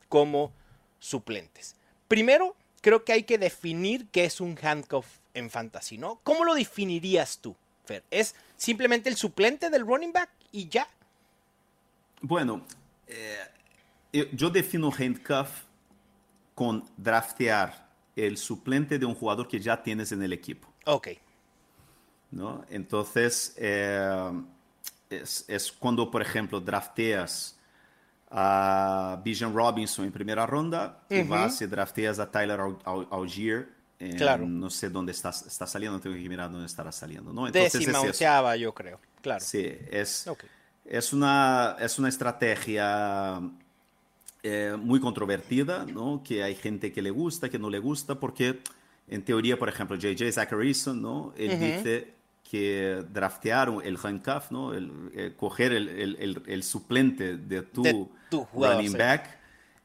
como 0.08 0.52
suplentes. 0.98 1.76
Primero, 2.08 2.54
creo 2.82 3.04
que 3.04 3.12
hay 3.12 3.22
que 3.22 3.38
definir 3.38 4.06
qué 4.08 4.24
es 4.24 4.40
un 4.40 4.58
handcuff 4.62 5.06
en 5.34 5.50
fantasy, 5.50 5.96
¿no? 5.96 6.20
¿Cómo 6.22 6.44
lo 6.44 6.54
definirías 6.54 7.38
tú, 7.38 7.56
Fer? 7.84 8.02
¿Es 8.10 8.34
simplemente 8.56 9.08
el 9.08 9.16
suplente 9.16 9.70
del 9.70 9.86
running 9.86 10.12
back 10.12 10.30
y 10.52 10.68
ya? 10.68 10.86
Bueno, 12.20 12.62
eh, 13.06 14.30
yo 14.32 14.50
defino 14.50 14.90
handcuff 14.90 15.64
con 16.54 16.84
draftear 16.96 17.88
el 18.14 18.36
suplente 18.36 18.98
de 18.98 19.06
un 19.06 19.14
jugador 19.14 19.48
que 19.48 19.58
ya 19.58 19.82
tienes 19.82 20.12
en 20.12 20.22
el 20.22 20.32
equipo. 20.32 20.72
Ok. 20.84 21.08
¿no? 22.32 22.64
Entonces, 22.68 23.54
eh, 23.56 24.32
es, 25.10 25.44
es, 25.46 25.70
cuando, 25.70 26.10
por 26.10 26.22
ejemplo, 26.22 26.60
drafteas 26.60 27.58
a 28.30 29.20
Bijan 29.22 29.54
Robinson 29.54 30.06
en 30.06 30.12
primera 30.12 30.46
ronda 30.46 31.02
uh 31.10 31.14
-huh. 31.14 31.24
y 31.24 31.28
vas 31.28 31.60
y 31.60 31.66
drafteas 31.66 32.18
a 32.18 32.30
Tyler 32.30 32.58
Algier. 33.10 33.68
Claro. 34.16 34.46
No 34.46 34.68
sé 34.68 34.90
dónde 34.90 35.12
está, 35.12 35.30
está 35.30 35.64
saliendo, 35.64 36.00
tengo 36.00 36.16
que 36.16 36.28
mirar 36.28 36.50
dónde 36.50 36.66
estará 36.66 36.90
saliendo. 36.90 37.32
¿no? 37.32 37.46
Entonces, 37.46 37.72
Décima, 37.72 37.98
es 37.98 38.04
onceava, 38.04 38.56
yo 38.56 38.74
creo. 38.74 38.98
Claro. 39.22 39.40
Sí, 39.40 39.66
es, 39.90 40.26
okay. 40.26 40.48
es, 40.84 41.12
una, 41.12 41.76
es 41.80 41.98
una 41.98 42.08
estrategia 42.08 43.40
eh, 44.42 44.76
muy 44.78 45.00
controvertida, 45.00 45.84
¿no? 45.86 46.22
que 46.22 46.42
hay 46.42 46.54
gente 46.54 46.92
que 46.92 47.00
le 47.00 47.10
gusta, 47.10 47.48
que 47.48 47.58
no 47.58 47.70
le 47.70 47.78
gusta, 47.78 48.18
porque 48.18 48.60
en 49.08 49.22
teoría, 49.22 49.58
por 49.58 49.68
ejemplo, 49.68 49.96
J.J. 49.96 50.32
Zacharyson, 50.32 51.00
¿no? 51.00 51.32
él 51.36 51.50
uh 51.50 51.54
-huh. 51.54 51.76
dice 51.76 52.14
que 52.50 53.04
draftearon 53.10 53.82
el 53.82 53.96
handcuff, 54.02 54.50
¿no? 54.50 54.74
El, 54.74 55.10
el 55.14 55.34
coger 55.36 55.72
el, 55.72 55.88
el, 55.88 56.42
el, 56.46 56.62
suplente 56.62 57.38
de 57.38 57.62
tu, 57.62 57.82
de 57.82 58.06
tu 58.28 58.44
jugador, 58.44 58.76
running 58.76 58.92
sí. 58.92 58.98
back 58.98 59.38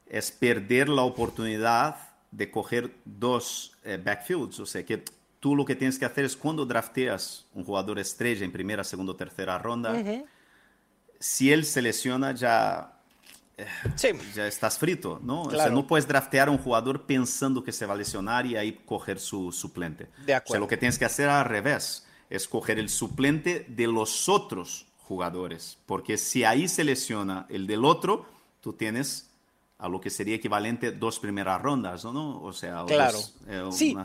es 0.06 0.30
perder 0.30 0.90
la 0.90 1.02
oportunidad 1.02 1.96
de 2.30 2.50
coger 2.50 2.94
dos 3.06 3.72
eh, 3.84 3.98
backfields. 4.02 4.60
O 4.60 4.66
sea, 4.66 4.84
que 4.84 5.02
tú 5.40 5.54
lo 5.54 5.64
que 5.64 5.76
tienes 5.76 5.98
que 5.98 6.04
hacer 6.04 6.24
es 6.24 6.36
cuando 6.36 6.66
drafteas 6.66 7.46
un 7.54 7.64
jugador 7.64 7.98
estrella 7.98 8.44
en 8.44 8.52
primera, 8.52 8.84
segunda 8.84 9.12
o 9.12 9.16
tercera 9.16 9.58
ronda, 9.58 9.92
uh 9.92 9.96
-huh. 9.96 10.24
si 11.18 11.52
él 11.52 11.64
se 11.64 11.82
lesiona 11.82 12.32
ya... 12.32 12.94
Sí. 13.96 14.08
Ya 14.36 14.46
estás 14.46 14.78
frito, 14.78 15.18
¿no? 15.20 15.42
Claro. 15.42 15.58
O 15.58 15.62
sea, 15.62 15.72
no 15.72 15.84
puedes 15.84 16.06
draftear 16.06 16.46
a 16.46 16.52
un 16.52 16.58
jugador 16.58 17.06
pensando 17.06 17.64
que 17.64 17.72
se 17.72 17.86
va 17.86 17.94
a 17.94 17.96
lesionar 17.96 18.46
y 18.46 18.56
ahí 18.56 18.72
coger 18.86 19.18
su 19.18 19.50
suplente. 19.50 20.06
De 20.24 20.34
acuerdo. 20.34 20.50
O 20.50 20.52
sea, 20.52 20.60
lo 20.60 20.68
que 20.68 20.76
tienes 20.76 20.96
que 20.96 21.04
hacer 21.04 21.28
al 21.28 21.44
revés 21.44 22.06
escoger 22.30 22.78
el 22.78 22.88
suplente 22.88 23.66
de 23.68 23.86
los 23.86 24.28
otros 24.28 24.86
jugadores, 24.98 25.78
porque 25.86 26.18
si 26.18 26.44
ahí 26.44 26.68
se 26.68 26.84
lesiona 26.84 27.46
el 27.48 27.66
del 27.66 27.84
otro, 27.84 28.26
tú 28.60 28.74
tienes 28.74 29.30
a 29.78 29.88
lo 29.88 30.00
que 30.00 30.10
sería 30.10 30.36
equivalente 30.36 30.92
dos 30.92 31.18
primeras 31.18 31.60
rondas, 31.62 32.04
¿no? 32.04 32.42
O 32.42 32.52
sea, 32.52 32.84
claro. 32.86 33.18
Dos, 33.18 33.34
eh, 33.46 33.68
sí. 33.72 33.92
una, 33.92 34.04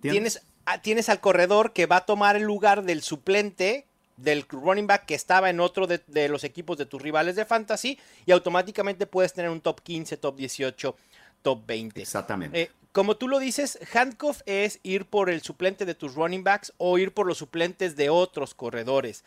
tienes, 0.00 0.42
tienes 0.82 1.08
al 1.08 1.20
corredor 1.20 1.72
que 1.72 1.86
va 1.86 1.96
a 1.96 2.06
tomar 2.06 2.36
el 2.36 2.42
lugar 2.42 2.82
del 2.84 3.02
suplente 3.02 3.86
del 4.16 4.46
running 4.48 4.86
back 4.86 5.06
que 5.06 5.14
estaba 5.14 5.50
en 5.50 5.60
otro 5.60 5.86
de, 5.86 6.00
de, 6.06 6.28
los 6.28 6.42
equipos 6.44 6.78
de 6.78 6.86
tus 6.86 7.02
rivales 7.02 7.36
de 7.36 7.44
fantasy 7.44 7.98
y 8.24 8.32
automáticamente 8.32 9.06
puedes 9.06 9.32
tener 9.32 9.50
un 9.50 9.60
top 9.60 9.82
15, 9.82 10.16
top 10.16 10.36
18, 10.36 10.96
top 11.42 11.66
20. 11.66 12.00
Exactamente. 12.00 12.62
Eh, 12.62 12.70
como 12.92 13.18
tú 13.18 13.28
lo 13.28 13.38
dices, 13.38 13.78
handcuff 13.92 14.40
es 14.46 14.80
ir 14.82 15.04
por 15.04 15.28
el 15.28 15.42
suplente 15.42 15.84
de 15.84 15.94
tus 15.94 16.14
running 16.14 16.42
backs 16.42 16.72
o 16.78 16.96
ir 16.96 17.12
por 17.12 17.26
los 17.26 17.36
suplentes 17.36 17.94
de 17.94 18.08
otros 18.08 18.54
corredores. 18.54 19.22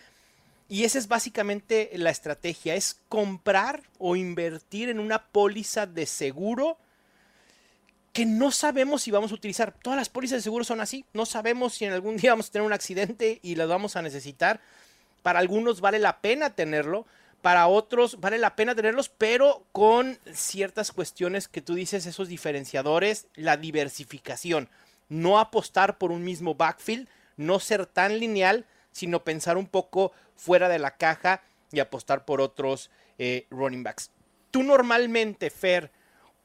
Y 0.67 0.85
esa 0.85 0.97
es 0.97 1.07
básicamente 1.07 1.91
la 1.93 2.09
estrategia, 2.09 2.75
es 2.75 2.99
comprar 3.09 3.83
o 3.99 4.15
invertir 4.15 4.89
en 4.89 4.99
una 4.99 5.27
póliza 5.27 5.85
de 5.85 6.07
seguro 6.07 6.77
que 8.13 8.25
no 8.25 8.51
sabemos 8.51 9.03
si 9.03 9.11
vamos 9.11 9.31
a 9.31 9.35
utilizar. 9.35 9.73
Todas 9.81 9.97
las 9.97 10.09
pólizas 10.09 10.37
de 10.37 10.43
seguro 10.43 10.63
son 10.63 10.81
así, 10.81 11.05
no 11.13 11.25
sabemos 11.25 11.73
si 11.73 11.85
en 11.85 11.93
algún 11.93 12.17
día 12.17 12.31
vamos 12.31 12.47
a 12.47 12.51
tener 12.51 12.65
un 12.65 12.73
accidente 12.73 13.39
y 13.43 13.55
las 13.55 13.67
vamos 13.67 13.95
a 13.95 14.01
necesitar. 14.01 14.61
Para 15.21 15.39
algunos 15.39 15.81
vale 15.81 15.99
la 15.99 16.21
pena 16.21 16.51
tenerlo, 16.51 17.05
para 17.41 17.67
otros 17.67 18.19
vale 18.19 18.37
la 18.37 18.55
pena 18.55 18.75
tenerlos, 18.75 19.09
pero 19.09 19.63
con 19.71 20.17
ciertas 20.33 20.91
cuestiones 20.91 21.47
que 21.47 21.61
tú 21.61 21.75
dices, 21.75 22.05
esos 22.05 22.27
diferenciadores, 22.27 23.27
la 23.35 23.57
diversificación, 23.57 24.69
no 25.07 25.39
apostar 25.39 25.97
por 25.97 26.11
un 26.11 26.23
mismo 26.23 26.55
backfield, 26.55 27.07
no 27.37 27.59
ser 27.59 27.85
tan 27.85 28.19
lineal, 28.19 28.65
sino 28.91 29.23
pensar 29.23 29.57
un 29.57 29.67
poco 29.67 30.11
fuera 30.35 30.67
de 30.69 30.79
la 30.79 30.97
caja 30.97 31.41
y 31.71 31.79
apostar 31.79 32.25
por 32.25 32.41
otros 32.41 32.89
eh, 33.17 33.45
running 33.49 33.83
backs. 33.83 34.11
Tú 34.51 34.63
normalmente, 34.63 35.49
Fer, 35.49 35.91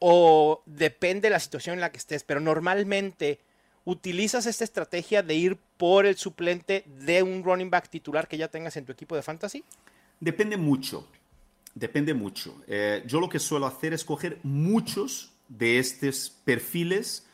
o 0.06 0.62
depende 0.66 1.22
de 1.22 1.30
la 1.30 1.40
situación 1.40 1.76
en 1.76 1.80
la 1.80 1.90
que 1.90 1.96
estés, 1.96 2.24
pero 2.24 2.38
normalmente 2.38 3.40
utilizas 3.86 4.44
esta 4.44 4.62
estrategia 4.62 5.22
de 5.22 5.34
ir 5.34 5.56
por 5.78 6.04
el 6.04 6.18
suplente 6.18 6.84
de 6.86 7.22
un 7.22 7.42
running 7.42 7.70
back 7.70 7.88
titular 7.88 8.28
que 8.28 8.36
ya 8.36 8.48
tengas 8.48 8.76
en 8.76 8.84
tu 8.84 8.92
equipo 8.92 9.16
de 9.16 9.22
fantasy? 9.22 9.64
Depende 10.20 10.58
mucho, 10.58 11.08
depende 11.74 12.12
mucho. 12.12 12.54
Eh, 12.66 13.02
yo 13.06 13.18
lo 13.18 13.30
que 13.30 13.38
suelo 13.38 13.64
hacer 13.64 13.94
es 13.94 14.04
coger 14.04 14.40
muchos 14.42 15.32
de 15.48 15.78
estos 15.78 16.28
perfiles 16.44 17.26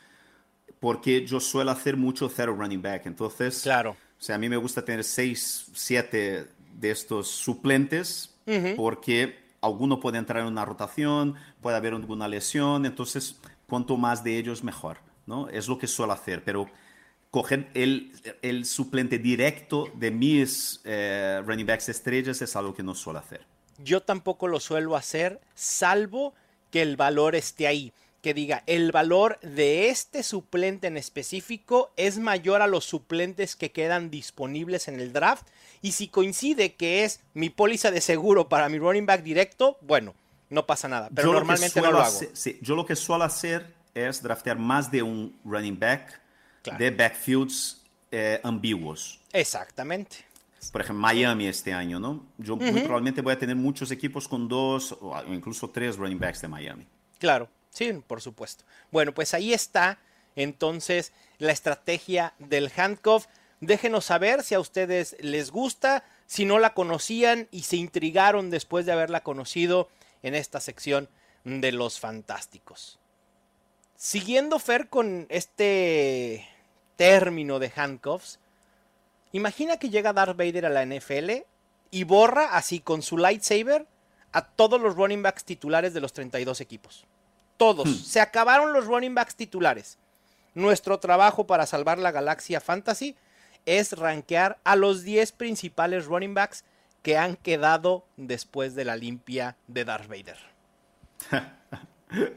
porque 0.79 1.25
yo 1.27 1.41
suelo 1.41 1.71
hacer 1.71 1.97
mucho 1.97 2.29
zero 2.29 2.55
running 2.55 2.81
back. 2.81 3.05
Entonces, 3.05 3.63
claro. 3.63 3.97
o 4.17 4.23
sea, 4.23 4.35
a 4.35 4.39
mí 4.39 4.47
me 4.47 4.55
gusta 4.55 4.85
tener 4.85 5.03
6, 5.03 5.71
7 5.73 6.47
de 6.79 6.89
estos 6.89 7.27
suplentes 7.27 8.33
uh 8.45 8.51
-huh. 8.51 8.75
porque 8.77 9.40
alguno 9.61 9.99
puede 9.99 10.17
entrar 10.17 10.41
en 10.41 10.47
una 10.47 10.65
rotación, 10.65 11.35
puede 11.61 11.77
haber 11.77 11.93
alguna 11.93 12.27
lesión, 12.27 12.85
entonces 12.85 13.39
cuanto 13.67 13.95
más 13.95 14.23
de 14.23 14.37
ellos 14.37 14.63
mejor, 14.63 14.97
¿no? 15.25 15.47
Es 15.49 15.67
lo 15.67 15.77
que 15.77 15.87
suelo 15.87 16.13
hacer, 16.13 16.43
pero 16.43 16.67
coger 17.29 17.69
el, 17.73 18.65
suplente 18.65 19.17
directo 19.17 19.87
de 19.95 20.11
mis 20.11 20.81
eh, 20.83 21.41
running 21.45 21.65
backs 21.65 21.89
estrellas 21.89 22.41
es 22.41 22.55
algo 22.55 22.73
que 22.73 22.83
no 22.83 22.93
suelo 22.93 23.19
hacer. 23.19 23.45
Yo 23.77 24.01
tampoco 24.01 24.47
lo 24.47 24.59
suelo 24.59 24.95
hacer, 24.95 25.39
salvo 25.55 26.33
que 26.69 26.81
el 26.81 26.97
valor 26.97 27.35
esté 27.35 27.67
ahí. 27.67 27.93
Que 28.21 28.33
diga, 28.35 28.63
el 28.67 28.91
valor 28.91 29.39
de 29.41 29.89
este 29.89 30.21
suplente 30.21 30.87
en 30.87 30.95
específico 30.97 31.91
es 31.97 32.19
mayor 32.19 32.61
a 32.61 32.67
los 32.67 32.85
suplentes 32.85 33.55
que 33.55 33.71
quedan 33.71 34.11
disponibles 34.11 34.87
en 34.87 34.99
el 34.99 35.11
draft. 35.11 35.47
Y 35.81 35.93
si 35.93 36.07
coincide 36.07 36.75
que 36.75 37.03
es 37.03 37.21
mi 37.33 37.49
póliza 37.49 37.89
de 37.89 37.99
seguro 38.01 38.47
para 38.47 38.69
mi 38.69 38.77
running 38.77 39.07
back 39.07 39.23
directo, 39.23 39.77
bueno, 39.81 40.13
no 40.49 40.67
pasa 40.67 40.87
nada. 40.87 41.09
Pero 41.13 41.29
yo 41.29 41.33
normalmente 41.33 41.81
lo 41.81 41.87
no 41.87 41.91
lo 41.93 41.97
hago. 42.01 42.07
Hacer, 42.07 42.29
sí, 42.33 42.59
yo 42.61 42.75
lo 42.75 42.85
que 42.85 42.95
suelo 42.95 43.23
hacer 43.23 43.65
es 43.95 44.21
draftear 44.21 44.59
más 44.59 44.91
de 44.91 45.01
un 45.01 45.35
running 45.43 45.79
back 45.79 46.19
Claro. 46.61 46.77
de 46.77 46.91
backfields 46.91 47.81
eh, 48.11 48.39
ambiguos. 48.43 49.19
Exactamente. 49.33 50.17
Por 50.71 50.81
ejemplo, 50.81 51.01
Miami 51.01 51.47
este 51.47 51.73
año, 51.73 51.99
¿no? 51.99 52.23
Yo 52.37 52.53
uh 52.53 52.57
-huh. 52.59 52.71
muy 52.71 52.81
probablemente 52.81 53.21
voy 53.21 53.33
a 53.33 53.39
tener 53.39 53.55
muchos 53.55 53.89
equipos 53.89 54.27
con 54.27 54.47
dos 54.47 54.95
o 55.01 55.19
incluso 55.33 55.67
tres 55.71 55.97
running 55.97 56.19
backs 56.19 56.41
de 56.41 56.47
Miami. 56.47 56.85
Claro, 57.17 57.49
sí, 57.71 57.91
por 58.05 58.21
supuesto. 58.21 58.63
Bueno, 58.91 59.13
pues 59.13 59.33
ahí 59.33 59.53
está 59.53 59.99
entonces 60.35 61.11
la 61.39 61.51
estrategia 61.51 62.33
del 62.39 62.71
handcuff. 62.75 63.25
Déjenos 63.59 64.05
saber 64.05 64.43
si 64.43 64.55
a 64.55 64.59
ustedes 64.59 65.15
les 65.19 65.51
gusta, 65.51 66.03
si 66.25 66.45
no 66.45 66.59
la 66.59 66.73
conocían 66.73 67.47
y 67.51 67.63
se 67.63 67.77
intrigaron 67.77 68.49
después 68.49 68.85
de 68.85 68.91
haberla 68.91 69.23
conocido 69.23 69.89
en 70.23 70.35
esta 70.35 70.59
sección 70.59 71.09
de 71.43 71.71
los 71.71 71.99
fantásticos. 71.99 72.99
Siguiendo 73.95 74.57
Fer 74.59 74.89
con 74.89 75.27
este 75.29 76.47
término 76.95 77.59
de 77.59 77.71
handcuffs, 77.75 78.39
imagina 79.31 79.77
que 79.77 79.89
llega 79.89 80.13
Darth 80.13 80.37
Vader 80.37 80.65
a 80.65 80.69
la 80.69 80.85
NFL 80.85 81.43
y 81.91 82.03
borra 82.03 82.55
así 82.55 82.79
con 82.79 83.01
su 83.01 83.17
lightsaber 83.17 83.85
a 84.31 84.47
todos 84.47 84.81
los 84.81 84.95
running 84.95 85.21
backs 85.21 85.43
titulares 85.43 85.93
de 85.93 86.01
los 86.01 86.13
32 86.13 86.61
equipos. 86.61 87.05
Todos. 87.61 87.87
Hmm. 87.87 87.93
Se 87.93 88.19
acabaron 88.19 88.73
los 88.73 88.87
running 88.87 89.13
backs 89.13 89.35
titulares. 89.35 89.99
Nuestro 90.55 90.99
trabajo 90.99 91.45
para 91.45 91.67
salvar 91.67 91.99
la 91.99 92.09
galaxia 92.09 92.59
fantasy 92.59 93.15
es 93.67 93.93
rankear 93.93 94.57
a 94.63 94.75
los 94.75 95.03
10 95.03 95.31
principales 95.33 96.07
running 96.07 96.33
backs 96.33 96.63
que 97.03 97.19
han 97.19 97.35
quedado 97.35 98.03
después 98.17 98.73
de 98.73 98.83
la 98.83 98.95
limpia 98.95 99.57
de 99.67 99.85
Darth 99.85 100.07
Vader. 100.07 100.39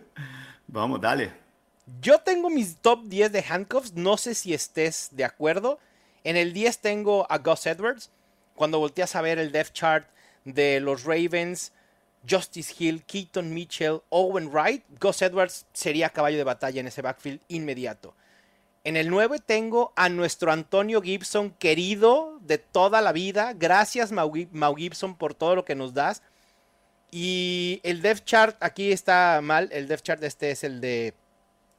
Vamos, 0.66 1.01
dale. 1.01 1.33
Yo 2.03 2.18
tengo 2.18 2.51
mis 2.51 2.77
top 2.77 3.05
10 3.05 3.33
de 3.33 3.45
handcuffs, 3.49 3.95
no 3.95 4.18
sé 4.18 4.35
si 4.35 4.53
estés 4.53 5.09
de 5.12 5.25
acuerdo. 5.25 5.79
En 6.22 6.37
el 6.37 6.53
10 6.53 6.81
tengo 6.81 7.27
a 7.31 7.39
Gus 7.39 7.64
Edwards. 7.64 8.11
Cuando 8.55 8.79
volteas 8.79 9.16
a 9.16 9.22
ver 9.22 9.39
el 9.39 9.53
depth 9.53 9.72
chart 9.72 10.07
de 10.45 10.81
los 10.81 11.05
Ravens, 11.05 11.72
Justice 12.29 12.75
Hill, 12.79 13.05
Keaton 13.05 13.53
Mitchell, 13.53 14.03
Owen 14.09 14.51
Wright, 14.51 14.85
Gus 15.01 15.22
Edwards 15.22 15.66
sería 15.72 16.11
caballo 16.11 16.39
de 16.39 16.45
batalla 16.45 16.81
en 16.81 16.87
ese 16.87 17.03
backfield 17.03 17.41
inmediato. 17.49 18.14
En 18.85 18.97
el 18.97 19.09
9 19.09 19.39
tengo 19.39 19.95
a 19.97 20.11
nuestro 20.11 20.53
Antonio 20.53 21.01
Gibson, 21.01 21.51
querido 21.53 22.39
de 22.43 22.59
toda 22.59 23.01
la 23.01 23.12
vida. 23.12 23.55
Gracias, 23.55 24.12
Mau, 24.12 24.75
Gibson, 24.77 25.16
por 25.16 25.35
todo 25.35 25.57
lo 25.57 25.64
que 25.64 25.75
nos 25.75 25.95
das. 25.95 26.22
Y 27.11 27.81
el 27.83 28.03
depth 28.03 28.25
chart, 28.25 28.57
aquí 28.61 28.93
está 28.93 29.41
mal. 29.43 29.70
El 29.72 29.89
depth 29.89 30.03
chart 30.03 30.22
este 30.22 30.51
es 30.51 30.64
el 30.64 30.83
de 30.83 31.14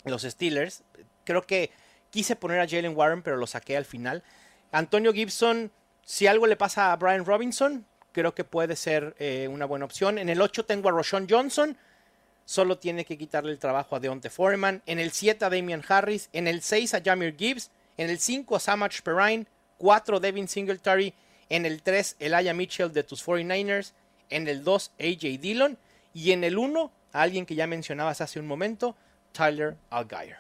los 0.04 0.24
Steelers. 0.24 0.84
Creo 1.26 1.44
que 1.44 1.70
quise 2.10 2.36
poner 2.36 2.60
a 2.60 2.68
Jalen 2.68 2.96
Warren, 2.96 3.22
pero 3.22 3.38
lo 3.38 3.46
saqué 3.46 3.78
al 3.78 3.86
final. 3.86 4.24
Antonio 4.72 5.14
Gibson, 5.14 5.72
si 6.04 6.26
algo 6.26 6.48
le 6.48 6.56
pasa 6.56 6.92
a 6.92 6.96
Brian 6.96 7.26
Robinson, 7.26 7.86
creo 8.16 8.34
que 8.34 8.46
puede 8.46 8.78
ser 8.78 9.14
eh, 9.20 9.50
una 9.52 9.66
buena 9.66 9.84
opción. 9.84 10.18
En 10.18 10.30
el 10.30 10.42
8 10.42 10.64
tengo 10.64 10.88
a 10.88 10.94
Roshan 10.94 11.28
Johnson. 11.30 11.78
Solo 12.46 12.78
tiene 12.78 13.04
que 13.04 13.18
quitarle 13.18 13.52
el 13.52 13.60
trabajo 13.60 13.98
a 13.98 14.00
Deontay 14.00 14.32
Foreman. 14.32 14.82
En 14.86 15.00
el 15.00 15.12
7 15.12 15.44
a 15.44 15.50
Damian 15.50 15.84
Harris. 15.86 16.30
En 16.32 16.48
el 16.48 16.62
6 16.62 16.94
a 16.94 17.02
Jamir 17.04 17.36
Gibbs. 17.36 17.72
En 17.98 18.10
el 18.10 18.18
5 18.18 18.56
a 18.56 18.60
Samach 18.62 19.02
Perrine. 19.02 19.48
4 19.80 20.22
Devin 20.22 20.48
Singletary. 20.48 21.14
En 21.50 21.66
el 21.66 21.82
3 21.82 22.16
Elijah 22.20 22.54
Mitchell 22.54 22.94
de 22.94 23.04
tus 23.04 23.22
49ers. 23.26 23.92
En 24.30 24.48
el 24.48 24.64
2 24.64 24.92
AJ 24.98 25.42
Dillon. 25.42 25.78
Y 26.14 26.32
en 26.32 26.46
el 26.46 26.58
1 26.58 26.92
a 27.12 27.22
alguien 27.22 27.46
que 27.46 27.56
ya 27.56 27.68
mencionabas 27.68 28.22
hace 28.22 28.40
un 28.40 28.48
momento, 28.48 28.96
Tyler 29.34 29.76
Algier. 29.90 30.38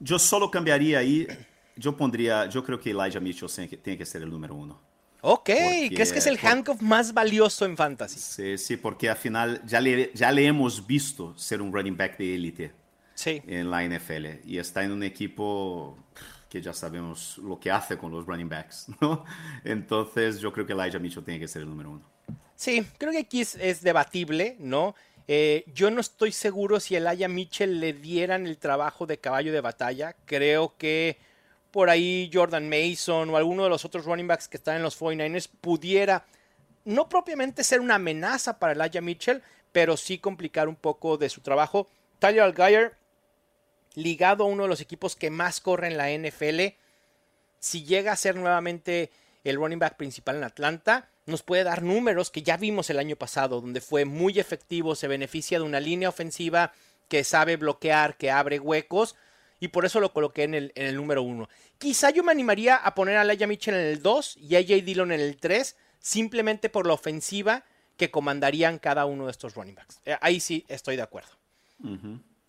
Yo 0.00 0.18
solo 0.18 0.50
cambiaría 0.50 0.98
ahí. 0.98 1.28
Yo 1.76 1.96
pondría, 1.96 2.46
yo 2.46 2.64
creo 2.64 2.80
que 2.80 2.90
Elijah 2.90 3.20
Mitchell 3.20 3.48
tiene 3.80 3.96
que 3.96 4.04
ser 4.04 4.22
el 4.22 4.30
número 4.30 4.56
uno. 4.56 4.91
Ok, 5.24 5.44
¿crees 5.44 6.12
que 6.12 6.18
es 6.18 6.26
el 6.26 6.36
handcuff 6.42 6.82
más 6.82 7.14
valioso 7.14 7.64
en 7.64 7.76
fantasy? 7.76 8.18
Sí, 8.18 8.58
sí, 8.58 8.76
porque 8.76 9.08
al 9.08 9.16
final 9.16 9.62
ya 9.64 9.80
le, 9.80 10.10
ya 10.14 10.32
le 10.32 10.44
hemos 10.44 10.84
visto 10.84 11.38
ser 11.38 11.62
un 11.62 11.72
running 11.72 11.96
back 11.96 12.18
de 12.18 12.34
élite 12.34 12.72
sí. 13.14 13.40
en 13.46 13.70
la 13.70 13.84
NFL 13.84 14.44
y 14.44 14.58
está 14.58 14.82
en 14.82 14.90
un 14.90 15.04
equipo 15.04 15.96
que 16.48 16.60
ya 16.60 16.72
sabemos 16.74 17.38
lo 17.38 17.60
que 17.60 17.70
hace 17.70 17.96
con 17.96 18.10
los 18.10 18.26
running 18.26 18.48
backs, 18.48 18.88
¿no? 19.00 19.24
Entonces 19.62 20.40
yo 20.40 20.52
creo 20.52 20.66
que 20.66 20.72
Elijah 20.72 20.98
Mitchell 20.98 21.24
tiene 21.24 21.38
que 21.38 21.46
ser 21.46 21.62
el 21.62 21.68
número 21.68 21.92
uno. 21.92 22.02
Sí, 22.56 22.84
creo 22.98 23.12
que 23.12 23.18
aquí 23.18 23.42
es, 23.42 23.80
debatible, 23.80 24.56
¿no? 24.58 24.96
Eh, 25.28 25.64
yo 25.72 25.92
no 25.92 26.00
estoy 26.00 26.32
seguro 26.32 26.80
si 26.80 26.96
Elijah 26.96 27.28
Mitchell 27.28 27.78
le 27.78 27.92
dieran 27.92 28.48
el 28.48 28.58
trabajo 28.58 29.06
de 29.06 29.18
caballo 29.18 29.52
de 29.52 29.60
batalla. 29.60 30.16
Creo 30.26 30.74
que 30.76 31.16
por 31.72 31.90
ahí 31.90 32.30
Jordan 32.32 32.68
Mason 32.68 33.30
o 33.30 33.36
alguno 33.36 33.64
de 33.64 33.70
los 33.70 33.84
otros 33.84 34.04
running 34.04 34.28
backs 34.28 34.46
que 34.46 34.58
están 34.58 34.76
en 34.76 34.82
los 34.82 35.00
49ers 35.00 35.48
pudiera 35.60 36.24
no 36.84 37.08
propiamente 37.08 37.64
ser 37.64 37.80
una 37.80 37.96
amenaza 37.96 38.58
para 38.58 38.72
Elijah 38.72 39.00
Mitchell, 39.00 39.42
pero 39.72 39.96
sí 39.96 40.18
complicar 40.18 40.68
un 40.68 40.76
poco 40.76 41.16
de 41.16 41.28
su 41.28 41.40
trabajo. 41.40 41.88
Tyler 42.18 42.42
Algier, 42.42 42.96
ligado 43.94 44.44
a 44.44 44.48
uno 44.48 44.64
de 44.64 44.68
los 44.68 44.80
equipos 44.80 45.16
que 45.16 45.30
más 45.30 45.60
corre 45.60 45.88
en 45.88 45.96
la 45.96 46.10
NFL, 46.10 46.76
si 47.58 47.84
llega 47.84 48.12
a 48.12 48.16
ser 48.16 48.36
nuevamente 48.36 49.10
el 49.44 49.56
running 49.56 49.78
back 49.78 49.96
principal 49.96 50.36
en 50.36 50.44
Atlanta, 50.44 51.08
nos 51.24 51.42
puede 51.42 51.64
dar 51.64 51.82
números 51.82 52.30
que 52.30 52.42
ya 52.42 52.56
vimos 52.56 52.90
el 52.90 52.98
año 52.98 53.16
pasado, 53.16 53.60
donde 53.60 53.80
fue 53.80 54.04
muy 54.04 54.38
efectivo, 54.38 54.94
se 54.94 55.08
beneficia 55.08 55.58
de 55.58 55.64
una 55.64 55.80
línea 55.80 56.08
ofensiva 56.08 56.72
que 57.08 57.24
sabe 57.24 57.56
bloquear, 57.56 58.16
que 58.16 58.30
abre 58.30 58.58
huecos, 58.58 59.14
y 59.62 59.68
por 59.68 59.84
eso 59.84 60.00
lo 60.00 60.12
coloqué 60.12 60.42
en 60.42 60.54
el, 60.54 60.72
en 60.74 60.86
el 60.86 60.96
número 60.96 61.22
uno. 61.22 61.48
Quizá 61.78 62.10
yo 62.10 62.24
me 62.24 62.32
animaría 62.32 62.74
a 62.74 62.96
poner 62.96 63.16
a 63.16 63.22
Laia 63.22 63.46
Mitchell 63.46 63.76
en 63.76 63.86
el 63.86 64.02
2 64.02 64.38
y 64.38 64.56
a 64.56 64.58
AJ 64.58 64.82
Dillon 64.82 65.12
en 65.12 65.20
el 65.20 65.36
3, 65.36 65.76
simplemente 66.00 66.68
por 66.68 66.84
la 66.84 66.94
ofensiva 66.94 67.64
que 67.96 68.10
comandarían 68.10 68.80
cada 68.80 69.06
uno 69.06 69.26
de 69.26 69.30
estos 69.30 69.54
running 69.54 69.76
backs. 69.76 70.00
Eh, 70.04 70.16
ahí 70.20 70.40
sí 70.40 70.64
estoy 70.66 70.96
de 70.96 71.02
acuerdo. 71.02 71.30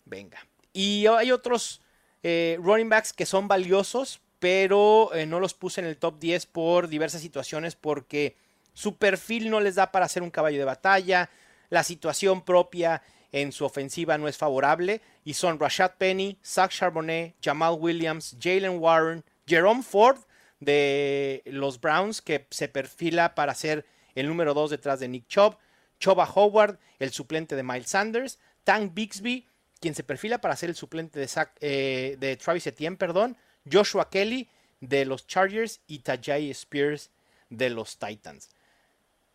Venga. 0.04 0.44
Y 0.72 1.06
hay 1.06 1.30
otros 1.30 1.82
eh, 2.24 2.58
running 2.60 2.88
backs 2.88 3.12
que 3.12 3.26
son 3.26 3.46
valiosos, 3.46 4.20
pero 4.40 5.14
eh, 5.14 5.24
no 5.24 5.38
los 5.38 5.54
puse 5.54 5.82
en 5.82 5.86
el 5.86 5.96
top 5.96 6.18
10 6.18 6.46
por 6.46 6.88
diversas 6.88 7.20
situaciones, 7.20 7.76
porque 7.76 8.36
su 8.72 8.96
perfil 8.96 9.50
no 9.50 9.60
les 9.60 9.76
da 9.76 9.92
para 9.92 10.08
ser 10.08 10.24
un 10.24 10.32
caballo 10.32 10.58
de 10.58 10.64
batalla, 10.64 11.30
la 11.70 11.84
situación 11.84 12.44
propia 12.44 13.02
en 13.34 13.50
su 13.50 13.64
ofensiva 13.64 14.16
no 14.16 14.28
es 14.28 14.38
favorable 14.38 15.00
y 15.24 15.34
son 15.34 15.58
Rashad 15.58 15.94
Penny, 15.98 16.38
Zach 16.44 16.70
Charbonnet, 16.70 17.34
Jamal 17.42 17.76
Williams, 17.80 18.36
Jalen 18.40 18.78
Warren, 18.78 19.24
Jerome 19.44 19.82
Ford 19.82 20.18
de 20.60 21.42
los 21.46 21.80
Browns 21.80 22.22
que 22.22 22.46
se 22.50 22.68
perfila 22.68 23.34
para 23.34 23.56
ser 23.56 23.84
el 24.14 24.28
número 24.28 24.54
2 24.54 24.70
detrás 24.70 25.00
de 25.00 25.08
Nick 25.08 25.26
Chubb, 25.26 25.56
Choba 25.98 26.30
Howard, 26.32 26.78
el 27.00 27.10
suplente 27.10 27.56
de 27.56 27.64
Miles 27.64 27.90
Sanders, 27.90 28.38
Tank 28.62 28.94
Bixby, 28.94 29.48
quien 29.80 29.96
se 29.96 30.04
perfila 30.04 30.40
para 30.40 30.54
ser 30.54 30.68
el 30.68 30.76
suplente 30.76 31.18
de, 31.18 31.28
eh, 31.60 32.16
de 32.20 32.36
Travis 32.36 32.68
Etienne, 32.68 32.96
perdón, 32.96 33.36
Joshua 33.70 34.10
Kelly 34.10 34.48
de 34.80 35.04
los 35.06 35.26
Chargers 35.26 35.80
y 35.88 35.98
Tajay 35.98 36.50
Spears 36.50 37.10
de 37.50 37.68
los 37.68 37.98
Titans. 37.98 38.48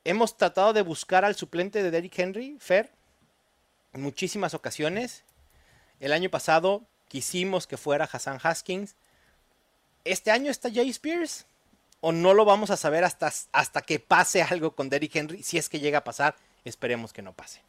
Hemos 0.05 0.37
tratado 0.37 0.71
de 0.71 0.83
buscar 0.83 1.25
al 1.25 1.35
suplente 1.35 1.83
de 1.83 1.91
Derrick 1.91 2.17
Henry, 2.17 2.55
Fer, 2.59 2.93
en 3.93 4.01
muchísimas 4.01 4.53
ocasiones. 4.53 5.23
El 5.99 6.13
año 6.13 6.29
pasado 6.29 6.83
quisimos 7.07 7.67
que 7.67 7.77
fuera 7.77 8.09
Hassan 8.11 8.39
Haskins. 8.41 8.95
¿Este 10.05 10.31
año 10.31 10.49
está 10.51 10.71
Jay 10.71 10.89
Spears? 10.89 11.45
¿O 12.01 12.11
no 12.11 12.33
lo 12.33 12.45
vamos 12.45 12.69
a 12.69 12.77
saber 12.77 13.03
hasta, 13.03 13.31
hasta 13.51 13.81
que 13.81 13.99
pase 13.99 14.41
algo 14.41 14.71
con 14.71 14.89
Derrick 14.89 15.15
Henry? 15.15 15.43
Si 15.43 15.57
es 15.57 15.67
que 15.67 15.79
llega 15.79 15.97
a 15.99 16.03
pasar, 16.03 16.35
esperemos 16.63 17.11
que 17.11 17.21
no 17.21 17.33
pase. 17.33 17.61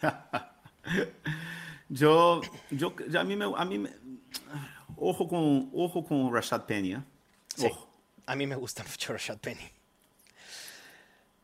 yo, 1.88 2.40
yo, 2.70 2.94
a 3.18 3.24
mí 3.24 3.36
me, 3.36 3.52
a 3.56 3.64
mí 3.64 3.84
ojo 4.96 5.28
con, 5.28 5.70
ojo 5.74 6.04
con 6.04 6.32
Rashad 6.32 6.62
Penny. 6.66 6.94
¿eh? 6.94 7.02
a 8.26 8.36
mí 8.36 8.46
me 8.46 8.54
gusta 8.54 8.84
mucho 8.88 9.12
Rashad 9.12 9.38
Penny. 9.38 9.68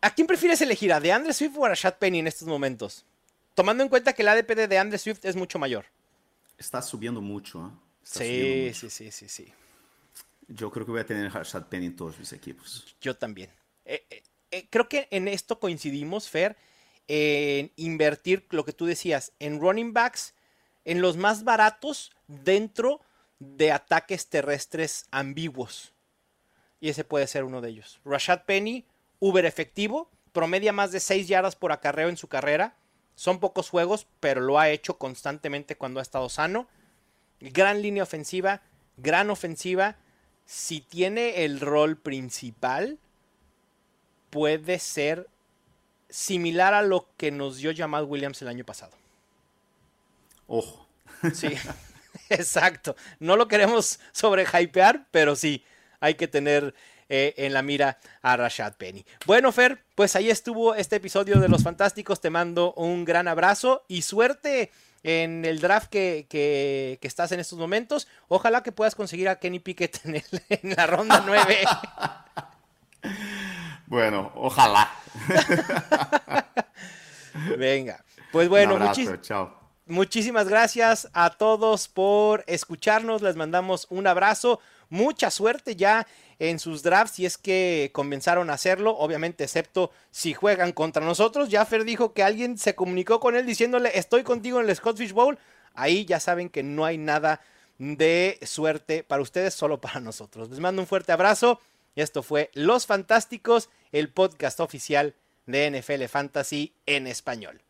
¿A 0.00 0.10
quién 0.10 0.28
prefieres 0.28 0.60
elegir? 0.60 0.92
¿A 0.92 1.00
DeAndre 1.00 1.32
Swift 1.32 1.56
o 1.56 1.64
a 1.64 1.70
Rashad 1.70 1.94
Penny 1.94 2.20
en 2.20 2.28
estos 2.28 2.46
momentos? 2.46 3.04
Tomando 3.58 3.82
en 3.82 3.88
cuenta 3.88 4.12
que 4.12 4.22
el 4.22 4.28
ADP 4.28 4.68
de 4.68 4.78
Andre 4.78 4.98
Swift 4.98 5.24
es 5.24 5.34
mucho 5.34 5.58
mayor. 5.58 5.86
Está 6.56 6.80
subiendo 6.80 7.20
mucho. 7.20 7.66
¿eh? 7.66 7.70
sí, 8.04 8.72
sí, 8.72 8.88
sí, 8.88 9.10
sí, 9.10 9.28
sí. 9.28 9.52
Yo 10.46 10.70
creo 10.70 10.86
que 10.86 10.92
voy 10.92 11.00
a 11.00 11.04
tener 11.04 11.32
Rashad 11.32 11.66
Penny 11.66 11.86
en 11.86 11.96
todos 11.96 12.16
mis 12.20 12.32
equipos. 12.32 12.96
Yo 13.00 13.16
también. 13.16 13.50
Eh, 13.84 14.06
eh, 14.10 14.22
eh, 14.52 14.68
creo 14.70 14.88
que 14.88 15.08
en 15.10 15.26
esto 15.26 15.58
coincidimos, 15.58 16.28
Fer, 16.28 16.56
en 17.08 17.72
invertir 17.74 18.46
lo 18.50 18.64
que 18.64 18.72
tú 18.72 18.86
decías, 18.86 19.32
en 19.40 19.60
running 19.60 19.92
backs, 19.92 20.34
en 20.84 21.00
los 21.00 21.16
más 21.16 21.42
baratos 21.42 22.12
dentro 22.28 23.00
de 23.40 23.72
ataques 23.72 24.28
terrestres 24.28 25.06
ambiguos. 25.10 25.94
Y 26.78 26.90
ese 26.90 27.02
puede 27.02 27.26
ser 27.26 27.42
uno 27.42 27.60
de 27.60 27.70
ellos. 27.70 28.00
Rashad 28.04 28.44
Penny, 28.44 28.86
uber 29.18 29.44
efectivo, 29.44 30.12
promedia 30.30 30.72
más 30.72 30.92
de 30.92 31.00
6 31.00 31.26
yardas 31.26 31.56
por 31.56 31.72
acarreo 31.72 32.08
en 32.08 32.16
su 32.16 32.28
carrera 32.28 32.76
son 33.18 33.40
pocos 33.40 33.68
juegos, 33.68 34.06
pero 34.20 34.40
lo 34.40 34.60
ha 34.60 34.68
hecho 34.68 34.96
constantemente 34.96 35.76
cuando 35.76 35.98
ha 35.98 36.04
estado 36.04 36.28
sano. 36.28 36.68
Gran 37.40 37.82
línea 37.82 38.04
ofensiva, 38.04 38.62
gran 38.96 39.28
ofensiva. 39.30 39.96
Si 40.46 40.80
tiene 40.80 41.44
el 41.44 41.58
rol 41.58 41.96
principal, 41.96 43.00
puede 44.30 44.78
ser 44.78 45.26
similar 46.08 46.74
a 46.74 46.82
lo 46.82 47.08
que 47.16 47.32
nos 47.32 47.56
dio 47.56 47.72
Jamal 47.76 48.04
Williams 48.04 48.40
el 48.42 48.46
año 48.46 48.64
pasado. 48.64 48.92
Ojo. 50.46 50.86
Sí, 51.34 51.48
exacto. 52.30 52.94
No 53.18 53.34
lo 53.34 53.48
queremos 53.48 53.98
sobrehypear, 54.12 55.08
pero 55.10 55.34
sí, 55.34 55.64
hay 55.98 56.14
que 56.14 56.28
tener 56.28 56.72
eh, 57.08 57.34
en 57.36 57.52
la 57.52 57.62
mira 57.62 57.98
a 58.22 58.36
Rashad 58.36 58.74
Penny. 58.74 59.04
Bueno, 59.26 59.52
Fer, 59.52 59.84
pues 59.94 60.16
ahí 60.16 60.30
estuvo 60.30 60.74
este 60.74 60.96
episodio 60.96 61.40
de 61.40 61.48
Los 61.48 61.62
Fantásticos. 61.62 62.20
Te 62.20 62.30
mando 62.30 62.74
un 62.74 63.04
gran 63.04 63.28
abrazo 63.28 63.84
y 63.88 64.02
suerte 64.02 64.70
en 65.02 65.44
el 65.44 65.60
draft 65.60 65.88
que, 65.88 66.98
estás 67.02 67.32
en 67.32 67.40
estos 67.40 67.58
momentos. 67.58 68.08
Ojalá 68.28 68.62
que 68.62 68.72
puedas 68.72 68.94
conseguir 68.94 69.28
a 69.28 69.38
Kenny 69.38 69.58
Pickett 69.58 70.04
en, 70.04 70.16
en 70.48 70.76
la 70.76 70.86
ronda 70.86 71.22
9. 71.24 71.58
Bueno, 73.88 74.30
ojalá. 74.34 74.90
Venga, 77.56 78.04
pues 78.32 78.48
bueno, 78.50 78.78
muchísimas 79.86 80.46
gracias 80.46 81.08
a 81.14 81.30
todos 81.30 81.88
por 81.88 82.44
escucharnos. 82.46 83.22
Les 83.22 83.36
mandamos 83.36 83.86
un 83.88 84.06
abrazo. 84.06 84.60
Mucha 84.90 85.30
suerte 85.30 85.74
ya 85.74 86.06
en 86.38 86.58
sus 86.58 86.82
drafts 86.82 87.16
si 87.16 87.26
es 87.26 87.36
que 87.38 87.90
comenzaron 87.92 88.50
a 88.50 88.54
hacerlo, 88.54 88.96
obviamente 88.96 89.44
excepto 89.44 89.90
si 90.10 90.34
juegan 90.34 90.72
contra 90.72 91.04
nosotros. 91.04 91.48
Jaffer 91.50 91.84
dijo 91.84 92.12
que 92.12 92.22
alguien 92.22 92.58
se 92.58 92.74
comunicó 92.74 93.20
con 93.20 93.36
él 93.36 93.46
diciéndole 93.46 93.90
estoy 93.98 94.22
contigo 94.22 94.60
en 94.60 94.68
el 94.68 94.76
Scottish 94.76 95.12
Bowl. 95.12 95.38
Ahí 95.74 96.04
ya 96.04 96.20
saben 96.20 96.48
que 96.48 96.62
no 96.62 96.84
hay 96.84 96.98
nada 96.98 97.40
de 97.78 98.38
suerte 98.42 99.04
para 99.04 99.22
ustedes, 99.22 99.54
solo 99.54 99.80
para 99.80 100.00
nosotros. 100.00 100.50
Les 100.50 100.60
mando 100.60 100.82
un 100.82 100.88
fuerte 100.88 101.12
abrazo. 101.12 101.60
Esto 101.94 102.22
fue 102.22 102.50
Los 102.54 102.86
Fantásticos, 102.86 103.70
el 103.92 104.08
podcast 104.08 104.60
oficial 104.60 105.14
de 105.46 105.70
NFL 105.70 106.04
Fantasy 106.04 106.72
en 106.86 107.06
español. 107.06 107.60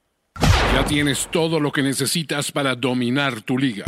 Ya 0.74 0.84
tienes 0.84 1.28
todo 1.30 1.60
lo 1.60 1.72
que 1.72 1.82
necesitas 1.82 2.52
para 2.52 2.74
dominar 2.74 3.40
tu 3.40 3.56
liga. 3.56 3.84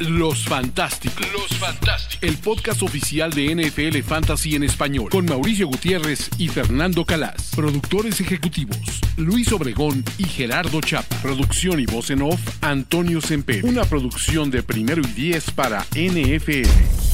Los 0.00 0.44
Fantásticos. 0.44 1.24
Los 1.32 1.56
Fantásticos. 1.56 2.18
El 2.20 2.36
podcast 2.38 2.82
oficial 2.82 3.30
de 3.32 3.54
NFL 3.54 4.02
Fantasy 4.02 4.56
en 4.56 4.64
español. 4.64 5.08
Con 5.10 5.26
Mauricio 5.26 5.68
Gutiérrez 5.68 6.30
y 6.36 6.48
Fernando 6.48 7.04
Calas. 7.04 7.52
Productores 7.54 8.20
ejecutivos. 8.20 8.78
Luis 9.16 9.52
Obregón 9.52 10.04
y 10.18 10.24
Gerardo 10.24 10.80
Chapa. 10.80 11.16
Producción 11.22 11.78
y 11.78 11.86
voz 11.86 12.10
en 12.10 12.22
off. 12.22 12.40
Antonio 12.60 13.20
Semper. 13.20 13.64
Una 13.64 13.84
producción 13.84 14.50
de 14.50 14.64
primero 14.64 15.00
y 15.00 15.12
diez 15.12 15.50
para 15.52 15.86
NFL. 15.94 17.13